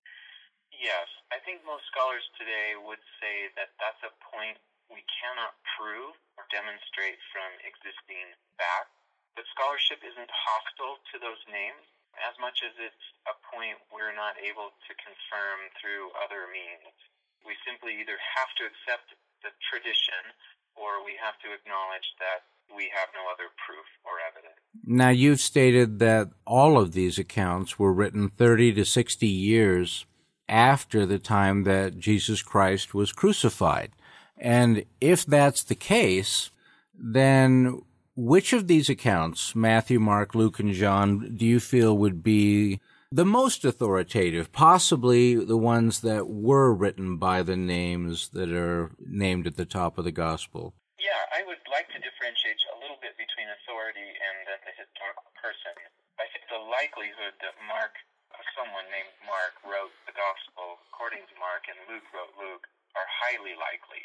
Yes, 0.76 1.08
I 1.32 1.40
think 1.46 1.64
most 1.66 1.88
scholars 1.88 2.26
today 2.38 2.76
would 2.76 3.02
say 3.24 3.50
that 3.56 3.72
that's 3.80 4.04
a 4.04 4.14
point 4.20 4.60
we 4.92 5.04
cannot 5.08 5.56
prove 5.78 6.16
or 6.36 6.44
demonstrate 6.52 7.20
from 7.32 7.50
existing 7.64 8.36
facts. 8.60 8.94
But 9.36 9.46
scholarship 9.54 10.02
isn't 10.02 10.32
hostile 10.34 10.98
to 11.14 11.16
those 11.22 11.42
names 11.48 11.86
as 12.26 12.34
much 12.42 12.66
as 12.66 12.74
it's 12.82 13.06
a 13.30 13.36
point 13.54 13.78
we're 13.94 14.16
not 14.18 14.34
able 14.42 14.74
to 14.74 14.92
confirm 14.98 15.70
through 15.78 16.10
other 16.18 16.50
means. 16.50 16.98
We 17.46 17.54
simply 17.62 18.02
either 18.02 18.18
have 18.18 18.50
to 18.58 18.66
accept 18.66 19.14
the 19.46 19.54
tradition 19.70 20.34
or 20.74 21.06
we 21.06 21.14
have 21.22 21.38
to 21.46 21.54
acknowledge 21.54 22.10
that 22.18 22.50
we 22.76 22.92
have 22.94 23.10
no 23.14 23.22
other 23.32 23.50
proof 23.66 23.86
or 24.04 24.14
evidence. 24.28 24.60
Now, 24.86 25.10
you've 25.10 25.40
stated 25.40 26.00
that 26.00 26.30
all 26.46 26.80
of 26.80 26.94
these 26.94 27.18
accounts 27.18 27.80
were 27.80 27.94
written 27.94 28.30
30 28.30 28.74
to 28.74 28.86
60 28.86 29.28
years 29.28 30.06
after 30.48 31.06
the 31.06 31.20
time 31.20 31.64
that 31.64 32.00
Jesus 32.00 32.42
Christ 32.42 32.94
was 32.94 33.12
crucified. 33.12 33.92
And 34.38 34.86
if 35.02 35.26
that's 35.26 35.64
the 35.64 35.76
case, 35.76 36.52
then 36.98 37.82
which 38.16 38.54
of 38.54 38.68
these 38.68 38.90
accounts, 38.90 39.56
Matthew, 39.56 40.00
Mark, 40.00 40.36
Luke, 40.36 40.60
and 40.60 40.74
John, 40.74 41.36
do 41.36 41.46
you 41.46 41.60
feel 41.60 41.98
would 41.98 42.24
be 42.24 42.80
the 43.12 43.26
most 43.26 43.64
authoritative, 43.64 44.52
possibly 44.52 45.36
the 45.36 45.58
ones 45.58 46.02
that 46.02 46.28
were 46.28 46.74
written 46.74 47.18
by 47.18 47.42
the 47.42 47.56
names 47.56 48.30
that 48.30 48.52
are 48.52 48.92
named 49.00 49.48
at 49.48 49.56
the 49.56 49.66
top 49.66 49.98
of 49.98 50.04
the 50.04 50.12
gospel. 50.12 50.74
Yeah, 51.00 51.24
I 51.32 51.46
would 51.48 51.64
like 51.72 51.88
to 51.96 52.00
differentiate 52.04 52.60
a 52.76 52.80
little 52.82 52.98
bit 53.02 53.16
between 53.48 53.64
authority 53.64 54.12
and 54.12 54.60
the 54.68 54.76
historical 54.76 55.32
person. 55.40 55.72
I 56.20 56.28
think 56.36 56.44
the 56.52 56.60
likelihood 56.68 57.40
that 57.40 57.56
Mark, 57.64 57.96
someone 58.60 58.84
named 58.92 59.16
Mark, 59.24 59.56
wrote 59.64 59.96
the 60.04 60.12
gospel 60.12 60.84
according 60.92 61.24
to 61.32 61.36
Mark 61.40 61.64
and 61.72 61.80
Luke 61.88 62.04
wrote 62.12 62.36
Luke 62.36 62.68
are 63.00 63.08
highly 63.08 63.56
likely. 63.56 64.04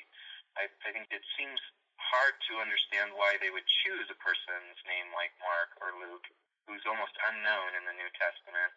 I, 0.55 0.71
I 0.71 0.89
think 0.95 1.11
it 1.11 1.27
seems 1.35 1.59
hard 1.99 2.39
to 2.55 2.63
understand 2.63 3.19
why 3.19 3.35
they 3.43 3.51
would 3.51 3.67
choose 3.83 4.07
a 4.15 4.23
person's 4.23 4.79
name 4.87 5.11
like 5.11 5.35
Mark 5.43 5.75
or 5.83 5.91
Luke 5.99 6.27
who's 6.71 6.87
almost 6.87 7.19
unknown 7.35 7.75
in 7.75 7.83
the 7.83 7.99
New 7.99 8.11
Testament 8.15 8.71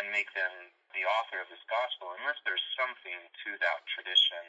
and 0.00 0.08
make 0.08 0.32
them 0.32 0.72
the 0.96 1.04
author 1.04 1.44
of 1.44 1.52
this 1.52 1.60
gospel 1.68 2.16
unless 2.16 2.40
there's 2.48 2.64
something 2.72 3.20
to 3.44 3.50
that 3.60 3.84
tradition. 3.92 4.48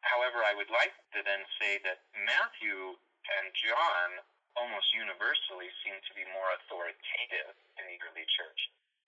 However, 0.00 0.40
I 0.40 0.56
would 0.56 0.72
like 0.72 0.96
to 1.12 1.20
then 1.20 1.44
say 1.60 1.76
that 1.84 2.08
Matthew 2.16 2.96
and 3.28 3.52
John 3.52 4.24
almost 4.54 4.88
universally 4.94 5.70
seem 5.82 5.98
to 6.06 6.12
be 6.14 6.24
more 6.34 6.50
authoritative 6.58 7.54
in 7.78 7.84
the 7.90 7.98
early 8.06 8.26
church. 8.34 8.60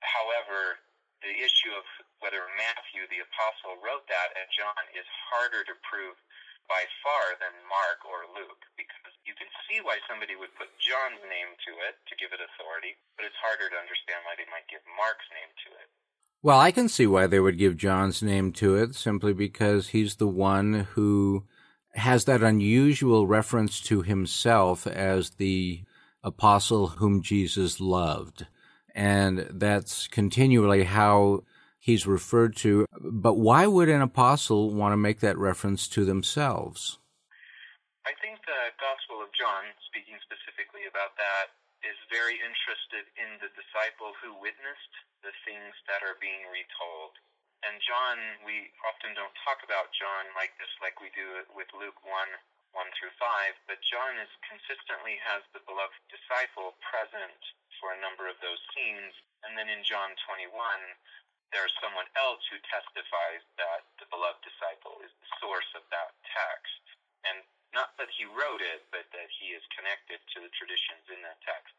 However, 0.03 0.82
the 1.24 1.32
issue 1.32 1.72
of 1.72 1.86
whether 2.20 2.44
Matthew 2.61 3.09
the 3.09 3.24
apostle 3.24 3.80
wrote 3.80 4.05
that 4.12 4.36
and 4.36 4.47
John 4.53 4.82
is 4.92 5.07
harder 5.32 5.64
to 5.64 5.74
prove 5.86 6.16
by 6.66 6.82
far 7.03 7.38
than 7.38 7.55
Mark 7.70 8.03
or 8.05 8.26
Luke 8.34 8.62
because 8.74 9.14
you 9.22 9.34
can 9.38 9.51
see 9.66 9.78
why 9.82 10.03
somebody 10.11 10.34
would 10.34 10.55
put 10.59 10.70
John's 10.82 11.22
name 11.30 11.55
to 11.66 11.72
it 11.86 11.99
to 12.11 12.18
give 12.18 12.34
it 12.34 12.42
authority, 12.42 12.99
but 13.14 13.26
it's 13.26 13.38
harder 13.38 13.70
to 13.70 13.78
understand 13.78 14.26
why 14.26 14.34
they 14.34 14.47
might 14.51 14.66
give 14.66 14.82
Mark's 14.99 15.26
name 15.30 15.51
to 15.66 15.70
it. 15.78 15.88
Well, 16.42 16.59
I 16.59 16.70
can 16.70 16.90
see 16.90 17.07
why 17.07 17.26
they 17.26 17.40
would 17.40 17.59
give 17.59 17.78
John's 17.78 18.22
name 18.22 18.53
to 18.61 18.76
it 18.76 18.94
simply 18.94 19.32
because 19.32 19.90
he's 19.90 20.16
the 20.16 20.30
one 20.30 20.86
who 20.94 21.47
has 21.97 22.24
that 22.24 22.42
unusual 22.42 23.26
reference 23.26 23.80
to 23.80 24.03
himself 24.03 24.86
as 24.86 25.30
the 25.30 25.82
apostle 26.22 26.99
whom 26.99 27.22
Jesus 27.22 27.80
loved. 27.80 28.47
And 28.94 29.47
that's 29.51 30.09
continually 30.09 30.84
how 30.84 31.44
he's 31.78 32.07
referred 32.07 32.57
to. 32.57 32.86
But 32.99 33.34
why 33.34 33.66
would 33.66 33.88
an 33.88 34.03
apostle 34.03 34.74
want 34.74 34.92
to 34.92 34.97
make 34.97 35.20
that 35.20 35.38
reference 35.38 35.86
to 35.94 36.05
themselves? 36.05 36.99
I 38.07 38.12
think 38.22 38.42
the 38.42 38.74
Gospel 38.78 39.22
of 39.22 39.30
John, 39.34 39.70
speaking 39.86 40.18
specifically 40.22 40.86
about 40.90 41.14
that, 41.18 41.55
is 41.86 41.97
very 42.11 42.38
interested 42.42 43.07
in 43.14 43.38
the 43.38 43.51
disciple 43.55 44.14
who 44.18 44.34
witnessed 44.42 44.94
the 45.22 45.34
things 45.47 45.74
that 45.86 46.03
are 46.03 46.18
being 46.18 46.42
retold. 46.51 47.14
And 47.64 47.80
John, 47.80 48.18
we 48.44 48.68
often 48.84 49.16
don't 49.16 49.32
talk 49.46 49.64
about 49.64 49.94
John 49.96 50.28
like 50.36 50.52
this, 50.61 50.70
like 50.84 51.00
we 51.00 51.09
do 51.16 51.44
with 51.57 51.68
Luke 51.72 51.98
1 52.04 52.12
1 52.76 52.84
through 53.00 53.14
5, 53.16 53.57
but 53.64 53.80
John 53.88 54.20
is 54.20 54.28
consistently 54.44 55.16
has 55.24 55.40
the 55.57 55.64
beloved 55.64 55.96
disciple 56.12 56.76
present 56.84 57.40
for 57.80 57.96
a 57.96 58.02
number 58.04 58.28
of 58.28 58.36
those 58.44 58.61
scenes. 58.76 59.16
And 59.48 59.57
then 59.57 59.72
in 59.72 59.80
John 59.80 60.12
21, 60.28 60.52
there's 61.57 61.72
someone 61.80 62.04
else 62.20 62.44
who 62.52 62.61
testifies 62.68 63.40
that 63.57 63.88
the 63.96 64.04
beloved 64.12 64.44
disciple 64.44 65.00
is 65.00 65.12
the 65.24 65.30
source 65.40 65.70
of 65.72 65.88
that 65.88 66.12
text. 66.28 66.84
And 67.24 67.40
not 67.72 67.96
that 67.96 68.12
he 68.12 68.28
wrote 68.28 68.61
it, 68.61 68.84
but 68.92 69.09
that 69.16 69.30
he 69.40 69.57
is 69.57 69.64
connected 69.72 70.20
to 70.36 70.44
the 70.44 70.52
traditions 70.52 71.09
in 71.09 71.24
that 71.24 71.40
text. 71.40 71.72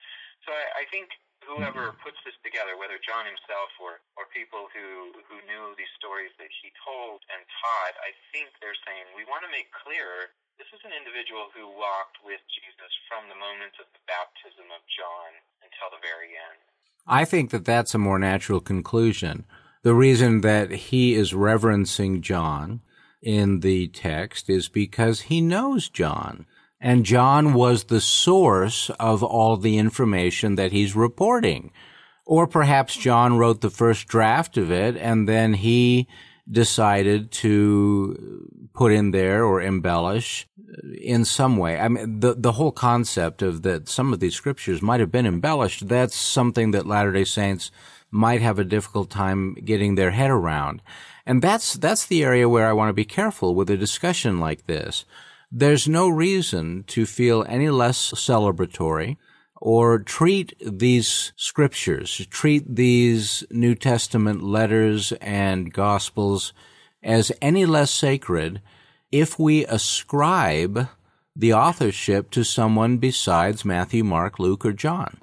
So 0.46 0.54
I, 0.54 0.82
I 0.82 0.90
think 0.94 1.10
whoever 1.48 1.94
mm-hmm. 1.94 2.04
puts 2.04 2.20
this 2.28 2.36
together, 2.44 2.76
whether 2.76 3.00
John 3.00 3.24
himself 3.24 3.72
or, 3.80 4.04
or 4.20 4.28
people 4.36 4.68
who, 4.76 5.16
who 5.32 5.38
knew 5.48 5.74
these 5.80 5.92
stories 5.96 6.34
that 6.42 6.52
he 6.62 6.74
told 6.84 7.24
and 7.32 7.42
taught, 7.64 7.96
I 8.04 8.12
think 8.36 8.52
they're 8.60 8.78
saying 8.84 9.16
we 9.16 9.28
want 9.30 9.48
to 9.48 9.52
make 9.52 9.72
clear 9.72 10.36
this 10.60 10.70
is 10.74 10.82
an 10.84 10.94
individual 10.94 11.54
who 11.54 11.70
walked 11.70 12.18
with 12.26 12.42
Jesus 12.50 12.92
from 13.06 13.30
the 13.30 13.38
moment 13.38 13.78
of 13.78 13.86
the 13.94 14.02
baptism 14.10 14.68
of 14.74 14.82
John 14.90 15.32
until 15.62 15.94
the 15.94 16.02
very 16.02 16.34
end. 16.34 16.62
I 17.06 17.24
think 17.24 17.52
that 17.52 17.64
that's 17.64 17.94
a 17.94 18.02
more 18.02 18.20
natural 18.20 18.60
conclusion. 18.60 19.46
The 19.84 19.94
reason 19.94 20.42
that 20.42 20.92
he 20.92 21.14
is 21.14 21.34
reverencing 21.34 22.22
John 22.22 22.82
in 23.22 23.62
the 23.62 23.88
text 23.88 24.50
is 24.50 24.68
because 24.68 25.32
he 25.32 25.42
knows 25.42 25.90
John. 25.90 26.46
And 26.80 27.06
John 27.06 27.54
was 27.54 27.86
the 27.86 28.02
source 28.02 28.90
of 29.00 29.24
all 29.24 29.58
the 29.58 29.78
information 29.78 30.56
that 30.56 30.72
he's 30.72 30.96
reporting. 30.96 31.72
Or 32.26 32.46
perhaps 32.46 32.96
John 32.96 33.38
wrote 33.38 33.62
the 33.62 33.70
first 33.70 34.08
draft 34.08 34.58
of 34.58 34.72
it 34.72 34.96
and 34.98 35.28
then 35.28 35.54
he 35.54 36.08
decided 36.50 37.32
to 37.32 38.48
put 38.74 38.92
in 38.92 39.12
there 39.12 39.44
or 39.44 39.62
embellish 39.62 40.48
uh, 40.60 40.88
in 41.02 41.26
some 41.26 41.58
way. 41.58 41.80
I 41.80 41.88
mean, 41.88 42.20
the, 42.20 42.36
the 42.36 42.54
whole 42.54 42.72
concept 42.72 43.42
of 43.42 43.64
that 43.64 43.90
some 43.90 44.14
of 44.14 44.20
these 44.20 44.36
scriptures 44.36 44.82
might 44.82 45.00
have 45.00 45.12
been 45.12 45.26
embellished, 45.26 45.88
that's 45.88 46.16
something 46.16 46.72
that 46.72 46.86
Latter-day 46.86 47.26
Saints 47.26 47.72
might 48.12 48.42
have 48.42 48.60
a 48.60 48.64
difficult 48.64 49.10
time 49.10 49.56
getting 49.56 49.96
their 49.96 50.12
head 50.12 50.30
around. 50.30 50.82
And 51.26 51.42
that's, 51.42 51.74
that's 51.74 52.06
the 52.06 52.24
area 52.24 52.48
where 52.48 52.68
I 52.68 52.74
want 52.74 52.90
to 52.90 52.94
be 52.94 53.04
careful 53.04 53.54
with 53.54 53.70
a 53.70 53.76
discussion 53.76 54.40
like 54.40 54.68
this. 54.68 55.04
There's 55.52 55.88
no 55.88 56.10
reason 56.10 56.84
to 56.88 57.06
feel 57.06 57.46
any 57.48 57.70
less 57.70 58.12
celebratory 58.12 59.16
or 59.56 59.98
treat 60.00 60.54
these 60.60 61.32
scriptures, 61.38 62.28
treat 62.30 62.76
these 62.76 63.46
New 63.50 63.74
Testament 63.74 64.44
letters 64.44 65.14
and 65.22 65.74
gospels 65.74 66.52
as 67.02 67.32
any 67.42 67.66
less 67.66 67.92
sacred 67.92 68.62
if 69.10 69.40
we 69.40 69.66
ascribe 69.66 70.90
the 71.34 71.54
authorship 71.54 72.30
to 72.32 72.44
someone 72.44 72.98
besides 72.98 73.64
Matthew, 73.64 74.04
Mark, 74.04 74.40
Luke, 74.40 74.66
or 74.66 74.74
John. 74.74 75.22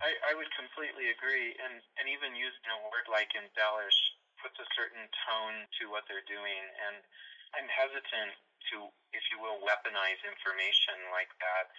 I, 0.00 0.32
I 0.32 0.32
would 0.32 0.48
completely 0.56 1.12
agree, 1.12 1.52
and, 1.60 1.76
and 2.00 2.08
even 2.08 2.32
using 2.32 2.66
a 2.72 2.80
word 2.88 3.04
like 3.12 3.28
embellish 3.36 3.98
puts 4.40 4.56
a 4.56 4.68
certain 4.72 5.04
tone 5.28 5.68
to 5.82 5.92
what 5.92 6.08
they're 6.08 6.24
doing, 6.24 6.62
and 6.88 7.04
I'm 7.52 7.68
hesitant 7.68 8.32
to, 8.72 8.90
if 9.14 9.24
you 9.30 9.38
will, 9.38 9.62
weaponize 9.62 10.20
information 10.26 10.96
like 11.14 11.30
that 11.38 11.70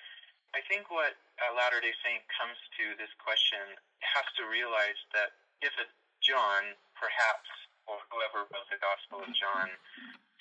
I 0.55 0.65
think 0.65 0.87
what 0.89 1.13
uh, 1.37 1.51
a 1.51 1.57
Latter 1.57 1.77
day 1.83 1.93
Saint 2.05 2.23
comes 2.31 2.57
to 2.79 2.95
this 2.95 3.11
question 3.19 3.61
has 4.01 4.27
to 4.39 4.47
realize 4.47 4.99
that 5.11 5.35
if 5.59 5.73
a 5.77 5.85
John, 6.23 6.75
perhaps, 6.97 7.49
or 7.85 8.01
whoever 8.11 8.49
wrote 8.49 8.67
the 8.73 8.81
Gospel 8.81 9.23
of 9.23 9.31
John, 9.37 9.69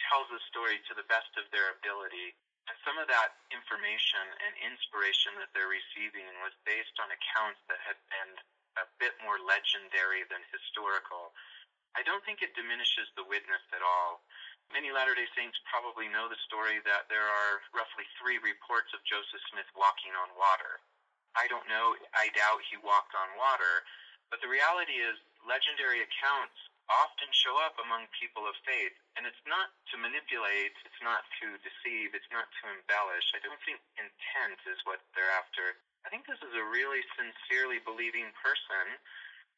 tells 0.08 0.26
a 0.32 0.40
story 0.50 0.80
to 0.88 0.92
the 0.96 1.06
best 1.06 1.30
of 1.36 1.46
their 1.52 1.76
ability, 1.78 2.34
and 2.66 2.74
some 2.82 2.98
of 2.98 3.06
that 3.06 3.38
information 3.54 4.24
and 4.42 4.52
inspiration 4.66 5.36
that 5.38 5.52
they're 5.54 5.70
receiving 5.70 6.26
was 6.42 6.56
based 6.66 6.96
on 6.98 7.12
accounts 7.12 7.60
that 7.70 7.78
had 7.84 7.98
been 8.10 8.32
a 8.82 8.86
bit 8.98 9.14
more 9.22 9.38
legendary 9.38 10.26
than 10.32 10.42
historical, 10.50 11.30
I 11.94 12.02
don't 12.02 12.24
think 12.26 12.42
it 12.42 12.56
diminishes 12.58 13.08
the 13.14 13.24
witness 13.24 13.62
at 13.72 13.84
all. 13.84 14.24
Many 14.74 14.90
Latter 14.90 15.14
day 15.14 15.28
Saints 15.38 15.56
probably 15.70 16.10
know 16.10 16.26
the 16.26 16.38
story 16.46 16.82
that 16.82 17.06
there 17.06 17.24
are 17.24 17.62
roughly 17.70 18.06
three 18.18 18.38
reports 18.42 18.90
of 18.90 19.04
Joseph 19.06 19.42
Smith 19.50 19.68
walking 19.78 20.12
on 20.18 20.34
water. 20.34 20.82
I 21.38 21.46
don't 21.46 21.66
know, 21.68 21.94
I 22.16 22.32
doubt 22.32 22.64
he 22.66 22.80
walked 22.80 23.12
on 23.14 23.38
water, 23.38 23.84
but 24.32 24.40
the 24.40 24.50
reality 24.50 24.98
is 24.98 25.20
legendary 25.44 26.02
accounts 26.02 26.56
often 26.86 27.28
show 27.34 27.54
up 27.62 27.78
among 27.82 28.06
people 28.14 28.46
of 28.46 28.54
faith. 28.62 28.94
And 29.18 29.26
it's 29.26 29.42
not 29.46 29.74
to 29.90 29.98
manipulate, 29.98 30.74
it's 30.86 31.02
not 31.02 31.26
to 31.42 31.58
deceive, 31.62 32.14
it's 32.14 32.30
not 32.30 32.46
to 32.62 32.62
embellish. 32.70 33.26
I 33.34 33.42
don't 33.42 33.58
think 33.66 33.82
intent 33.98 34.58
is 34.70 34.78
what 34.86 35.02
they're 35.14 35.34
after. 35.34 35.78
I 36.06 36.10
think 36.10 36.26
this 36.26 36.42
is 36.42 36.54
a 36.54 36.70
really 36.70 37.02
sincerely 37.18 37.82
believing 37.82 38.30
person 38.38 38.86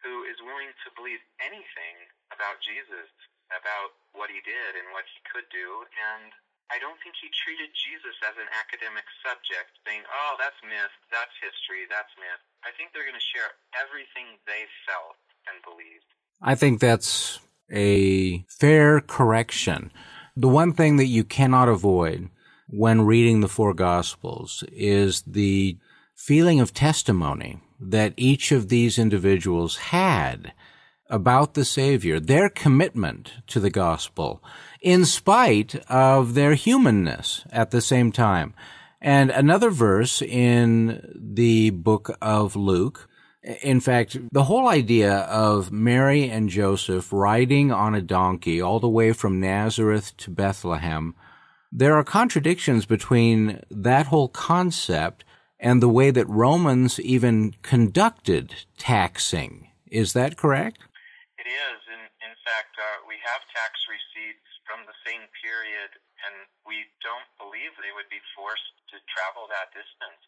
who 0.00 0.24
is 0.24 0.40
willing 0.40 0.72
to 0.72 0.88
believe 0.96 1.20
anything 1.42 1.96
about 2.32 2.62
Jesus, 2.64 3.10
about 3.52 3.96
what 4.12 4.28
he 4.28 4.40
did 4.44 4.76
and 4.76 4.88
what 4.92 5.06
he 5.08 5.18
could 5.28 5.48
do. 5.48 5.84
And 5.96 6.32
I 6.68 6.76
don't 6.76 7.00
think 7.00 7.16
he 7.16 7.32
treated 7.32 7.72
Jesus 7.72 8.16
as 8.24 8.36
an 8.36 8.48
academic 8.52 9.08
subject, 9.24 9.72
saying, 9.88 10.04
oh, 10.04 10.36
that's 10.36 10.58
myth, 10.64 10.92
that's 11.08 11.32
history, 11.40 11.88
that's 11.88 12.12
myth. 12.20 12.42
I 12.64 12.70
think 12.76 12.92
they're 12.92 13.08
going 13.08 13.18
to 13.18 13.30
share 13.32 13.56
everything 13.72 14.36
they 14.44 14.68
felt 14.84 15.16
and 15.48 15.56
believed. 15.64 16.08
I 16.44 16.54
think 16.54 16.80
that's 16.80 17.40
a 17.72 18.44
fair 18.48 19.00
correction. 19.00 19.90
The 20.36 20.48
one 20.48 20.72
thing 20.72 20.96
that 20.96 21.06
you 21.06 21.24
cannot 21.24 21.68
avoid 21.68 22.28
when 22.68 23.06
reading 23.06 23.40
the 23.40 23.48
four 23.48 23.72
gospels 23.72 24.62
is 24.70 25.22
the 25.22 25.78
feeling 26.14 26.60
of 26.60 26.74
testimony 26.74 27.60
that 27.80 28.12
each 28.16 28.52
of 28.52 28.68
these 28.68 28.98
individuals 28.98 29.76
had 29.76 30.52
about 31.08 31.54
the 31.54 31.64
Savior, 31.64 32.20
their 32.20 32.48
commitment 32.48 33.32
to 33.48 33.60
the 33.60 33.70
gospel, 33.70 34.42
in 34.80 35.04
spite 35.04 35.74
of 35.88 36.34
their 36.34 36.54
humanness 36.54 37.44
at 37.50 37.70
the 37.70 37.80
same 37.80 38.12
time. 38.12 38.54
And 39.00 39.30
another 39.30 39.70
verse 39.70 40.20
in 40.20 41.14
the 41.14 41.70
book 41.70 42.16
of 42.20 42.56
Luke 42.56 43.08
in 43.62 43.80
fact, 43.80 44.16
the 44.32 44.44
whole 44.44 44.68
idea 44.68 45.20
of 45.20 45.72
Mary 45.72 46.28
and 46.28 46.48
Joseph 46.48 47.12
riding 47.12 47.72
on 47.72 47.94
a 47.94 48.02
donkey 48.02 48.60
all 48.60 48.80
the 48.80 48.88
way 48.88 49.12
from 49.12 49.40
Nazareth 49.40 50.16
to 50.18 50.30
Bethlehem, 50.30 51.14
there 51.70 51.94
are 51.94 52.04
contradictions 52.04 52.84
between 52.84 53.62
that 53.70 54.06
whole 54.06 54.28
concept 54.28 55.24
and 55.60 55.82
the 55.82 55.88
way 55.88 56.10
that 56.10 56.28
Romans 56.28 57.00
even 57.00 57.54
conducted 57.62 58.54
taxing. 58.76 59.68
Is 59.90 60.12
that 60.12 60.36
correct? 60.36 60.78
Is. 61.48 61.80
In, 61.88 62.02
in 62.28 62.34
fact, 62.44 62.76
uh, 62.76 63.08
we 63.08 63.16
have 63.24 63.40
tax 63.56 63.72
receipts 63.88 64.48
from 64.68 64.84
the 64.84 64.96
same 65.08 65.24
period, 65.40 65.96
and 66.28 66.44
we 66.68 66.84
don't 67.00 67.24
believe 67.40 67.72
they 67.80 67.94
would 67.96 68.08
be 68.12 68.20
forced 68.36 68.76
to 68.92 69.00
travel 69.08 69.48
that 69.48 69.72
distance. 69.72 70.20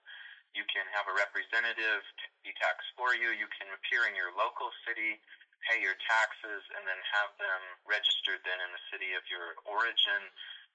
You 0.57 0.65
can 0.73 0.89
have 0.97 1.07
a 1.07 1.15
representative 1.15 2.03
be 2.41 2.57
tax 2.57 2.83
for 2.97 3.13
you. 3.13 3.37
You 3.37 3.47
can 3.53 3.69
appear 3.77 4.09
in 4.09 4.17
your 4.17 4.33
local 4.33 4.73
city, 4.89 5.21
pay 5.69 5.79
your 5.85 5.95
taxes, 6.09 6.65
and 6.75 6.83
then 6.89 7.01
have 7.13 7.37
them 7.37 7.63
registered 7.85 8.41
then 8.43 8.59
in 8.65 8.71
the 8.73 8.85
city 8.89 9.13
of 9.13 9.23
your 9.29 9.61
origin. 9.69 10.25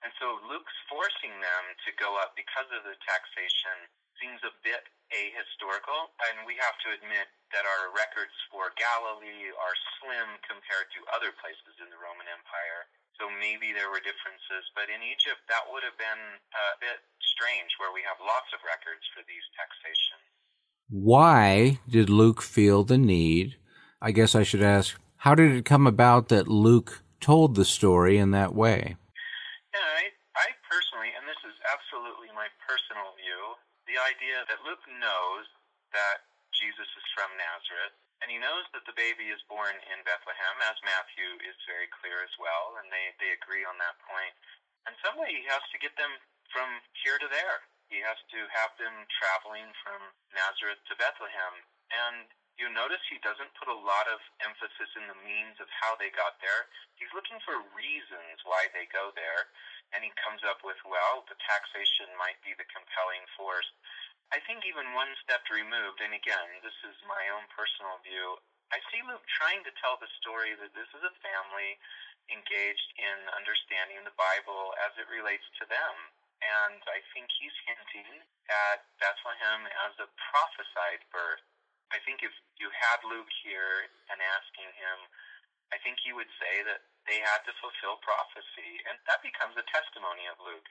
And 0.05 0.13
so 0.21 0.39
Luke's 0.45 0.77
forcing 0.85 1.33
them 1.41 1.63
to 1.83 1.89
go 1.97 2.15
up 2.21 2.37
because 2.37 2.69
of 2.69 2.85
the 2.85 2.95
taxation 3.01 3.89
seems 4.19 4.41
a 4.43 4.53
bit 4.63 4.83
ahistorical, 5.13 6.11
and 6.29 6.47
we 6.49 6.57
have 6.57 6.75
to 6.83 6.89
admit 6.97 7.29
that 7.53 7.63
our 7.63 7.93
records 7.93 8.33
for 8.49 8.73
Galilee 8.75 9.53
are 9.53 9.77
slim 9.99 10.39
compared 10.43 10.89
to 10.97 10.99
other 11.13 11.31
places 11.39 11.77
in 11.79 11.87
the 11.93 11.99
Roman 11.99 12.25
Empire. 12.27 12.89
So 13.15 13.31
maybe 13.31 13.71
there 13.71 13.87
were 13.87 14.03
differences, 14.03 14.67
but 14.75 14.91
in 14.91 14.99
Egypt 14.99 15.39
that 15.47 15.63
would 15.71 15.87
have 15.87 15.95
been 15.95 16.23
a 16.51 16.75
bit 16.83 16.99
strange 17.23 17.71
where 17.79 17.95
we 17.95 18.03
have 18.03 18.19
lots 18.19 18.51
of 18.51 18.59
records 18.67 19.07
for 19.15 19.23
these 19.23 19.45
taxations. 19.55 20.25
Why 20.91 21.79
did 21.87 22.11
Luke 22.11 22.43
feel 22.43 22.83
the 22.83 22.99
need? 22.99 23.55
I 24.03 24.11
guess 24.11 24.35
I 24.35 24.43
should 24.43 24.61
ask, 24.61 24.99
how 25.23 25.33
did 25.33 25.51
it 25.55 25.65
come 25.65 25.87
about 25.87 26.27
that 26.29 26.51
Luke 26.51 27.01
told 27.23 27.55
the 27.55 27.65
story 27.65 28.19
in 28.19 28.31
that 28.31 28.53
way? 28.53 28.99
Yeah, 29.73 29.81
I, 29.81 30.03
I 30.37 30.47
personally, 30.67 31.09
and 31.15 31.25
this 31.25 31.39
is 31.47 31.55
absolutely 31.65 32.29
my 32.35 32.51
personal 32.67 33.15
view, 33.17 33.57
the 33.95 34.03
idea 34.03 34.43
that 34.51 34.59
Luke 34.67 34.83
knows 34.99 35.47
that 35.95 36.27
Jesus 36.51 36.83
is 36.83 37.07
from 37.15 37.31
Nazareth 37.39 37.95
and 38.19 38.27
he 38.27 38.35
knows 38.35 38.67
that 38.75 38.83
the 38.83 38.99
baby 38.99 39.31
is 39.31 39.39
born 39.47 39.71
in 39.71 40.03
Bethlehem, 40.03 40.55
as 40.67 40.75
Matthew 40.83 41.39
is 41.47 41.55
very 41.63 41.87
clear 41.95 42.19
as 42.19 42.35
well, 42.35 42.75
and 42.79 42.91
they, 42.91 43.15
they 43.23 43.31
agree 43.35 43.63
on 43.63 43.79
that 43.79 43.95
point. 44.03 44.35
And 44.83 44.99
some 44.99 45.15
way 45.15 45.31
he 45.31 45.47
has 45.47 45.63
to 45.71 45.79
get 45.79 45.95
them 45.95 46.11
from 46.51 46.67
here 47.03 47.15
to 47.23 47.27
there. 47.31 47.63
He 47.87 48.03
has 48.03 48.19
to 48.35 48.39
have 48.51 48.75
them 48.75 49.07
traveling 49.15 49.67
from 49.79 49.99
Nazareth 50.35 50.79
to 50.91 50.99
Bethlehem. 50.99 51.55
And 51.91 52.27
you 52.55 52.71
notice 52.71 53.03
he 53.07 53.19
doesn't 53.19 53.51
put 53.59 53.67
a 53.67 53.83
lot 53.83 54.07
of 54.07 54.23
emphasis 54.43 54.91
in 54.95 55.05
the 55.11 55.19
means 55.27 55.59
of 55.59 55.67
how 55.71 55.99
they 55.99 56.11
got 56.15 56.39
there. 56.39 56.71
He's 56.95 57.11
looking 57.11 57.39
for 57.43 57.59
reasons 57.75 58.39
why 58.47 58.71
they 58.71 58.87
go 58.91 59.11
there, 59.15 59.51
and 59.91 60.03
he 60.03 60.11
comes 60.15 60.43
up 60.47 60.63
with, 60.63 60.79
well, 60.87 61.27
the 61.27 61.39
taxation 61.43 62.09
might 62.15 62.39
be 62.41 62.55
the 62.55 62.67
compelling 62.71 63.23
force. 63.35 63.67
I 64.31 64.39
think 64.47 64.63
even 64.63 64.95
one 64.95 65.11
step 65.21 65.43
removed, 65.51 65.99
and 65.99 66.15
again, 66.15 66.49
this 66.63 66.75
is 66.87 66.97
my 67.05 67.29
own 67.35 67.45
personal 67.51 67.99
view, 68.01 68.39
I 68.73 68.81
see 68.89 68.99
Luke 69.05 69.23
trying 69.29 69.61
to 69.63 69.77
tell 69.77 69.95
the 70.01 70.09
story 70.19 70.57
that 70.57 70.73
this 70.73 70.89
is 70.97 71.03
a 71.05 71.19
family 71.21 71.77
engaged 72.33 72.89
in 72.97 73.17
understanding 73.37 74.01
the 74.01 74.17
Bible 74.17 74.73
as 74.81 74.97
it 74.97 75.05
relates 75.07 75.45
to 75.61 75.69
them. 75.69 75.95
And 76.41 76.81
I 76.89 76.99
think 77.13 77.29
he's 77.37 77.55
hinting 77.63 78.25
at 78.49 78.83
Bethlehem 78.97 79.69
as 79.85 79.93
a 80.01 80.09
prophesied 80.17 81.05
birth. 81.13 81.45
I 81.93 82.01
think 82.03 82.25
if 82.25 82.33
you 82.57 82.69
had 82.73 83.03
Luke 83.05 83.29
here 83.45 83.85
and 84.09 84.17
asking 84.17 84.69
him, 84.73 84.97
I 85.73 85.77
think 85.81 86.01
he 86.01 86.13
would 86.13 86.29
say 86.37 86.65
that 86.65 86.85
they 87.05 87.21
had 87.21 87.41
to 87.45 87.53
fulfill 87.61 88.01
prophecy. 88.01 88.81
And 88.89 88.97
that 89.09 89.21
becomes 89.21 89.57
a 89.57 89.65
testimony 89.69 90.25
of 90.29 90.37
Luke. 90.41 90.65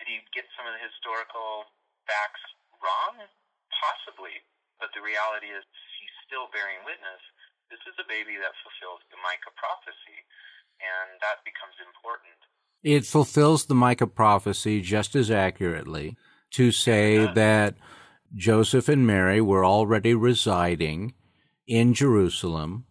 Did 0.00 0.08
he 0.08 0.24
get 0.32 0.48
some 0.56 0.68
of 0.68 0.74
the 0.76 0.82
historical 0.82 1.68
facts 2.08 2.42
wrong? 2.80 3.24
Possibly. 3.72 4.44
But 4.80 4.92
the 4.92 5.04
reality 5.04 5.52
is 5.52 5.62
he's 6.00 6.16
still 6.26 6.50
bearing 6.50 6.82
witness. 6.84 7.22
This 7.72 7.80
is 7.88 7.96
a 7.96 8.06
baby 8.08 8.36
that 8.40 8.52
fulfills 8.60 9.00
the 9.08 9.16
Micah 9.24 9.54
prophecy, 9.56 10.18
and 10.82 11.16
that 11.24 11.40
becomes 11.48 11.76
important. 11.80 12.36
It 12.84 13.08
fulfills 13.08 13.64
the 13.64 13.74
Micah 13.74 14.06
prophecy 14.06 14.84
just 14.84 15.16
as 15.16 15.30
accurately 15.30 16.16
to 16.52 16.70
say 16.70 17.24
yeah. 17.24 17.32
that 17.32 17.74
Joseph 18.34 18.88
and 18.88 19.06
Mary 19.06 19.40
were 19.40 19.64
already 19.64 20.14
residing 20.14 21.14
in 21.66 21.94
Jerusalem, 21.94 22.84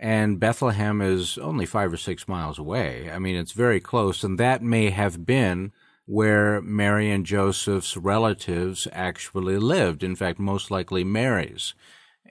and 0.00 0.40
Bethlehem 0.40 1.00
is 1.00 1.38
only 1.38 1.66
five 1.66 1.92
or 1.92 1.96
six 1.96 2.26
miles 2.26 2.58
away. 2.58 3.10
I 3.10 3.18
mean, 3.18 3.36
it's 3.36 3.52
very 3.52 3.80
close, 3.80 4.24
and 4.24 4.38
that 4.38 4.62
may 4.62 4.90
have 4.90 5.24
been 5.24 5.72
where 6.06 6.60
Mary 6.62 7.10
and 7.10 7.26
Joseph's 7.26 7.96
relatives 7.96 8.88
actually 8.92 9.58
lived. 9.58 10.02
In 10.02 10.16
fact, 10.16 10.38
most 10.38 10.70
likely 10.70 11.04
Mary's. 11.04 11.74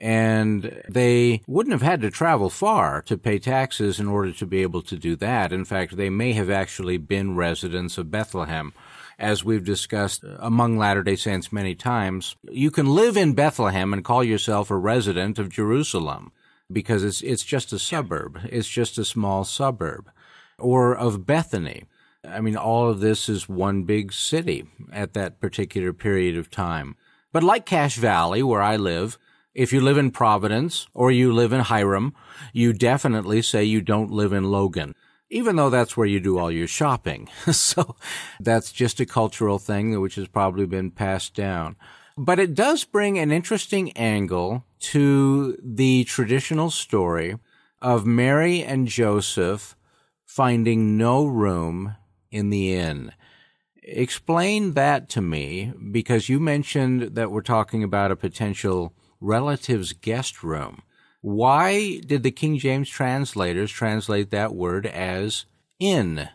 And 0.00 0.82
they 0.88 1.42
wouldn't 1.46 1.72
have 1.72 1.82
had 1.82 2.00
to 2.02 2.10
travel 2.10 2.50
far 2.50 3.02
to 3.02 3.16
pay 3.16 3.38
taxes 3.38 3.98
in 3.98 4.08
order 4.08 4.32
to 4.32 4.46
be 4.46 4.62
able 4.62 4.82
to 4.82 4.96
do 4.96 5.16
that. 5.16 5.52
In 5.52 5.64
fact, 5.64 5.96
they 5.96 6.10
may 6.10 6.32
have 6.34 6.50
actually 6.50 6.98
been 6.98 7.36
residents 7.36 7.98
of 7.98 8.10
Bethlehem. 8.10 8.72
As 9.18 9.44
we've 9.44 9.64
discussed 9.64 10.24
among 10.38 10.78
Latter 10.78 11.02
day 11.02 11.16
Saints 11.16 11.52
many 11.52 11.74
times, 11.74 12.36
you 12.50 12.70
can 12.70 12.86
live 12.86 13.16
in 13.16 13.32
Bethlehem 13.32 13.92
and 13.92 14.04
call 14.04 14.22
yourself 14.22 14.70
a 14.70 14.76
resident 14.76 15.38
of 15.38 15.48
Jerusalem 15.48 16.30
because 16.70 17.02
it's, 17.02 17.20
it's 17.22 17.44
just 17.44 17.72
a 17.72 17.78
suburb. 17.78 18.40
It's 18.44 18.68
just 18.68 18.96
a 18.96 19.04
small 19.04 19.44
suburb. 19.44 20.10
Or 20.58 20.94
of 20.94 21.26
Bethany 21.26 21.84
I 22.24 22.40
mean, 22.40 22.56
all 22.56 22.88
of 22.88 23.00
this 23.00 23.28
is 23.28 23.48
one 23.48 23.84
big 23.84 24.12
city 24.12 24.66
at 24.92 25.14
that 25.14 25.40
particular 25.40 25.92
period 25.92 26.36
of 26.36 26.50
time. 26.50 26.96
But 27.32 27.42
like 27.42 27.66
Cache 27.66 27.96
Valley, 27.96 28.42
where 28.42 28.62
I 28.62 28.76
live, 28.76 29.18
if 29.54 29.72
you 29.72 29.80
live 29.80 29.98
in 29.98 30.10
Providence 30.10 30.86
or 30.94 31.10
you 31.10 31.32
live 31.32 31.52
in 31.52 31.60
Hyrum, 31.60 32.14
you 32.52 32.72
definitely 32.72 33.42
say 33.42 33.64
you 33.64 33.80
don't 33.80 34.10
live 34.10 34.32
in 34.32 34.44
Logan, 34.44 34.94
even 35.30 35.56
though 35.56 35.70
that's 35.70 35.96
where 35.96 36.06
you 36.06 36.20
do 36.20 36.38
all 36.38 36.50
your 36.50 36.66
shopping. 36.66 37.28
so 37.52 37.96
that's 38.40 38.72
just 38.72 39.00
a 39.00 39.06
cultural 39.06 39.58
thing 39.58 40.00
which 40.00 40.14
has 40.16 40.28
probably 40.28 40.66
been 40.66 40.90
passed 40.90 41.34
down. 41.34 41.76
But 42.16 42.40
it 42.40 42.54
does 42.54 42.84
bring 42.84 43.18
an 43.18 43.30
interesting 43.30 43.92
angle 43.92 44.64
to 44.80 45.56
the 45.62 46.04
traditional 46.04 46.70
story 46.70 47.36
of 47.80 48.06
Mary 48.06 48.62
and 48.62 48.88
Joseph 48.88 49.76
finding 50.24 50.96
no 50.96 51.24
room 51.24 51.96
in 52.30 52.50
the 52.50 52.74
inn. 52.74 53.12
Explain 53.82 54.74
that 54.74 55.08
to 55.10 55.22
me 55.22 55.72
because 55.90 56.28
you 56.28 56.40
mentioned 56.40 57.14
that 57.14 57.30
we're 57.30 57.40
talking 57.40 57.82
about 57.82 58.10
a 58.10 58.16
potential 58.16 58.92
relative's 59.20 59.92
guest 59.92 60.42
room. 60.42 60.82
Why 61.20 61.98
did 61.98 62.22
the 62.22 62.30
King 62.30 62.62
James 62.62 62.86
translators 62.86 63.74
translate 63.74 64.30
that 64.30 64.54
word 64.54 64.86
as 64.86 65.50
inn? 65.82 66.30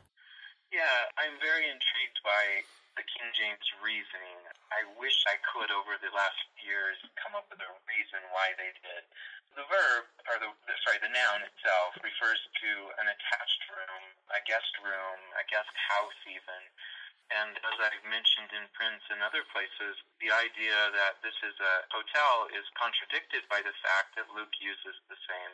Yeah, 0.76 1.00
I'm 1.16 1.40
very 1.40 1.64
intrigued 1.72 2.20
by 2.20 2.68
the 3.00 3.08
King 3.08 3.32
James 3.32 3.64
reasoning. 3.80 4.44
I 4.76 4.84
wish 5.00 5.16
I 5.32 5.40
could, 5.40 5.72
over 5.72 5.96
the 6.04 6.12
last 6.12 6.36
years, 6.60 7.00
come 7.16 7.32
up 7.32 7.48
with 7.48 7.64
a 7.64 7.72
reason 7.88 8.28
why 8.36 8.52
they 8.60 8.76
did. 8.84 9.08
The 9.56 9.64
verb, 9.72 10.04
or 10.28 10.36
the, 10.44 10.52
sorry, 10.84 11.00
the 11.00 11.14
noun 11.16 11.48
itself 11.48 11.96
refers 12.04 12.44
to 12.44 12.72
an 13.00 13.08
attached 13.08 13.64
room, 13.72 14.04
a 14.36 14.44
guest 14.44 14.74
room, 14.84 15.20
a 15.40 15.46
guest 15.48 15.72
house 15.80 16.20
even. 16.28 16.62
And 17.32 17.56
as 17.56 17.78
I've 17.80 18.08
mentioned 18.08 18.52
in 18.52 18.68
Prince 18.76 19.04
and 19.10 19.24
other 19.24 19.46
places, 19.56 19.96
the 20.20 20.32
idea 20.32 20.76
that 20.92 21.24
this 21.24 21.36
is 21.46 21.56
a 21.60 21.76
hotel 21.90 22.52
is 22.52 22.66
contradicted 22.76 23.48
by 23.48 23.64
the 23.64 23.74
fact 23.80 24.16
that 24.20 24.32
Luke 24.36 24.54
uses 24.60 24.96
the 25.08 25.20
same 25.28 25.54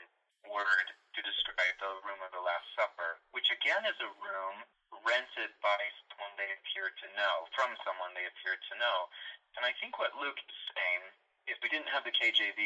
word 0.49 0.87
to 1.13 1.19
describe 1.21 1.75
the 1.79 1.99
room 2.07 2.21
of 2.23 2.31
the 2.33 2.43
Last 2.43 2.65
Supper, 2.73 3.19
which 3.35 3.47
again 3.53 3.83
is 3.85 3.97
a 4.01 4.11
room 4.23 4.65
rented 5.05 5.53
by 5.61 5.79
someone 6.09 6.33
they 6.35 6.49
appear 6.59 6.89
to 6.89 7.07
know, 7.15 7.47
from 7.53 7.71
someone 7.85 8.11
they 8.17 8.25
appear 8.25 8.57
to 8.57 8.73
know. 8.81 9.07
And 9.55 9.63
I 9.63 9.73
think 9.77 9.97
what 10.01 10.15
Luke 10.17 10.39
is 10.39 10.59
saying, 10.73 11.03
if 11.47 11.57
we 11.65 11.69
didn't 11.71 11.89
have 11.89 12.05
the 12.05 12.13
KJV 12.13 12.59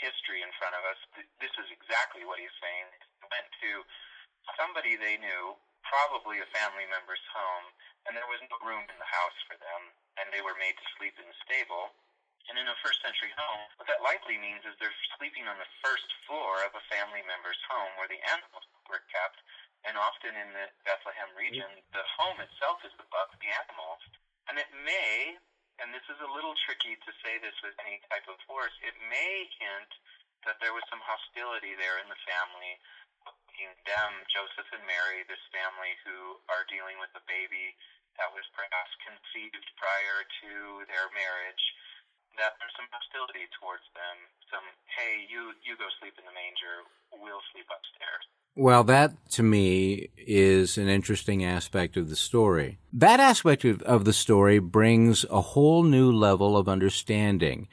history 0.00 0.40
in 0.40 0.52
front 0.56 0.76
of 0.76 0.82
us, 0.88 1.00
this 1.40 1.52
is 1.60 1.68
exactly 1.72 2.24
what 2.24 2.40
he's 2.40 2.54
saying. 2.60 2.88
He 3.20 3.26
went 3.28 3.48
to 3.64 3.70
somebody 4.56 4.96
they 4.96 5.20
knew, 5.20 5.56
probably 5.84 6.40
a 6.40 6.48
family 6.52 6.88
member's 6.88 7.22
home, 7.32 7.68
and 8.06 8.12
there 8.16 8.28
was 8.28 8.40
no 8.46 8.56
room 8.60 8.84
in 8.84 8.98
the 9.00 9.10
house 9.10 9.38
for 9.48 9.56
them, 9.56 9.82
and 10.20 10.28
they 10.30 10.44
were 10.44 10.56
made 10.60 10.76
to 10.76 10.86
sleep 10.96 11.16
in 11.16 11.26
the 11.26 11.38
stable. 11.44 11.92
And 12.44 12.60
in 12.60 12.68
a 12.68 12.76
first 12.84 13.00
century 13.00 13.32
home, 13.40 13.72
what 13.80 13.88
that 13.88 14.04
likely 14.04 14.36
means 14.36 14.60
is 14.68 14.76
they're 14.76 14.92
sleeping 15.16 15.48
on 15.48 15.56
the 15.56 15.70
first 15.80 16.04
floor 16.28 16.60
of 16.68 16.76
a 16.76 16.84
family 16.92 17.24
member's 17.24 17.60
home 17.72 17.96
where 17.96 18.10
the 18.10 18.20
animals 18.36 18.68
were 18.84 19.00
kept. 19.08 19.40
And 19.88 19.96
often 19.96 20.36
in 20.36 20.52
the 20.52 20.68
Bethlehem 20.84 21.32
region, 21.36 21.68
the 21.96 22.04
home 22.20 22.36
itself 22.44 22.84
is 22.84 22.92
above 23.00 23.32
the 23.40 23.48
animals. 23.48 24.00
And 24.48 24.60
it 24.60 24.68
may, 24.84 25.40
and 25.80 25.88
this 25.96 26.04
is 26.12 26.20
a 26.20 26.34
little 26.36 26.52
tricky 26.68 27.00
to 27.00 27.10
say 27.24 27.40
this 27.40 27.56
with 27.64 27.76
any 27.80 28.00
type 28.12 28.28
of 28.28 28.36
force, 28.44 28.76
it 28.84 28.96
may 29.08 29.48
hint 29.56 29.92
that 30.44 30.60
there 30.60 30.76
was 30.76 30.84
some 30.92 31.00
hostility 31.00 31.72
there 31.80 31.96
in 32.04 32.08
the 32.12 32.20
family 32.28 32.76
them, 33.86 34.10
Joseph 34.30 34.68
and 34.74 34.84
Mary, 34.84 35.22
this 35.26 35.40
family 35.54 35.94
who 36.02 36.40
are 36.50 36.66
dealing 36.66 36.98
with 36.98 37.12
a 37.14 37.24
baby 37.30 37.74
that 38.18 38.30
was 38.30 38.46
perhaps 38.54 38.92
conceived 39.02 39.64
prior 39.78 40.26
to 40.42 40.82
their 40.90 41.10
marriage 41.14 41.64
that 42.38 42.58
there's 42.58 42.74
some 42.74 42.90
hostility 42.90 43.46
towards 43.58 43.86
them. 43.94 44.16
Some, 44.50 44.66
hey, 44.90 45.26
you 45.30 45.54
you 45.62 45.78
go 45.78 45.86
sleep 46.02 46.18
in 46.18 46.26
the 46.26 46.34
manger, 46.34 46.82
we'll 47.14 47.42
sleep 47.54 47.66
upstairs. 47.70 48.24
Well, 48.56 48.84
that 48.84 49.30
to 49.32 49.42
me 49.42 50.10
is 50.16 50.78
an 50.78 50.88
interesting 50.88 51.44
aspect 51.44 51.96
of 51.96 52.08
the 52.08 52.16
story. 52.16 52.78
That 52.92 53.18
aspect 53.18 53.64
of, 53.64 53.82
of 53.82 54.04
the 54.04 54.12
story 54.12 54.58
brings 54.58 55.24
a 55.30 55.40
whole 55.40 55.82
new 55.82 56.12
level 56.12 56.56
of 56.56 56.68
understanding. 56.68 57.68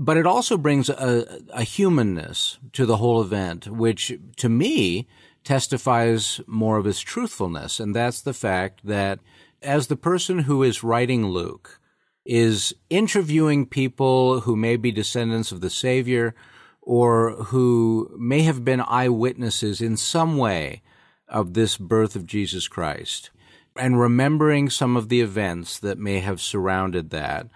But 0.00 0.16
it 0.16 0.26
also 0.26 0.56
brings 0.56 0.88
a, 0.88 1.40
a 1.52 1.64
humanness 1.64 2.58
to 2.72 2.86
the 2.86 2.98
whole 2.98 3.20
event, 3.20 3.66
which 3.66 4.16
to 4.36 4.48
me 4.48 5.08
testifies 5.42 6.40
more 6.46 6.78
of 6.78 6.86
its 6.86 7.00
truthfulness. 7.00 7.80
And 7.80 7.94
that's 7.94 8.20
the 8.20 8.32
fact 8.32 8.80
that 8.84 9.18
as 9.60 9.88
the 9.88 9.96
person 9.96 10.40
who 10.40 10.62
is 10.62 10.84
writing 10.84 11.26
Luke, 11.26 11.80
is 12.28 12.74
interviewing 12.90 13.64
people 13.64 14.40
who 14.40 14.54
may 14.54 14.76
be 14.76 14.92
descendants 14.92 15.50
of 15.50 15.62
the 15.62 15.70
Savior 15.70 16.34
or 16.82 17.32
who 17.44 18.14
may 18.18 18.42
have 18.42 18.64
been 18.64 18.82
eyewitnesses 18.82 19.80
in 19.80 19.96
some 19.96 20.36
way 20.36 20.82
of 21.26 21.54
this 21.54 21.78
birth 21.78 22.14
of 22.14 22.26
Jesus 22.26 22.68
Christ 22.68 23.30
and 23.78 23.98
remembering 23.98 24.68
some 24.68 24.94
of 24.94 25.08
the 25.08 25.22
events 25.22 25.78
that 25.78 25.98
may 25.98 26.20
have 26.20 26.40
surrounded 26.40 27.08
that, 27.10 27.46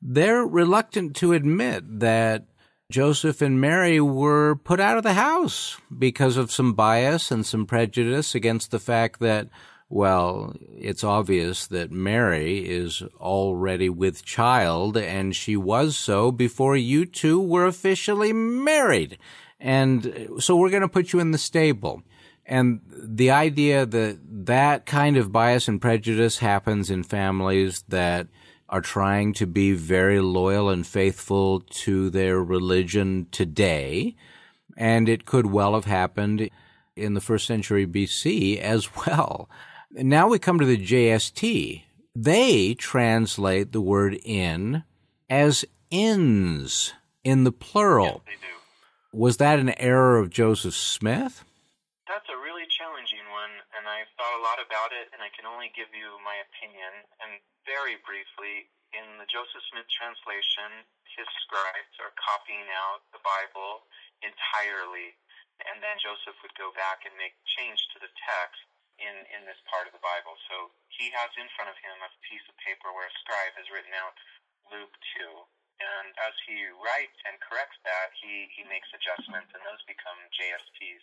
they're 0.00 0.46
reluctant 0.46 1.16
to 1.16 1.32
admit 1.32 2.00
that 2.00 2.46
Joseph 2.90 3.42
and 3.42 3.60
Mary 3.60 4.00
were 4.00 4.56
put 4.56 4.80
out 4.80 4.96
of 4.96 5.02
the 5.02 5.14
house 5.14 5.76
because 5.96 6.36
of 6.36 6.50
some 6.50 6.72
bias 6.72 7.30
and 7.30 7.44
some 7.44 7.66
prejudice 7.66 8.34
against 8.34 8.70
the 8.70 8.78
fact 8.78 9.20
that 9.20 9.48
well, 9.90 10.54
it's 10.60 11.02
obvious 11.02 11.66
that 11.68 11.90
Mary 11.90 12.58
is 12.58 13.02
already 13.18 13.88
with 13.88 14.24
child, 14.24 14.98
and 14.98 15.34
she 15.34 15.56
was 15.56 15.96
so 15.96 16.30
before 16.30 16.76
you 16.76 17.06
two 17.06 17.40
were 17.40 17.64
officially 17.64 18.32
married. 18.32 19.18
And 19.58 20.28
so 20.38 20.56
we're 20.56 20.70
going 20.70 20.82
to 20.82 20.88
put 20.88 21.12
you 21.12 21.20
in 21.20 21.30
the 21.30 21.38
stable. 21.38 22.02
And 22.44 22.80
the 22.86 23.30
idea 23.30 23.86
that 23.86 24.18
that 24.46 24.86
kind 24.86 25.16
of 25.16 25.32
bias 25.32 25.68
and 25.68 25.80
prejudice 25.80 26.38
happens 26.38 26.90
in 26.90 27.02
families 27.02 27.82
that 27.88 28.28
are 28.68 28.80
trying 28.80 29.32
to 29.34 29.46
be 29.46 29.72
very 29.72 30.20
loyal 30.20 30.68
and 30.68 30.86
faithful 30.86 31.60
to 31.60 32.10
their 32.10 32.42
religion 32.42 33.26
today. 33.30 34.14
And 34.76 35.08
it 35.08 35.24
could 35.24 35.46
well 35.46 35.74
have 35.74 35.86
happened 35.86 36.50
inn 36.94 37.14
the 37.14 37.20
first 37.20 37.46
century 37.46 37.86
BC 37.86 38.58
as 38.58 38.94
well. 39.06 39.48
Now 39.90 40.28
we 40.28 40.38
come 40.38 40.58
to 40.58 40.66
the 40.66 40.76
JST. 40.76 41.82
They 42.14 42.74
translate 42.74 43.72
the 43.72 43.80
word 43.80 44.18
in 44.24 44.84
as 45.30 45.64
inns 45.90 46.92
in 47.24 47.44
the 47.44 47.52
plural. 47.52 48.22
Yes, 48.26 48.36
they 48.40 48.46
do. 48.46 49.18
Was 49.18 49.36
that 49.38 49.58
an 49.58 49.70
error 49.78 50.18
of 50.18 50.30
Joseph 50.30 50.74
Smith? 50.74 51.44
That's 52.06 52.28
a 52.28 52.36
really 52.36 52.64
challenging 52.68 53.24
one, 53.32 53.50
and 53.76 53.88
I've 53.88 54.08
thought 54.16 54.27
a 54.38 54.46
lot 54.46 54.62
about 54.62 54.94
it, 54.94 55.10
and 55.10 55.18
I 55.18 55.34
can 55.34 55.50
only 55.50 55.74
give 55.74 55.90
you 55.90 56.14
my 56.22 56.38
opinion. 56.46 57.02
And 57.18 57.42
very 57.66 57.98
briefly, 58.06 58.70
in 58.94 59.18
the 59.18 59.26
Joseph 59.26 59.66
Smith 59.74 59.90
translation, 59.90 60.86
his 61.18 61.26
scribes 61.42 61.94
are 61.98 62.14
copying 62.14 62.70
out 62.78 63.02
the 63.10 63.18
Bible 63.26 63.82
entirely, 64.22 65.18
and 65.66 65.82
then 65.82 65.98
Joseph 65.98 66.38
would 66.46 66.54
go 66.54 66.70
back 66.78 67.02
and 67.02 67.10
make 67.18 67.34
change 67.58 67.82
to 67.90 67.98
the 67.98 68.12
text 68.14 68.62
in, 69.02 69.26
in 69.34 69.42
this 69.42 69.58
part 69.66 69.90
of 69.90 69.92
the 69.92 70.02
Bible. 70.06 70.38
So 70.46 70.70
he 70.94 71.10
has 71.10 71.34
in 71.34 71.50
front 71.58 71.74
of 71.74 71.78
him 71.82 71.98
a 71.98 72.10
piece 72.22 72.46
of 72.46 72.54
paper 72.62 72.94
where 72.94 73.10
a 73.10 73.18
scribe 73.26 73.58
has 73.58 73.66
written 73.74 73.90
out 73.98 74.14
Luke 74.70 74.94
2. 75.18 75.26
And 75.78 76.10
as 76.26 76.34
he 76.46 76.58
writes 76.78 77.18
and 77.26 77.38
corrects 77.42 77.78
that, 77.86 78.10
he, 78.18 78.50
he 78.54 78.66
makes 78.66 78.90
adjustments, 78.94 79.50
and 79.54 79.62
those 79.62 79.82
become 79.86 80.18
JSTs. 80.34 81.02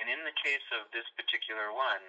And 0.00 0.08
in 0.08 0.24
the 0.24 0.32
case 0.40 0.64
of 0.72 0.88
this 0.96 1.04
particular 1.12 1.76
one, 1.76 2.00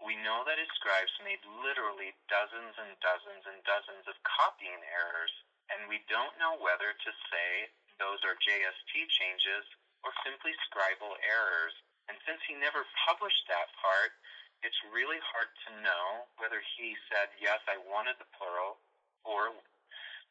we 0.00 0.16
know 0.24 0.42
that 0.48 0.56
his 0.56 0.70
scribes 0.80 1.12
made 1.20 1.40
literally 1.60 2.16
dozens 2.32 2.74
and 2.80 2.92
dozens 3.04 3.44
and 3.44 3.60
dozens 3.68 4.04
of 4.08 4.16
copying 4.24 4.80
errors, 4.88 5.32
and 5.68 5.86
we 5.86 6.00
don't 6.08 6.32
know 6.40 6.56
whether 6.58 6.96
to 6.96 7.10
say 7.28 7.68
those 8.00 8.20
are 8.24 8.36
JST 8.40 8.92
changes 9.20 9.64
or 10.00 10.10
simply 10.24 10.56
scribal 10.68 11.12
errors. 11.20 11.76
And 12.08 12.16
since 12.24 12.40
he 12.48 12.56
never 12.56 12.88
published 13.06 13.44
that 13.52 13.68
part, 13.76 14.16
it's 14.64 14.80
really 14.92 15.20
hard 15.20 15.52
to 15.68 15.70
know 15.84 16.26
whether 16.40 16.60
he 16.76 16.96
said, 17.12 17.32
yes, 17.36 17.60
I 17.68 17.80
wanted 17.84 18.16
the 18.20 18.28
plural, 18.36 18.80
or 19.24 19.52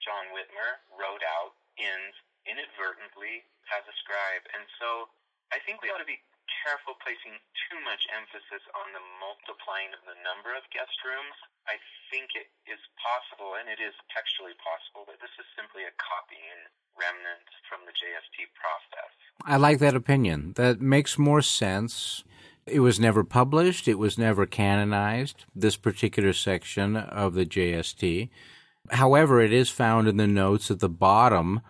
John 0.01 0.33
Whitmer 0.33 0.81
wrote 0.97 1.21
out 1.39 1.53
inns 1.77 2.17
inadvertently 2.45 3.45
as 3.73 3.85
a 3.85 3.95
scribe. 4.01 4.43
And 4.53 4.65
so 4.81 5.09
I 5.53 5.61
think 5.65 5.81
we 5.81 5.89
ought 5.93 6.01
to 6.01 6.09
be 6.09 6.21
careful 6.63 6.97
placing 6.99 7.37
too 7.67 7.79
much 7.85 8.03
emphasis 8.11 8.63
on 8.73 8.91
the 8.91 9.03
multiplying 9.21 9.93
of 9.93 10.01
the 10.05 10.17
number 10.21 10.53
of 10.53 10.65
guest 10.73 10.95
rooms. 11.05 11.37
I 11.69 11.77
think 12.09 12.33
it 12.33 12.49
is 12.65 12.81
possible, 12.97 13.57
and 13.57 13.69
it 13.69 13.81
is 13.81 13.93
textually 14.09 14.57
possible, 14.59 15.05
that 15.09 15.21
this 15.21 15.33
is 15.37 15.47
simply 15.53 15.85
a 15.85 15.93
copying 15.97 16.69
remnant 16.97 17.47
from 17.69 17.85
the 17.85 17.95
JST 17.95 18.49
process. 18.57 19.11
I 19.45 19.55
like 19.57 19.79
that 19.79 19.95
opinion. 19.95 20.53
That 20.55 20.81
makes 20.81 21.17
more 21.17 21.41
sense. 21.41 22.23
It 22.65 22.81
was 22.81 22.99
never 22.99 23.23
published. 23.23 23.87
It 23.87 23.97
was 23.97 24.17
never 24.17 24.45
canonized, 24.45 25.45
this 25.55 25.77
particular 25.77 26.33
section 26.33 26.95
of 26.95 27.33
the 27.33 27.45
JST. 27.45 28.29
However, 28.91 29.41
it 29.41 29.53
is 29.53 29.69
found 29.69 30.07
in 30.07 30.17
the 30.17 30.27
notes 30.27 30.69
at 30.71 30.79
the 30.79 30.89
bottom 30.89 31.61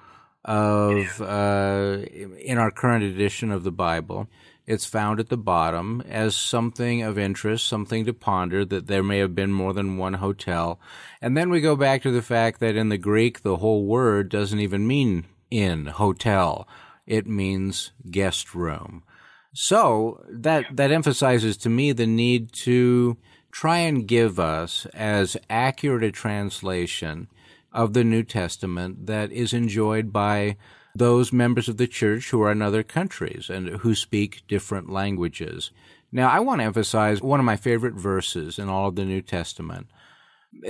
of, 0.45 1.21
uh, 1.21 1.97
in 2.39 2.57
our 2.57 2.71
current 2.71 3.03
edition 3.03 3.51
of 3.51 3.63
the 3.63 3.71
Bible. 3.71 4.27
It's 4.69 4.85
found 4.85 5.19
at 5.19 5.29
the 5.29 5.35
bottom 5.35 6.03
as 6.07 6.37
something 6.37 7.01
of 7.01 7.17
interest, 7.17 7.65
something 7.65 8.05
to 8.05 8.13
ponder 8.13 8.63
that 8.65 8.85
there 8.85 9.01
may 9.01 9.17
have 9.17 9.33
been 9.33 9.51
more 9.51 9.73
than 9.73 9.97
one 9.97 10.13
hotel. 10.13 10.79
And 11.23 11.35
then 11.35 11.49
we 11.49 11.59
go 11.59 11.75
back 11.75 12.03
to 12.03 12.11
the 12.11 12.21
fact 12.21 12.59
that 12.59 12.75
in 12.75 12.89
the 12.89 12.99
Greek, 12.99 13.41
the 13.41 13.57
whole 13.57 13.83
word 13.83 14.29
doesn't 14.29 14.59
even 14.59 14.85
mean 14.85 15.25
inn 15.49 15.87
hotel. 15.87 16.67
It 17.07 17.25
means 17.25 17.93
guest 18.11 18.53
room. 18.53 19.01
So 19.55 20.23
that, 20.29 20.65
that 20.75 20.91
emphasizes 20.91 21.57
to 21.57 21.69
me 21.69 21.91
the 21.91 22.05
need 22.05 22.53
to 22.65 23.17
try 23.51 23.79
and 23.79 24.07
give 24.07 24.39
us 24.39 24.85
as 24.93 25.35
accurate 25.49 26.03
a 26.03 26.11
translation 26.11 27.27
of 27.73 27.93
the 27.93 28.03
New 28.03 28.21
Testament 28.21 29.07
that 29.07 29.31
is 29.31 29.51
enjoyed 29.51 30.13
by 30.13 30.57
those 30.95 31.31
members 31.31 31.69
of 31.69 31.77
the 31.77 31.87
church 31.87 32.29
who 32.29 32.41
are 32.41 32.51
in 32.51 32.61
other 32.61 32.83
countries 32.83 33.49
and 33.49 33.69
who 33.69 33.95
speak 33.95 34.43
different 34.47 34.89
languages. 34.89 35.71
Now, 36.11 36.29
I 36.29 36.39
want 36.39 36.61
to 36.61 36.65
emphasize 36.65 37.21
one 37.21 37.39
of 37.39 37.45
my 37.45 37.55
favorite 37.55 37.93
verses 37.93 38.57
in 38.57 38.67
all 38.67 38.87
of 38.87 38.95
the 38.95 39.05
New 39.05 39.21
Testament. 39.21 39.87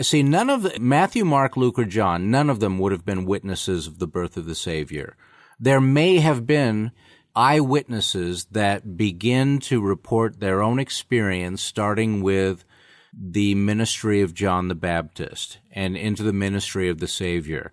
See, 0.02 0.24
none 0.24 0.50
of 0.50 0.64
the, 0.64 0.80
Matthew, 0.80 1.24
Mark, 1.24 1.56
Luke, 1.56 1.80
or 1.80 1.86
John, 1.86 2.30
none 2.30 2.50
of 2.50 2.60
them 2.60 2.78
would 2.80 2.92
have 2.92 3.06
been 3.06 3.26
witnesses 3.26 3.88
of 3.88 4.00
the 4.00 4.08
birth 4.08 4.36
of 4.36 4.46
the 4.46 4.56
Savior. 4.56 5.16
There 5.60 5.80
may 5.80 6.20
have 6.20 6.46
been 6.46 6.92
eyewitnesses 7.36 8.46
that 8.52 8.98
begin 8.98 9.60
to 9.60 9.82
report 9.82 10.40
their 10.40 10.62
own 10.62 10.80
experience, 10.80 11.62
starting 11.62 12.22
with 12.22 12.66
the 13.14 13.56
ministry 13.56 14.22
of 14.22 14.34
John 14.34 14.68
the 14.68 14.76
Baptist 14.76 15.60
and 15.72 15.96
into 15.96 16.24
the 16.24 16.34
ministry 16.34 16.90
of 16.90 17.00
the 17.00 17.08
Savior. 17.08 17.72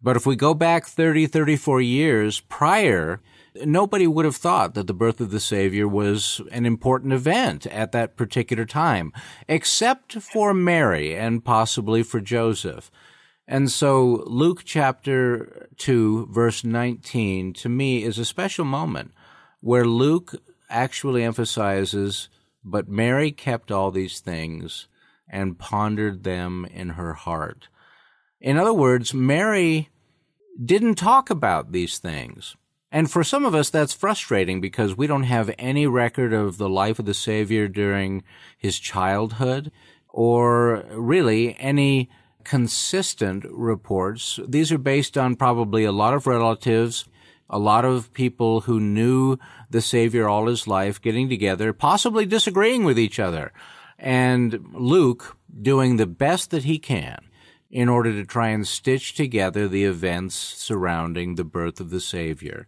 But 0.00 0.16
if 0.16 0.26
we 0.26 0.36
go 0.36 0.54
back 0.54 0.86
30, 0.86 1.26
34 1.26 1.80
years 1.80 2.40
prior, 2.40 3.20
nobody 3.64 4.06
would 4.06 4.24
have 4.24 4.36
thought 4.36 4.74
that 4.74 4.86
the 4.86 4.94
birth 4.94 5.20
of 5.20 5.30
the 5.30 5.40
Savior 5.40 5.88
was 5.88 6.40
an 6.52 6.66
important 6.66 7.12
event 7.12 7.66
at 7.66 7.92
that 7.92 8.16
particular 8.16 8.64
time, 8.64 9.12
except 9.48 10.14
for 10.14 10.54
Mary 10.54 11.16
and 11.16 11.44
possibly 11.44 12.02
for 12.02 12.20
Joseph. 12.20 12.90
And 13.46 13.70
so 13.70 14.22
Luke 14.26 14.62
chapter 14.64 15.68
2, 15.78 16.28
verse 16.30 16.62
19, 16.62 17.54
to 17.54 17.68
me 17.68 18.04
is 18.04 18.18
a 18.18 18.24
special 18.24 18.64
moment 18.64 19.12
where 19.60 19.86
Luke 19.86 20.34
actually 20.70 21.24
emphasizes, 21.24 22.28
but 22.62 22.88
Mary 22.88 23.32
kept 23.32 23.72
all 23.72 23.90
these 23.90 24.20
things 24.20 24.86
and 25.28 25.58
pondered 25.58 26.24
them 26.24 26.66
in 26.70 26.90
her 26.90 27.14
heart. 27.14 27.68
In 28.40 28.56
other 28.56 28.74
words, 28.74 29.12
Mary 29.12 29.88
didn't 30.62 30.96
talk 30.96 31.30
about 31.30 31.72
these 31.72 31.98
things. 31.98 32.56
And 32.90 33.10
for 33.10 33.22
some 33.22 33.44
of 33.44 33.54
us, 33.54 33.68
that's 33.68 33.92
frustrating 33.92 34.60
because 34.60 34.96
we 34.96 35.06
don't 35.06 35.24
have 35.24 35.54
any 35.58 35.86
record 35.86 36.32
of 36.32 36.56
the 36.56 36.68
life 36.68 36.98
of 36.98 37.04
the 37.04 37.14
Savior 37.14 37.68
during 37.68 38.22
his 38.56 38.78
childhood 38.78 39.70
or 40.08 40.84
really 40.90 41.58
any 41.58 42.08
consistent 42.44 43.44
reports. 43.50 44.40
These 44.48 44.72
are 44.72 44.78
based 44.78 45.18
on 45.18 45.36
probably 45.36 45.84
a 45.84 45.92
lot 45.92 46.14
of 46.14 46.26
relatives, 46.26 47.04
a 47.50 47.58
lot 47.58 47.84
of 47.84 48.12
people 48.14 48.62
who 48.62 48.80
knew 48.80 49.36
the 49.68 49.82
Savior 49.82 50.26
all 50.26 50.46
his 50.46 50.66
life 50.66 51.00
getting 51.00 51.28
together, 51.28 51.74
possibly 51.74 52.24
disagreeing 52.24 52.84
with 52.84 52.98
each 52.98 53.18
other, 53.18 53.52
and 53.98 54.64
Luke 54.72 55.36
doing 55.60 55.96
the 55.96 56.06
best 56.06 56.50
that 56.52 56.64
he 56.64 56.78
can 56.78 57.27
in 57.70 57.88
order 57.88 58.12
to 58.12 58.24
try 58.24 58.48
and 58.48 58.66
stitch 58.66 59.14
together 59.14 59.68
the 59.68 59.84
events 59.84 60.34
surrounding 60.34 61.34
the 61.34 61.44
birth 61.44 61.80
of 61.80 61.90
the 61.90 62.00
Savior. 62.00 62.66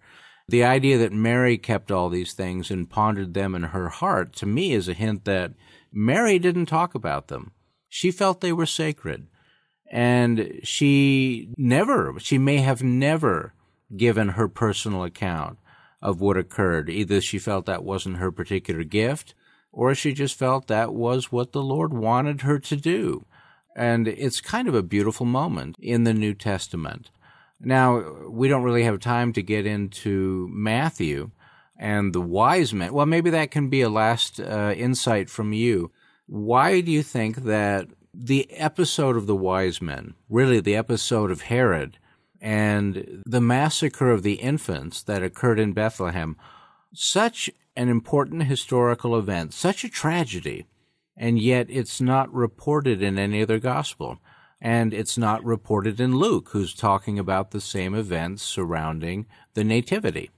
The 0.49 0.65
idea 0.65 0.99
that 0.99 1.13
Mary 1.13 1.57
kept 1.59 1.91
all 1.91 2.09
these 2.09 2.33
things 2.33 2.71
and 2.71 2.91
pondered 2.91 3.35
them 3.35 3.55
in 3.55 3.63
her 3.65 3.89
heart, 3.89 4.35
to 4.37 4.47
me, 4.47 4.73
is 4.73 4.89
a 4.89 4.95
hint 4.95 5.25
that 5.25 5.53
Mary 5.93 6.39
didn't 6.39 6.67
talk 6.67 6.95
about 6.95 7.29
them. 7.29 7.53
She 7.89 8.11
felt 8.11 8.41
they 8.41 8.53
were 8.53 8.67
sacred. 8.67 9.29
And 9.91 10.61
she 10.63 11.53
never, 11.57 12.15
she 12.19 12.39
may 12.39 12.59
have 12.59 12.83
never 12.83 13.55
given 13.97 14.31
her 14.31 14.49
personal 14.49 15.05
account 15.05 15.59
of 16.03 16.21
what 16.21 16.37
occurred. 16.37 16.89
Either 16.89 17.21
she 17.21 17.39
felt 17.39 17.67
that 17.67 17.85
wasn't 17.85 18.19
her 18.19 18.31
particular 18.31 18.85
gift, 18.85 19.35
or 19.73 19.95
she 19.95 20.13
just 20.13 20.39
felt 20.39 20.67
that 20.67 20.95
was 20.95 21.33
what 21.33 21.53
the 21.53 21.63
Lord 21.63 21.93
wanted 21.93 22.43
her 22.43 22.59
to 22.59 22.77
do. 22.77 23.25
And 23.77 24.09
it's 24.09 24.41
kind 24.41 24.69
of 24.69 24.75
a 24.75 24.83
beautiful 24.83 25.27
moment 25.27 25.77
in 25.79 26.05
the 26.05 26.15
New 26.15 26.35
Testament. 26.35 27.11
Now, 27.61 28.29
we 28.29 28.49
don't 28.49 28.63
really 28.63 28.85
have 28.85 29.01
time 29.01 29.33
to 29.35 29.43
get 29.43 29.67
into 29.67 30.49
Matthew 30.51 31.31
and 31.79 32.13
the 32.13 32.21
wise 32.21 32.75
men. 32.75 32.93
Well, 32.93 33.07
maybe 33.07 33.31
that 33.31 33.51
can 33.51 33.69
be 33.69 33.83
a 33.83 33.89
last 33.89 34.41
uh, 34.41 34.75
insight 34.77 35.31
from 35.31 35.53
you. 35.53 35.91
Why 36.27 36.81
do 36.81 36.91
you 36.91 37.03
think 37.03 37.45
that 37.45 37.89
the 38.13 38.51
episode 38.53 39.17
of 39.17 39.27
the 39.27 39.37
wise 39.37 39.81
men, 39.81 40.15
really 40.29 40.61
the 40.61 40.77
episode 40.77 41.31
of 41.31 41.43
Herod, 41.43 41.99
and 42.41 43.23
the 43.27 43.41
massacre 43.41 44.11
of 44.11 44.23
the 44.23 44.35
infants 44.35 45.03
that 45.03 45.23
occurred 45.23 45.59
in 45.59 45.73
Bethlehem, 45.73 46.37
such 46.95 47.51
an 47.77 47.89
important 47.89 48.45
historical 48.45 49.17
event, 49.17 49.53
such 49.53 49.85
a 49.85 49.89
tragedy, 49.89 50.67
and 51.21 51.37
yet 51.37 51.69
it's 51.69 52.01
not 52.01 52.33
reported 52.33 53.05
in 53.05 53.21
any 53.21 53.45
other 53.45 53.61
gospel. 53.61 54.17
And 54.57 54.97
it's 54.97 55.21
not 55.21 55.45
reported 55.45 56.01
in 56.01 56.17
Luke, 56.17 56.57
who's 56.57 56.73
talking 56.73 57.21
about 57.21 57.53
the 57.53 57.61
same 57.61 57.93
events 57.93 58.41
surrounding 58.41 59.29
the 59.53 59.65
Nativity. 59.65 60.33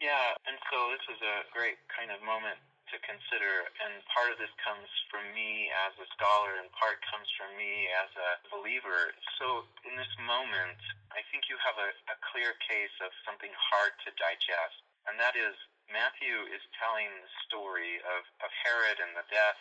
Yeah, 0.00 0.36
and 0.44 0.56
so 0.68 0.76
this 0.92 1.04
is 1.08 1.20
a 1.24 1.48
great 1.56 1.80
kind 1.88 2.12
of 2.12 2.20
moment 2.20 2.60
to 2.92 2.96
consider. 3.00 3.64
And 3.80 3.96
part 4.12 4.28
of 4.28 4.36
this 4.36 4.52
comes 4.60 4.88
from 5.08 5.24
me 5.32 5.72
as 5.88 5.96
a 5.96 6.08
scholar, 6.12 6.60
and 6.60 6.68
part 6.76 7.00
comes 7.08 7.28
from 7.40 7.56
me 7.56 7.88
as 8.04 8.12
a 8.16 8.30
believer. 8.52 9.16
So 9.40 9.64
in 9.88 9.96
this 9.96 10.12
moment, 10.20 10.80
I 11.16 11.24
think 11.32 11.48
you 11.48 11.56
have 11.64 11.80
a, 11.80 11.90
a 12.12 12.16
clear 12.32 12.56
case 12.60 12.92
of 13.00 13.08
something 13.24 13.52
hard 13.56 13.96
to 14.04 14.12
digest. 14.20 14.84
And 15.08 15.16
that 15.16 15.32
is 15.32 15.56
Matthew 15.88 16.44
is 16.52 16.60
telling 16.76 17.08
the 17.24 17.32
story 17.48 18.04
of, 18.04 18.20
of 18.44 18.50
Herod 18.64 19.00
and 19.00 19.16
the 19.16 19.24
death 19.32 19.60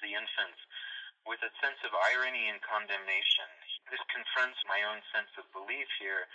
the 0.00 0.14
infants 0.14 0.60
with 1.26 1.42
a 1.42 1.52
sense 1.58 1.80
of 1.82 1.92
irony 2.14 2.48
and 2.48 2.62
condemnation. 2.62 3.50
This 3.90 4.02
confronts 4.10 4.58
my 4.70 4.82
own 4.86 5.02
sense 5.10 5.30
of 5.38 5.50
belief 5.50 5.90
here, 5.98 6.30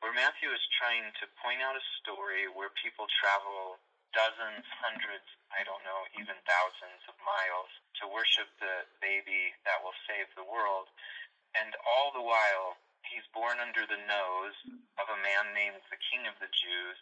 where 0.00 0.12
Matthew 0.12 0.52
is 0.52 0.74
trying 0.76 1.08
to 1.20 1.36
point 1.40 1.64
out 1.64 1.76
a 1.78 1.90
story 2.04 2.48
where 2.52 2.72
people 2.80 3.08
travel 3.20 3.80
dozens, 4.12 4.64
hundreds, 4.78 5.26
I 5.50 5.66
don't 5.66 5.82
know, 5.82 6.06
even 6.20 6.38
thousands 6.46 7.02
of 7.10 7.18
miles 7.26 7.70
to 8.00 8.10
worship 8.10 8.46
the 8.62 8.86
baby 9.02 9.52
that 9.66 9.82
will 9.82 9.96
save 10.06 10.30
the 10.38 10.46
world. 10.46 10.86
And 11.58 11.74
all 11.82 12.14
the 12.14 12.22
while, 12.22 12.78
he's 13.06 13.26
born 13.34 13.58
under 13.58 13.86
the 13.86 14.00
nose 14.06 14.58
of 15.02 15.06
a 15.10 15.22
man 15.22 15.50
named 15.54 15.82
the 15.90 16.00
King 16.10 16.26
of 16.30 16.38
the 16.38 16.50
Jews, 16.50 17.00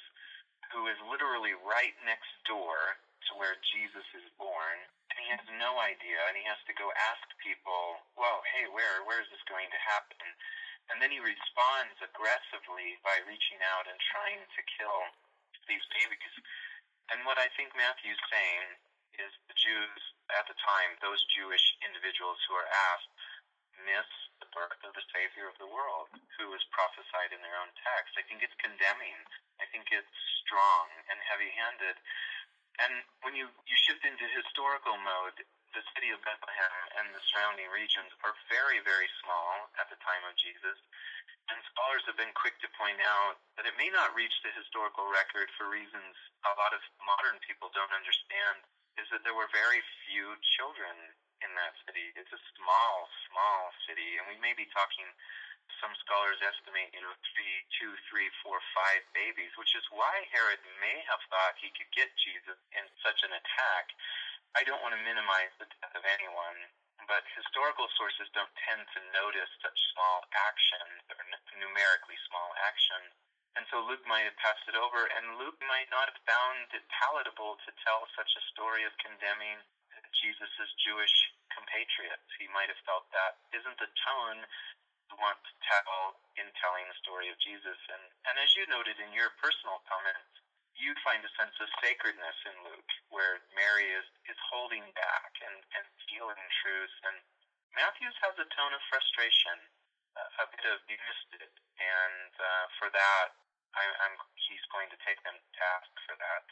who 0.73 0.89
is 0.89 0.97
literally 1.09 1.53
right 1.65 1.95
next 2.09 2.33
door 2.49 2.97
to 3.29 3.31
where 3.37 3.61
Jesus 3.77 4.09
is 4.17 4.27
born. 4.41 4.79
And 5.13 5.21
he 5.21 5.29
has 5.29 5.45
no 5.61 5.77
idea, 5.77 6.17
and 6.25 6.41
he 6.41 6.45
has 6.49 6.57
to 6.65 6.73
go 6.73 6.89
ask 7.13 7.21
people, 7.37 8.01
well, 8.17 8.41
hey, 8.49 8.65
where, 8.73 9.05
where 9.05 9.21
is 9.21 9.29
this 9.29 9.45
going 9.45 9.69
to 9.69 9.81
happen? 9.85 10.25
And 10.89 11.05
then 11.05 11.13
he 11.13 11.21
responds 11.21 12.01
aggressively 12.01 12.97
by 13.05 13.21
reaching 13.29 13.61
out 13.77 13.85
and 13.85 14.01
trying 14.09 14.41
to 14.41 14.61
kill 14.81 15.01
these 15.69 15.85
babies. 15.93 16.35
And 17.13 17.29
what 17.29 17.37
I 17.37 17.53
think 17.61 17.77
Matthew's 17.77 18.25
saying 18.33 18.81
is 19.21 19.37
the 19.53 19.59
Jews 19.61 20.01
at 20.33 20.49
the 20.49 20.57
time, 20.65 20.97
those 21.05 21.21
Jewish 21.29 21.77
individuals 21.85 22.41
who 22.49 22.57
are 22.57 22.73
asked, 22.97 23.13
miss 23.85 24.09
the 24.41 24.49
birth 24.57 24.81
of 24.81 24.97
the 24.97 25.05
Savior 25.13 25.45
of 25.45 25.61
the 25.61 25.69
world, 25.69 26.09
who 26.41 26.49
was 26.49 26.65
prophesied 26.73 27.37
in 27.37 27.45
their 27.45 27.61
own 27.61 27.69
text. 27.85 28.17
I 28.17 28.25
think 28.25 28.41
it's 28.41 28.57
condemning. 28.57 29.21
I 29.61 29.69
think 29.69 29.93
it's 29.93 30.17
strong 30.41 30.89
and 31.13 31.21
heavy 31.29 31.53
handed. 31.53 32.01
And 32.81 33.05
when 33.21 33.37
you, 33.37 33.51
you 33.69 33.77
shift 33.85 34.05
into 34.07 34.25
historical 34.33 34.97
mode, 35.03 35.37
the 35.73 35.85
city 35.97 36.13
of 36.13 36.21
Bethlehem 36.25 36.77
and 37.01 37.13
the 37.13 37.23
surrounding 37.33 37.69
regions 37.73 38.13
are 38.25 38.37
very, 38.53 38.81
very 38.85 39.09
small 39.25 39.73
at 39.81 39.89
the 39.89 39.97
time 40.05 40.25
of 40.29 40.37
Jesus. 40.37 40.77
And 41.51 41.59
scholars 41.73 42.05
have 42.07 42.17
been 42.17 42.33
quick 42.37 42.57
to 42.63 42.69
point 42.79 43.01
out 43.03 43.41
that 43.57 43.67
it 43.67 43.77
may 43.77 43.91
not 43.91 44.15
reach 44.17 44.33
the 44.45 44.53
historical 44.55 45.09
record 45.11 45.49
for 45.57 45.69
reasons 45.69 46.15
a 46.45 46.55
lot 46.57 46.73
of 46.77 46.83
modern 47.03 47.41
people 47.43 47.73
don't 47.73 47.93
understand, 47.93 48.63
is 49.01 49.09
that 49.11 49.25
there 49.25 49.37
were 49.37 49.49
very 49.51 49.81
few 50.07 50.37
children 50.57 50.93
in 51.43 51.51
that 51.59 51.75
city. 51.89 52.15
It's 52.15 52.31
a 52.31 52.43
small, 52.57 53.11
small 53.31 53.61
city, 53.89 54.21
and 54.21 54.29
we 54.31 54.39
may 54.39 54.55
be 54.55 54.71
talking, 54.71 55.09
some 55.83 55.95
scholars 56.07 56.39
estimate, 56.43 56.95
you 56.95 57.03
know, 57.03 57.15
three, 57.35 57.57
two, 57.79 57.93
three, 58.07 58.31
four, 58.43 58.63
five 58.75 59.03
babies, 59.15 59.51
which 59.59 59.75
is 59.75 59.85
why 59.91 60.23
Herod 60.31 60.63
may 60.79 61.03
have 61.11 61.23
thought 61.31 61.59
he 61.59 61.75
could 61.75 61.91
get 61.95 62.11
Jesus 62.19 62.59
in 62.75 62.87
such 63.03 63.23
an 63.27 63.35
attack. 63.35 63.91
I 64.55 64.63
don't 64.63 64.83
want 64.85 64.95
to 64.95 65.03
minimize 65.03 65.51
the 65.59 65.67
death 65.81 65.95
of 65.97 66.05
anyone, 66.07 66.59
but 67.11 67.27
historical 67.35 67.91
sources 67.99 68.31
don't 68.37 68.53
tend 68.63 68.85
to 68.95 69.01
notice 69.17 69.51
such 69.59 69.79
small 69.97 70.23
actions 70.35 71.03
or 71.11 71.19
numerically 71.59 72.19
small 72.31 72.55
actions. 72.63 73.11
And 73.59 73.69
so 73.69 73.85
Luke 73.85 74.05
might 74.09 74.25
have 74.25 74.39
passed 74.41 74.65
it 74.65 74.79
over, 74.79 75.05
and 75.13 75.37
Luke 75.37 75.61
might 75.69 75.91
not 75.93 76.09
have 76.09 76.21
found 76.25 76.73
it 76.73 76.85
palatable 76.89 77.61
to 77.69 77.71
tell 77.85 78.09
such 78.17 78.33
a 78.33 78.49
story 78.55 78.87
of 78.89 78.97
condemning 78.97 79.61
Jesus' 80.23 80.71
Jewish 80.79 81.13
compatriots. 81.51 82.25
He 82.39 82.47
might 82.55 82.71
have 82.71 82.81
felt 82.87 83.11
that 83.13 83.43
isn't 83.53 83.79
the 83.83 83.91
tone 84.07 84.41
want 85.21 85.41
to 85.43 85.53
tell 85.69 86.17
in 86.41 86.49
telling 86.61 86.85
the 86.89 86.99
story 87.03 87.29
of 87.29 87.37
Jesus. 87.43 87.79
And, 87.93 88.03
and 88.29 88.35
as 88.41 88.51
you 88.57 88.65
noted 88.69 88.97
in 89.03 89.13
your 89.13 89.33
personal 89.41 89.83
comments, 89.85 90.33
you 90.73 90.97
find 91.05 91.21
a 91.21 91.33
sense 91.37 91.53
of 91.61 91.69
sacredness 91.85 92.39
in 92.49 92.57
Luke, 92.65 92.91
where 93.13 93.45
Mary 93.53 93.93
is, 93.93 94.07
is 94.27 94.39
holding 94.49 94.83
back 94.97 95.33
and, 95.45 95.57
and 95.77 95.85
feeling 96.09 96.41
truth. 96.65 96.95
And 97.07 97.17
Matthews 97.77 98.17
has 98.25 98.35
a 98.41 98.49
tone 98.57 98.73
of 98.73 98.83
frustration, 98.89 99.57
a, 100.17 100.25
a 100.43 100.47
bit 100.49 100.65
of 100.73 100.81
you. 100.89 100.97
And 101.77 102.33
uh, 102.41 102.65
for 102.81 102.89
that, 102.93 103.37
I, 103.77 103.85
I'm, 104.09 104.17
he's 104.49 104.65
going 104.73 104.89
to 104.93 104.99
take 105.05 105.21
them 105.25 105.37
to 105.37 105.51
task 105.57 105.91
for 106.09 106.15
that. 106.21 106.45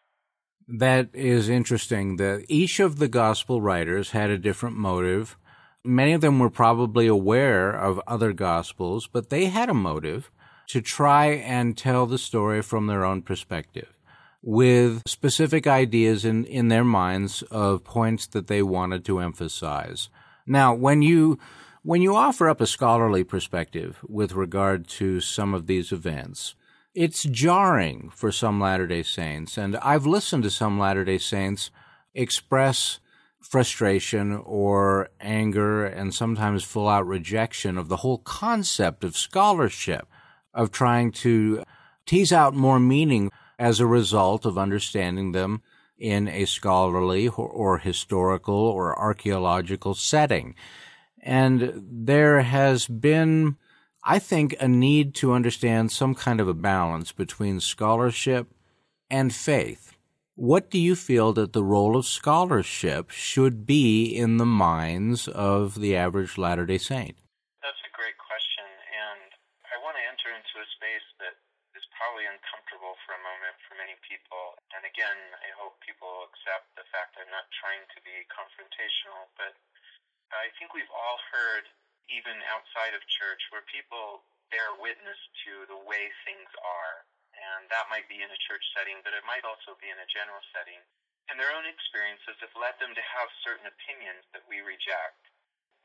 That 0.71 1.07
is 1.17 1.49
interesting. 1.49 2.17
That 2.17 2.45
each 2.49 2.79
of 2.81 3.01
the 3.01 3.09
gospel 3.09 3.61
writers 3.61 4.13
had 4.13 4.31
a 4.31 4.39
different 4.39 4.77
motive. 4.77 5.37
Many 5.85 6.13
of 6.13 6.21
them 6.21 6.39
were 6.39 6.51
probably 6.51 7.07
aware 7.07 7.71
of 7.71 8.01
other 8.07 8.33
gospels, 8.33 9.07
but 9.07 9.31
they 9.31 9.47
had 9.47 9.69
a 9.71 9.75
motive 9.75 10.31
to 10.69 10.81
try 10.81 11.27
and 11.27 11.77
tell 11.77 12.07
the 12.07 12.19
story 12.19 12.63
from 12.63 12.87
their 12.87 13.05
own 13.05 13.23
perspective. 13.23 13.89
with 14.43 15.03
specific 15.07 15.67
ideas 15.67 16.25
in, 16.25 16.45
in 16.45 16.69
their 16.69 16.85
minds 16.85 17.43
of 17.51 17.85
points 17.85 18.27
that 18.29 18.47
they 18.47 18.63
wanted 18.63 19.05
to 19.05 19.19
emphasize. 19.21 20.09
Now, 20.47 20.75
when 20.75 21.03
you 21.03 21.39
when 21.83 22.03
you 22.03 22.15
offer 22.15 22.49
up 22.49 22.61
a 22.61 22.67
scholarly 22.67 23.25
perspective 23.25 23.99
with 24.07 24.33
regard 24.33 24.87
to 24.87 25.21
some 25.21 25.55
of 25.55 25.67
these 25.67 25.93
events, 25.93 26.55
it's 26.95 27.23
jarring 27.25 28.11
for 28.15 28.31
some 28.31 28.61
Latter 28.61 28.87
day 28.87 29.03
Saints, 29.03 29.57
and 29.57 29.77
I've 29.79 30.07
listened 30.07 30.43
to 30.43 30.51
some 30.51 30.79
Latter 30.79 31.05
day 31.05 31.19
Saints 31.19 31.71
express 32.15 32.99
frustration 33.41 34.33
or 34.45 35.09
anger 35.21 35.85
and 35.85 36.15
sometimes 36.15 36.63
full 36.63 36.89
out 36.89 37.07
rejection 37.07 37.79
of 37.79 37.89
the 37.89 37.99
whole 37.99 38.19
concept 38.19 39.03
of 39.03 39.17
scholarship, 39.17 40.07
of 40.53 40.71
trying 40.71 41.11
to 41.11 41.63
tease 42.07 42.33
out 42.33 42.55
more 42.55 42.81
meaning 42.81 43.31
as 43.59 43.81
a 43.81 43.87
result 43.87 44.47
of 44.47 44.59
understanding 44.59 45.33
them 45.33 45.63
in 45.99 46.29
a 46.29 46.45
scholarly 46.47 47.29
or, 47.29 47.49
or 47.49 47.79
historical 47.79 48.55
or 48.55 48.99
archaeological 48.99 49.95
setting. 49.95 50.55
And 51.23 51.73
there 51.77 52.41
has 52.41 52.87
been, 52.87 53.57
I 54.03 54.19
think, 54.19 54.57
a 54.59 54.67
need 54.67 55.15
to 55.17 55.33
understand 55.33 55.93
some 55.93 56.15
kind 56.15 56.41
of 56.41 56.49
a 56.49 56.55
balance 56.55 57.13
between 57.13 57.61
scholarship 57.61 58.49
and 59.11 59.35
faith. 59.35 59.95
What 60.41 60.73
do 60.73 60.81
you 60.81 60.97
feel 60.97 61.37
that 61.37 61.53
the 61.53 61.61
role 61.61 62.01
of 62.01 62.09
scholarship 62.09 63.13
should 63.13 63.69
be 63.69 64.09
in 64.09 64.41
the 64.41 64.49
minds 64.49 65.29
of 65.29 65.77
the 65.77 65.93
average 65.93 66.41
Latter 66.41 66.65
day 66.65 66.81
Saint? 66.81 67.21
That's 67.61 67.85
a 67.85 67.93
great 67.93 68.17
question, 68.17 68.65
and 68.65 69.37
I 69.69 69.77
want 69.85 70.01
to 70.01 70.05
enter 70.09 70.33
into 70.33 70.57
a 70.57 70.65
space 70.81 71.05
that 71.21 71.37
is 71.77 71.85
probably 71.93 72.25
uncomfortable 72.25 72.97
for 73.05 73.13
a 73.13 73.21
moment 73.21 73.53
for 73.69 73.77
many 73.77 73.93
people. 74.01 74.57
And 74.73 74.81
again, 74.89 75.21
I 75.45 75.53
hope 75.61 75.77
people 75.85 76.09
accept 76.33 76.73
the 76.73 76.89
fact 76.89 77.21
I'm 77.21 77.29
not 77.29 77.45
trying 77.61 77.85
to 77.93 78.01
be 78.01 78.25
confrontational, 78.33 79.29
but 79.37 79.53
I 80.33 80.49
think 80.57 80.73
we've 80.73 80.89
all 80.89 81.21
heard, 81.37 81.69
even 82.09 82.41
outside 82.49 82.97
of 82.97 83.05
church, 83.13 83.45
where 83.53 83.69
people 83.69 84.25
bear 84.49 84.73
witness 84.81 85.21
to 85.45 85.69
the 85.69 85.77
way 85.85 86.09
things 86.25 86.49
are. 86.65 87.05
And 87.41 87.73
that 87.73 87.89
might 87.89 88.05
be 88.07 88.21
in 88.21 88.29
a 88.29 88.45
church 88.45 88.63
setting, 88.77 89.01
but 89.01 89.17
it 89.17 89.25
might 89.25 89.49
also 89.49 89.73
be 89.81 89.89
in 89.89 89.97
a 89.97 90.13
general 90.13 90.45
setting. 90.53 90.81
And 91.33 91.41
their 91.41 91.57
own 91.57 91.65
experiences 91.65 92.37
have 92.45 92.53
led 92.59 92.77
them 92.77 92.93
to 92.93 93.05
have 93.17 93.33
certain 93.41 93.65
opinions 93.65 94.29
that 94.37 94.45
we 94.45 94.61
reject. 94.61 95.25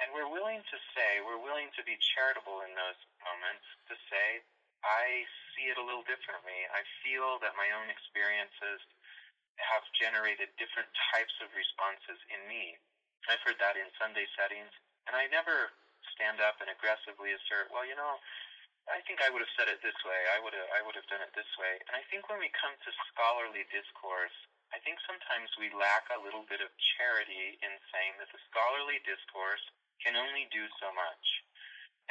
And 0.03 0.11
we're 0.11 0.27
willing 0.27 0.59
to 0.59 0.77
say, 0.91 1.23
we're 1.23 1.39
willing 1.39 1.71
to 1.79 1.83
be 1.87 1.95
charitable 2.15 2.67
in 2.67 2.75
those 2.75 2.99
moments 3.23 3.63
to 3.87 3.95
say, 4.11 4.43
I 4.83 5.23
see 5.55 5.71
it 5.71 5.79
a 5.79 5.85
little 5.85 6.03
differently. 6.03 6.67
I 6.75 6.83
feel 6.99 7.39
that 7.39 7.55
my 7.55 7.71
own 7.71 7.87
experiences 7.87 8.83
have 9.55 9.87
generated 9.95 10.51
different 10.59 10.91
types 11.15 11.31
of 11.39 11.47
responses 11.55 12.19
in 12.27 12.43
me. 12.51 12.75
I've 13.31 13.41
heard 13.47 13.57
that 13.63 13.79
in 13.79 13.87
Sunday 13.95 14.27
settings, 14.35 14.69
and 15.07 15.15
I 15.15 15.31
never 15.31 15.71
stand 16.13 16.43
up 16.43 16.59
and 16.59 16.69
aggressively 16.69 17.31
assert, 17.33 17.71
well, 17.71 17.87
you 17.87 17.95
know, 17.95 18.19
I 18.89 19.01
think 19.03 19.21
I 19.21 19.29
would 19.33 19.41
have 19.41 19.55
said 19.57 19.69
it 19.69 19.81
this 19.81 19.97
way. 20.05 20.21
I 20.33 20.41
would 20.45 20.53
have, 20.53 20.69
I 20.73 20.81
would 20.85 20.97
have 20.97 21.09
done 21.09 21.21
it 21.25 21.33
this 21.33 21.49
way. 21.57 21.81
And 21.89 21.97
I 21.97 22.03
think 22.09 22.29
when 22.29 22.37
we 22.37 22.53
come 22.53 22.73
to 22.73 22.91
scholarly 23.09 23.65
discourse, 23.73 24.35
I 24.73 24.81
think 24.81 25.01
sometimes 25.05 25.49
we 25.57 25.73
lack 25.73 26.05
a 26.13 26.21
little 26.21 26.45
bit 26.45 26.61
of 26.61 26.69
charity 26.97 27.57
in 27.61 27.73
saying 27.89 28.17
that 28.21 28.29
the 28.29 28.41
scholarly 28.49 29.01
discourse 29.05 29.61
can 30.01 30.13
only 30.13 30.45
do 30.53 30.65
so 30.77 30.93
much. 30.93 31.25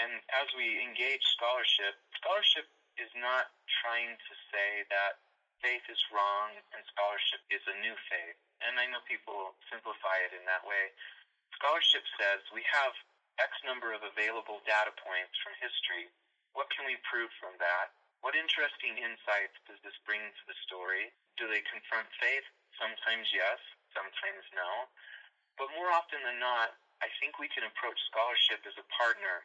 And 0.03 0.19
as 0.35 0.51
we 0.59 0.83
engage 0.83 1.23
scholarship, 1.39 1.95
scholarship 2.19 2.67
is 2.99 3.11
not 3.15 3.55
trying 3.83 4.19
to 4.19 4.35
say 4.51 4.83
that 4.91 5.23
faith 5.63 5.87
is 5.87 6.03
wrong 6.11 6.59
and 6.75 6.83
scholarship 6.91 7.43
is 7.55 7.63
a 7.71 7.79
new 7.79 7.95
faith 8.11 8.39
and 8.63 8.81
I 8.81 8.89
know 8.89 9.05
people 9.05 9.53
simplify 9.69 10.17
it 10.25 10.33
in 10.33 10.45
that 10.49 10.65
way. 10.65 10.93
Scholarship 11.61 12.05
says 12.17 12.41
we 12.51 12.65
have 12.73 12.93
X 13.37 13.51
number 13.67 13.93
of 13.93 14.01
available 14.07 14.65
data 14.65 14.95
points 14.95 15.35
from 15.43 15.53
history. 15.61 16.09
What 16.55 16.71
can 16.71 16.87
we 16.87 16.97
prove 17.07 17.31
from 17.43 17.59
that? 17.59 17.91
What 18.23 18.39
interesting 18.39 18.97
insights 18.97 19.59
does 19.69 19.79
this 19.85 19.99
bring 20.07 20.23
to 20.23 20.45
the 20.49 20.57
story? 20.65 21.13
Do 21.37 21.51
they 21.51 21.61
confront 21.67 22.09
faith? 22.17 22.47
Sometimes 22.79 23.29
yes, 23.35 23.61
sometimes 23.93 24.47
no. 24.55 24.89
But 25.59 25.75
more 25.75 25.91
often 25.93 26.23
than 26.25 26.41
not, 26.41 26.79
I 27.03 27.11
think 27.21 27.37
we 27.37 27.51
can 27.51 27.67
approach 27.67 27.99
scholarship 28.09 28.63
as 28.65 28.79
a 28.79 28.87
partner 28.95 29.45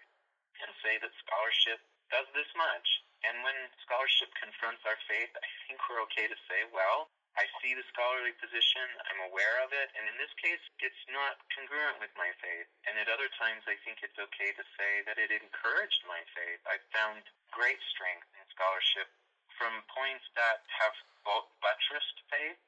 and 0.63 0.69
say 0.85 1.01
that 1.01 1.11
scholarship 1.21 1.81
does 2.13 2.29
this 2.33 2.49
much. 2.55 2.87
And 3.25 3.43
when 3.43 3.57
scholarship 3.83 4.31
confronts 4.39 4.85
our 4.87 4.97
faith, 5.09 5.33
I 5.35 5.49
think 5.67 5.81
we're 5.89 6.05
okay 6.07 6.29
to 6.31 6.39
say, 6.47 6.63
well, 6.71 7.11
I 7.39 7.47
see 7.63 7.71
the 7.71 7.87
scholarly 7.95 8.35
position, 8.35 8.83
I'm 9.07 9.31
aware 9.31 9.63
of 9.63 9.71
it, 9.71 9.87
and 9.95 10.03
in 10.11 10.15
this 10.19 10.35
case, 10.43 10.59
it's 10.83 11.03
not 11.07 11.39
congruent 11.55 12.03
with 12.03 12.11
my 12.19 12.27
faith. 12.43 12.67
And 12.83 12.99
at 12.99 13.07
other 13.07 13.31
times, 13.39 13.63
I 13.63 13.79
think 13.87 14.03
it's 14.03 14.19
okay 14.19 14.51
to 14.59 14.65
say 14.75 15.07
that 15.07 15.15
it 15.15 15.31
encouraged 15.31 16.03
my 16.03 16.19
faith. 16.35 16.59
I 16.67 16.83
found 16.91 17.23
great 17.55 17.79
strength 17.95 18.27
in 18.35 18.43
scholarship 18.51 19.07
from 19.55 19.71
points 19.87 20.27
that 20.35 20.67
have 20.83 20.91
both 21.23 21.47
buttressed 21.63 22.19
faith, 22.27 22.59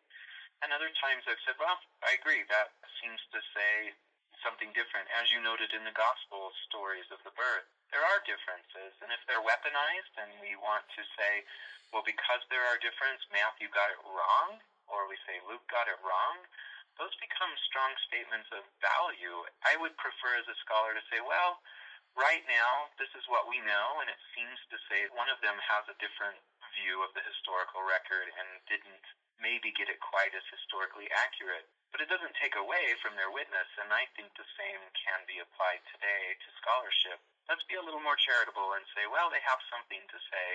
and 0.63 0.71
other 0.71 0.93
times 1.03 1.27
I've 1.27 1.43
said, 1.43 1.59
well, 1.59 1.75
I 2.07 2.15
agree, 2.15 2.47
that 2.47 2.71
seems 3.03 3.19
to 3.35 3.43
say 3.51 3.91
something 4.39 4.71
different. 4.71 5.11
As 5.19 5.27
you 5.35 5.43
noted 5.43 5.75
in 5.75 5.83
the 5.83 5.95
gospel 5.99 6.47
stories 6.71 7.11
of 7.11 7.19
the 7.27 7.35
birth, 7.35 7.67
there 7.91 8.03
are 8.03 8.19
differences, 8.23 8.95
and 9.03 9.11
if 9.11 9.21
they're 9.27 9.43
weaponized 9.43 10.15
and 10.19 10.31
we 10.39 10.55
want 10.59 10.87
to 10.95 11.03
say, 11.19 11.43
well, 11.91 12.03
because 12.07 12.39
there 12.47 12.63
are 12.63 12.79
differences, 12.79 13.27
Matthew 13.35 13.67
got 13.75 13.91
it 13.91 14.01
wrong, 14.07 14.63
or 14.87 15.11
we 15.11 15.19
say 15.27 15.43
Luke 15.43 15.63
got 15.67 15.91
it 15.91 15.99
wrong, 15.99 16.47
those 16.95 17.11
become 17.19 17.51
strong 17.67 17.91
statements 18.07 18.47
of 18.55 18.63
value. 18.79 19.43
I 19.67 19.75
would 19.79 19.95
prefer 19.99 20.39
as 20.39 20.47
a 20.47 20.57
scholar 20.63 20.95
to 20.95 21.03
say, 21.11 21.19
well, 21.23 21.59
right 22.15 22.43
now, 22.47 22.91
this 22.99 23.11
is 23.15 23.23
what 23.31 23.47
we 23.47 23.59
know, 23.63 23.87
and 24.03 24.07
it 24.11 24.19
seems 24.35 24.59
to 24.71 24.77
say 24.87 25.07
one 25.11 25.31
of 25.31 25.39
them 25.43 25.55
has 25.59 25.87
a 25.87 25.99
different 25.99 26.39
view 26.75 27.03
of 27.03 27.11
the 27.15 27.23
historical 27.27 27.83
record 27.83 28.27
and 28.39 28.47
didn't 28.67 29.03
maybe 29.39 29.73
get 29.75 29.89
it 29.89 29.99
quite 29.99 30.31
as 30.37 30.45
historically 30.53 31.09
accurate. 31.11 31.67
But 31.91 31.99
it 31.99 32.07
doesn't 32.07 32.37
take 32.39 32.55
away 32.55 32.95
from 33.03 33.19
their 33.19 33.33
witness, 33.33 33.67
and 33.83 33.91
I 33.91 34.07
think 34.15 34.31
the 34.37 34.47
same 34.55 34.79
can 34.95 35.27
be 35.27 35.43
applied 35.43 35.83
today 35.91 36.37
to 36.39 36.57
scholarship. 36.61 37.19
Let's 37.51 37.67
be 37.67 37.75
a 37.75 37.83
little 37.83 37.99
more 37.99 38.15
charitable 38.15 38.79
and 38.79 38.87
say, 38.95 39.03
well, 39.11 39.27
they 39.27 39.43
have 39.43 39.59
something 39.67 39.99
to 40.07 40.19
say, 40.31 40.47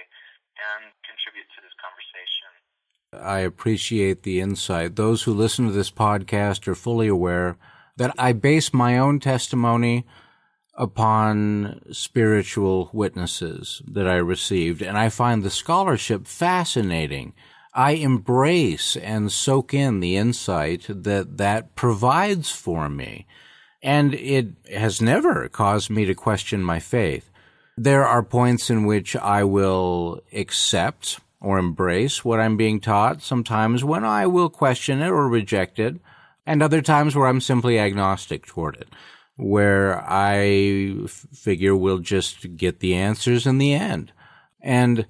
and 0.57 0.89
contribute 1.05 1.45
to 1.53 1.61
this 1.61 1.77
conversation. 1.77 2.57
I 3.13 3.41
appreciate 3.41 4.23
the 4.23 4.41
insight. 4.41 4.97
Those 4.97 5.25
who 5.25 5.35
listen 5.35 5.67
to 5.67 5.73
this 5.73 5.91
podcast 5.91 6.67
are 6.67 6.75
fully 6.75 7.07
aware 7.07 7.59
that 7.99 8.15
I 8.17 8.33
base 8.33 8.73
my 8.73 8.97
own 8.97 9.21
testimony 9.21 10.07
upon 10.73 11.83
spiritual 11.93 12.89
witnesses 12.95 13.83
that 13.87 14.09
I 14.09 14.17
received, 14.17 14.81
and 14.81 14.97
I 14.97 15.11
find 15.11 15.43
the 15.43 15.51
scholarship 15.51 16.27
fascinating. 16.27 17.35
I 17.75 17.91
embrace 17.91 18.97
and 18.97 19.31
soak 19.31 19.75
in 19.75 20.01
the 20.01 20.17
insight 20.17 20.87
that 20.89 21.37
that 21.37 21.77
provides 21.77 22.51
for 22.51 22.89
me. 22.89 23.27
And 23.83 24.15
it 24.15 24.49
has 24.75 25.01
never 25.01 25.49
caused 25.49 25.91
me 25.91 26.05
to 26.07 26.15
question 26.15 26.63
my 26.63 26.81
faith. 26.81 27.31
There 27.77 28.07
are 28.07 28.23
points 28.23 28.71
in 28.71 28.87
which 28.87 29.15
I 29.17 29.45
will 29.45 30.23
accept 30.33 31.21
or 31.41 31.59
embrace 31.59 32.25
what 32.25 32.41
I'm 32.41 32.57
being 32.57 32.81
taught, 32.81 33.23
sometimes 33.23 33.85
when 33.85 34.05
I 34.05 34.27
will 34.27 34.49
question 34.49 35.03
it 35.03 35.11
or 35.11 35.29
reject 35.29 35.79
it, 35.79 35.97
and 36.47 36.63
other 36.63 36.81
times 36.81 37.15
where 37.15 37.27
I'm 37.27 37.41
simply 37.41 37.79
agnostic 37.79 38.47
toward 38.47 38.77
it, 38.77 38.89
where 39.37 40.03
I 40.09 41.07
figure 41.07 41.77
we'll 41.77 41.99
just 41.99 42.57
get 42.57 42.81
the 42.81 42.95
answers 42.95 43.47
in 43.47 43.59
the 43.59 43.75
end. 43.75 44.13
And 44.61 45.07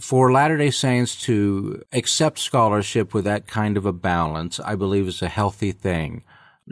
for 0.00 0.30
Latter 0.30 0.58
day 0.58 0.70
Saints 0.70 1.20
to 1.22 1.82
accept 1.92 2.38
scholarship 2.38 3.14
with 3.14 3.24
that 3.24 3.46
kind 3.46 3.76
of 3.76 3.86
a 3.86 3.92
balance, 3.92 4.60
I 4.60 4.74
believe 4.74 5.08
is 5.08 5.22
a 5.22 5.28
healthy 5.28 5.72
thing. 5.72 6.22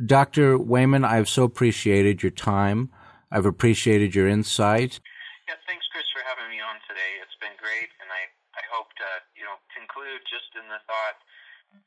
Dr. 0.07 0.59
Wayment, 0.59 1.05
I've 1.05 1.29
so 1.29 1.45
appreciated 1.45 2.23
your 2.23 2.31
time. 2.31 2.91
I've 3.31 3.47
appreciated 3.47 4.15
your 4.15 4.29
insight. 4.29 5.01
Yeah, 5.49 5.59
thanks, 5.67 5.85
Chris, 5.91 6.07
for 6.15 6.23
having 6.23 6.49
me 6.49 6.63
on 6.63 6.79
today. 6.87 7.19
It's 7.21 7.37
been 7.43 7.57
great, 7.59 7.91
and 8.01 8.09
I, 8.09 8.31
I 8.57 8.63
hope 8.73 8.95
to, 9.03 9.09
you 9.35 9.45
know, 9.45 9.59
conclude 9.75 10.23
just 10.31 10.55
in 10.57 10.65
the 10.71 10.81
thought 10.87 11.19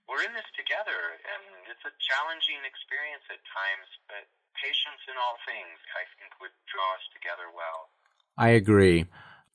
we're 0.08 0.24
in 0.24 0.34
this 0.34 0.48
together, 0.54 1.18
and 1.24 1.44
it's 1.72 1.86
a 1.88 1.94
challenging 2.04 2.62
experience 2.68 3.24
at 3.32 3.42
times, 3.48 3.88
but 4.12 4.28
patience 4.60 5.02
in 5.08 5.16
all 5.18 5.40
things, 5.48 5.78
I 5.96 6.04
think, 6.20 6.36
would 6.44 6.54
draw 6.68 7.00
us 7.00 7.06
together 7.16 7.48
well. 7.50 7.90
I 8.38 8.54
agree. 8.54 9.08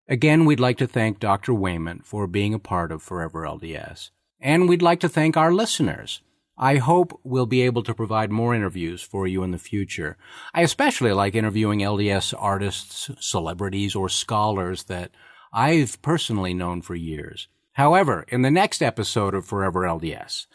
Again, 0.08 0.44
we'd 0.44 0.60
like 0.60 0.78
to 0.78 0.86
thank 0.86 1.18
Dr. 1.18 1.52
Wayment 1.52 2.06
for 2.06 2.26
being 2.26 2.54
a 2.54 2.62
part 2.62 2.92
of 2.92 3.02
Forever 3.02 3.42
LDS. 3.42 4.10
And 4.40 4.68
we'd 4.68 4.82
like 4.82 5.00
to 5.00 5.08
thank 5.08 5.36
our 5.36 5.52
listeners. 5.52 6.22
I 6.58 6.76
hope 6.76 7.20
we'll 7.22 7.46
be 7.46 7.62
able 7.62 7.82
to 7.82 7.94
provide 7.94 8.30
more 8.30 8.54
interviews 8.54 9.02
for 9.02 9.26
you 9.26 9.42
in 9.42 9.50
the 9.50 9.58
future. 9.58 10.16
I 10.54 10.62
especially 10.62 11.12
like 11.12 11.34
interviewing 11.34 11.80
LDS 11.80 12.34
artists, 12.38 13.10
celebrities, 13.20 13.94
or 13.94 14.08
scholars 14.08 14.84
that 14.84 15.10
I've 15.52 16.00
personally 16.00 16.54
known 16.54 16.82
for 16.82 16.94
years. 16.94 17.48
However, 17.72 18.24
in 18.28 18.40
the 18.40 18.50
next 18.50 18.80
episode 18.80 19.34
of 19.34 19.44
Forever 19.44 19.82
LDS, 19.82 20.46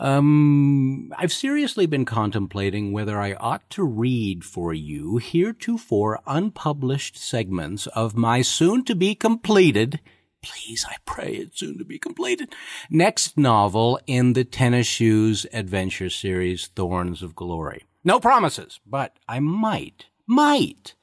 um, 0.00 1.12
I've 1.16 1.32
seriously 1.32 1.86
been 1.86 2.04
contemplating 2.04 2.92
whether 2.92 3.20
I 3.20 3.34
ought 3.34 3.68
to 3.70 3.84
read 3.84 4.44
for 4.44 4.72
you 4.72 5.18
heretofore 5.18 6.20
unpublished 6.26 7.16
segments 7.16 7.86
of 7.88 8.16
my 8.16 8.42
soon 8.42 8.84
to 8.86 8.94
be 8.94 9.14
completed, 9.14 10.00
please, 10.42 10.84
I 10.88 10.96
pray 11.06 11.32
it's 11.34 11.60
soon 11.60 11.78
to 11.78 11.84
be 11.84 11.98
completed, 11.98 12.54
next 12.90 13.38
novel 13.38 14.00
in 14.06 14.32
the 14.32 14.44
Tennis 14.44 14.86
Shoes 14.86 15.46
adventure 15.52 16.10
series, 16.10 16.66
Thorns 16.68 17.22
of 17.22 17.34
Glory. 17.34 17.84
No 18.04 18.20
promises, 18.20 18.80
but 18.86 19.16
I 19.28 19.40
might, 19.40 20.06
might 20.26 20.94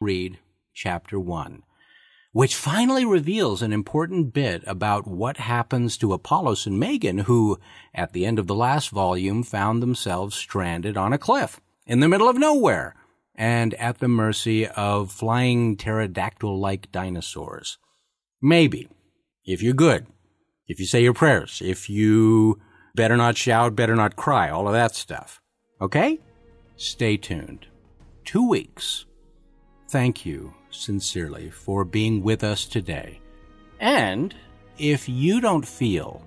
read 0.00 0.38
chapter 0.72 1.18
one 1.18 1.62
which 2.34 2.56
finally 2.56 3.04
reveals 3.04 3.62
an 3.62 3.72
important 3.72 4.32
bit 4.32 4.64
about 4.66 5.06
what 5.06 5.36
happens 5.36 5.96
to 5.96 6.12
Apollos 6.12 6.66
and 6.66 6.80
Megan, 6.80 7.18
who, 7.18 7.60
at 7.94 8.12
the 8.12 8.26
end 8.26 8.40
of 8.40 8.48
the 8.48 8.56
last 8.56 8.90
volume, 8.90 9.44
found 9.44 9.80
themselves 9.80 10.34
stranded 10.34 10.96
on 10.96 11.12
a 11.12 11.18
cliff 11.18 11.60
in 11.86 12.00
the 12.00 12.08
middle 12.08 12.28
of 12.28 12.36
nowhere 12.36 12.96
and 13.36 13.72
at 13.74 13.98
the 13.98 14.08
mercy 14.08 14.66
of 14.66 15.12
flying 15.12 15.76
pterodactyl 15.76 16.58
like 16.58 16.90
dinosaurs. 16.90 17.78
Maybe, 18.46 18.88
if 19.46 19.62
you're 19.62 19.72
good, 19.72 20.06
if 20.68 20.78
you 20.78 20.84
say 20.84 21.02
your 21.02 21.14
prayers, 21.14 21.62
if 21.64 21.88
you 21.88 22.60
better 22.94 23.16
not 23.16 23.38
shout, 23.38 23.74
better 23.74 23.96
not 23.96 24.16
cry, 24.16 24.50
all 24.50 24.66
of 24.66 24.74
that 24.74 24.94
stuff. 24.94 25.40
Okay? 25.80 26.20
Stay 26.76 27.16
tuned. 27.16 27.68
Two 28.26 28.46
weeks. 28.46 29.06
Thank 29.88 30.26
you 30.26 30.52
sincerely 30.68 31.48
for 31.48 31.86
being 31.86 32.22
with 32.22 32.44
us 32.44 32.66
today. 32.66 33.18
And 33.80 34.34
if 34.76 35.08
you 35.08 35.40
don't 35.40 35.66
feel 35.66 36.22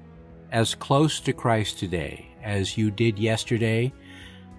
as 0.52 0.74
close 0.74 1.20
to 1.20 1.34
Christ 1.34 1.78
today 1.78 2.30
as 2.42 2.80
you 2.80 2.90
did 2.90 3.20
yesterday, 3.20 3.94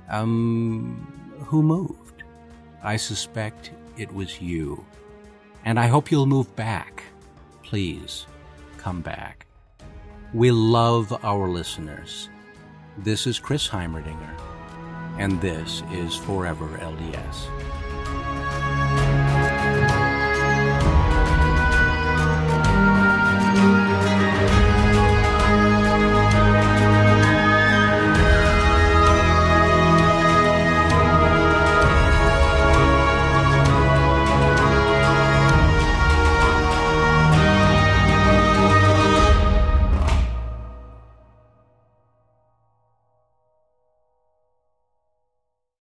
um, 0.08 1.34
who 1.46 1.64
moved? 1.64 2.22
I 2.84 2.98
suspect 2.98 3.72
it 3.96 4.14
was 4.14 4.40
you. 4.40 4.84
And 5.64 5.80
I 5.80 5.88
hope 5.88 6.12
you'll 6.12 6.26
move 6.26 6.54
back. 6.54 7.02
Please 7.68 8.24
come 8.78 9.02
back. 9.02 9.44
We 10.32 10.50
love 10.50 11.12
our 11.22 11.50
listeners. 11.50 12.30
This 12.96 13.26
is 13.26 13.38
Chris 13.38 13.68
Heimerdinger, 13.68 14.40
and 15.18 15.38
this 15.42 15.82
is 15.92 16.16
Forever 16.16 16.66
LDS. 16.78 17.77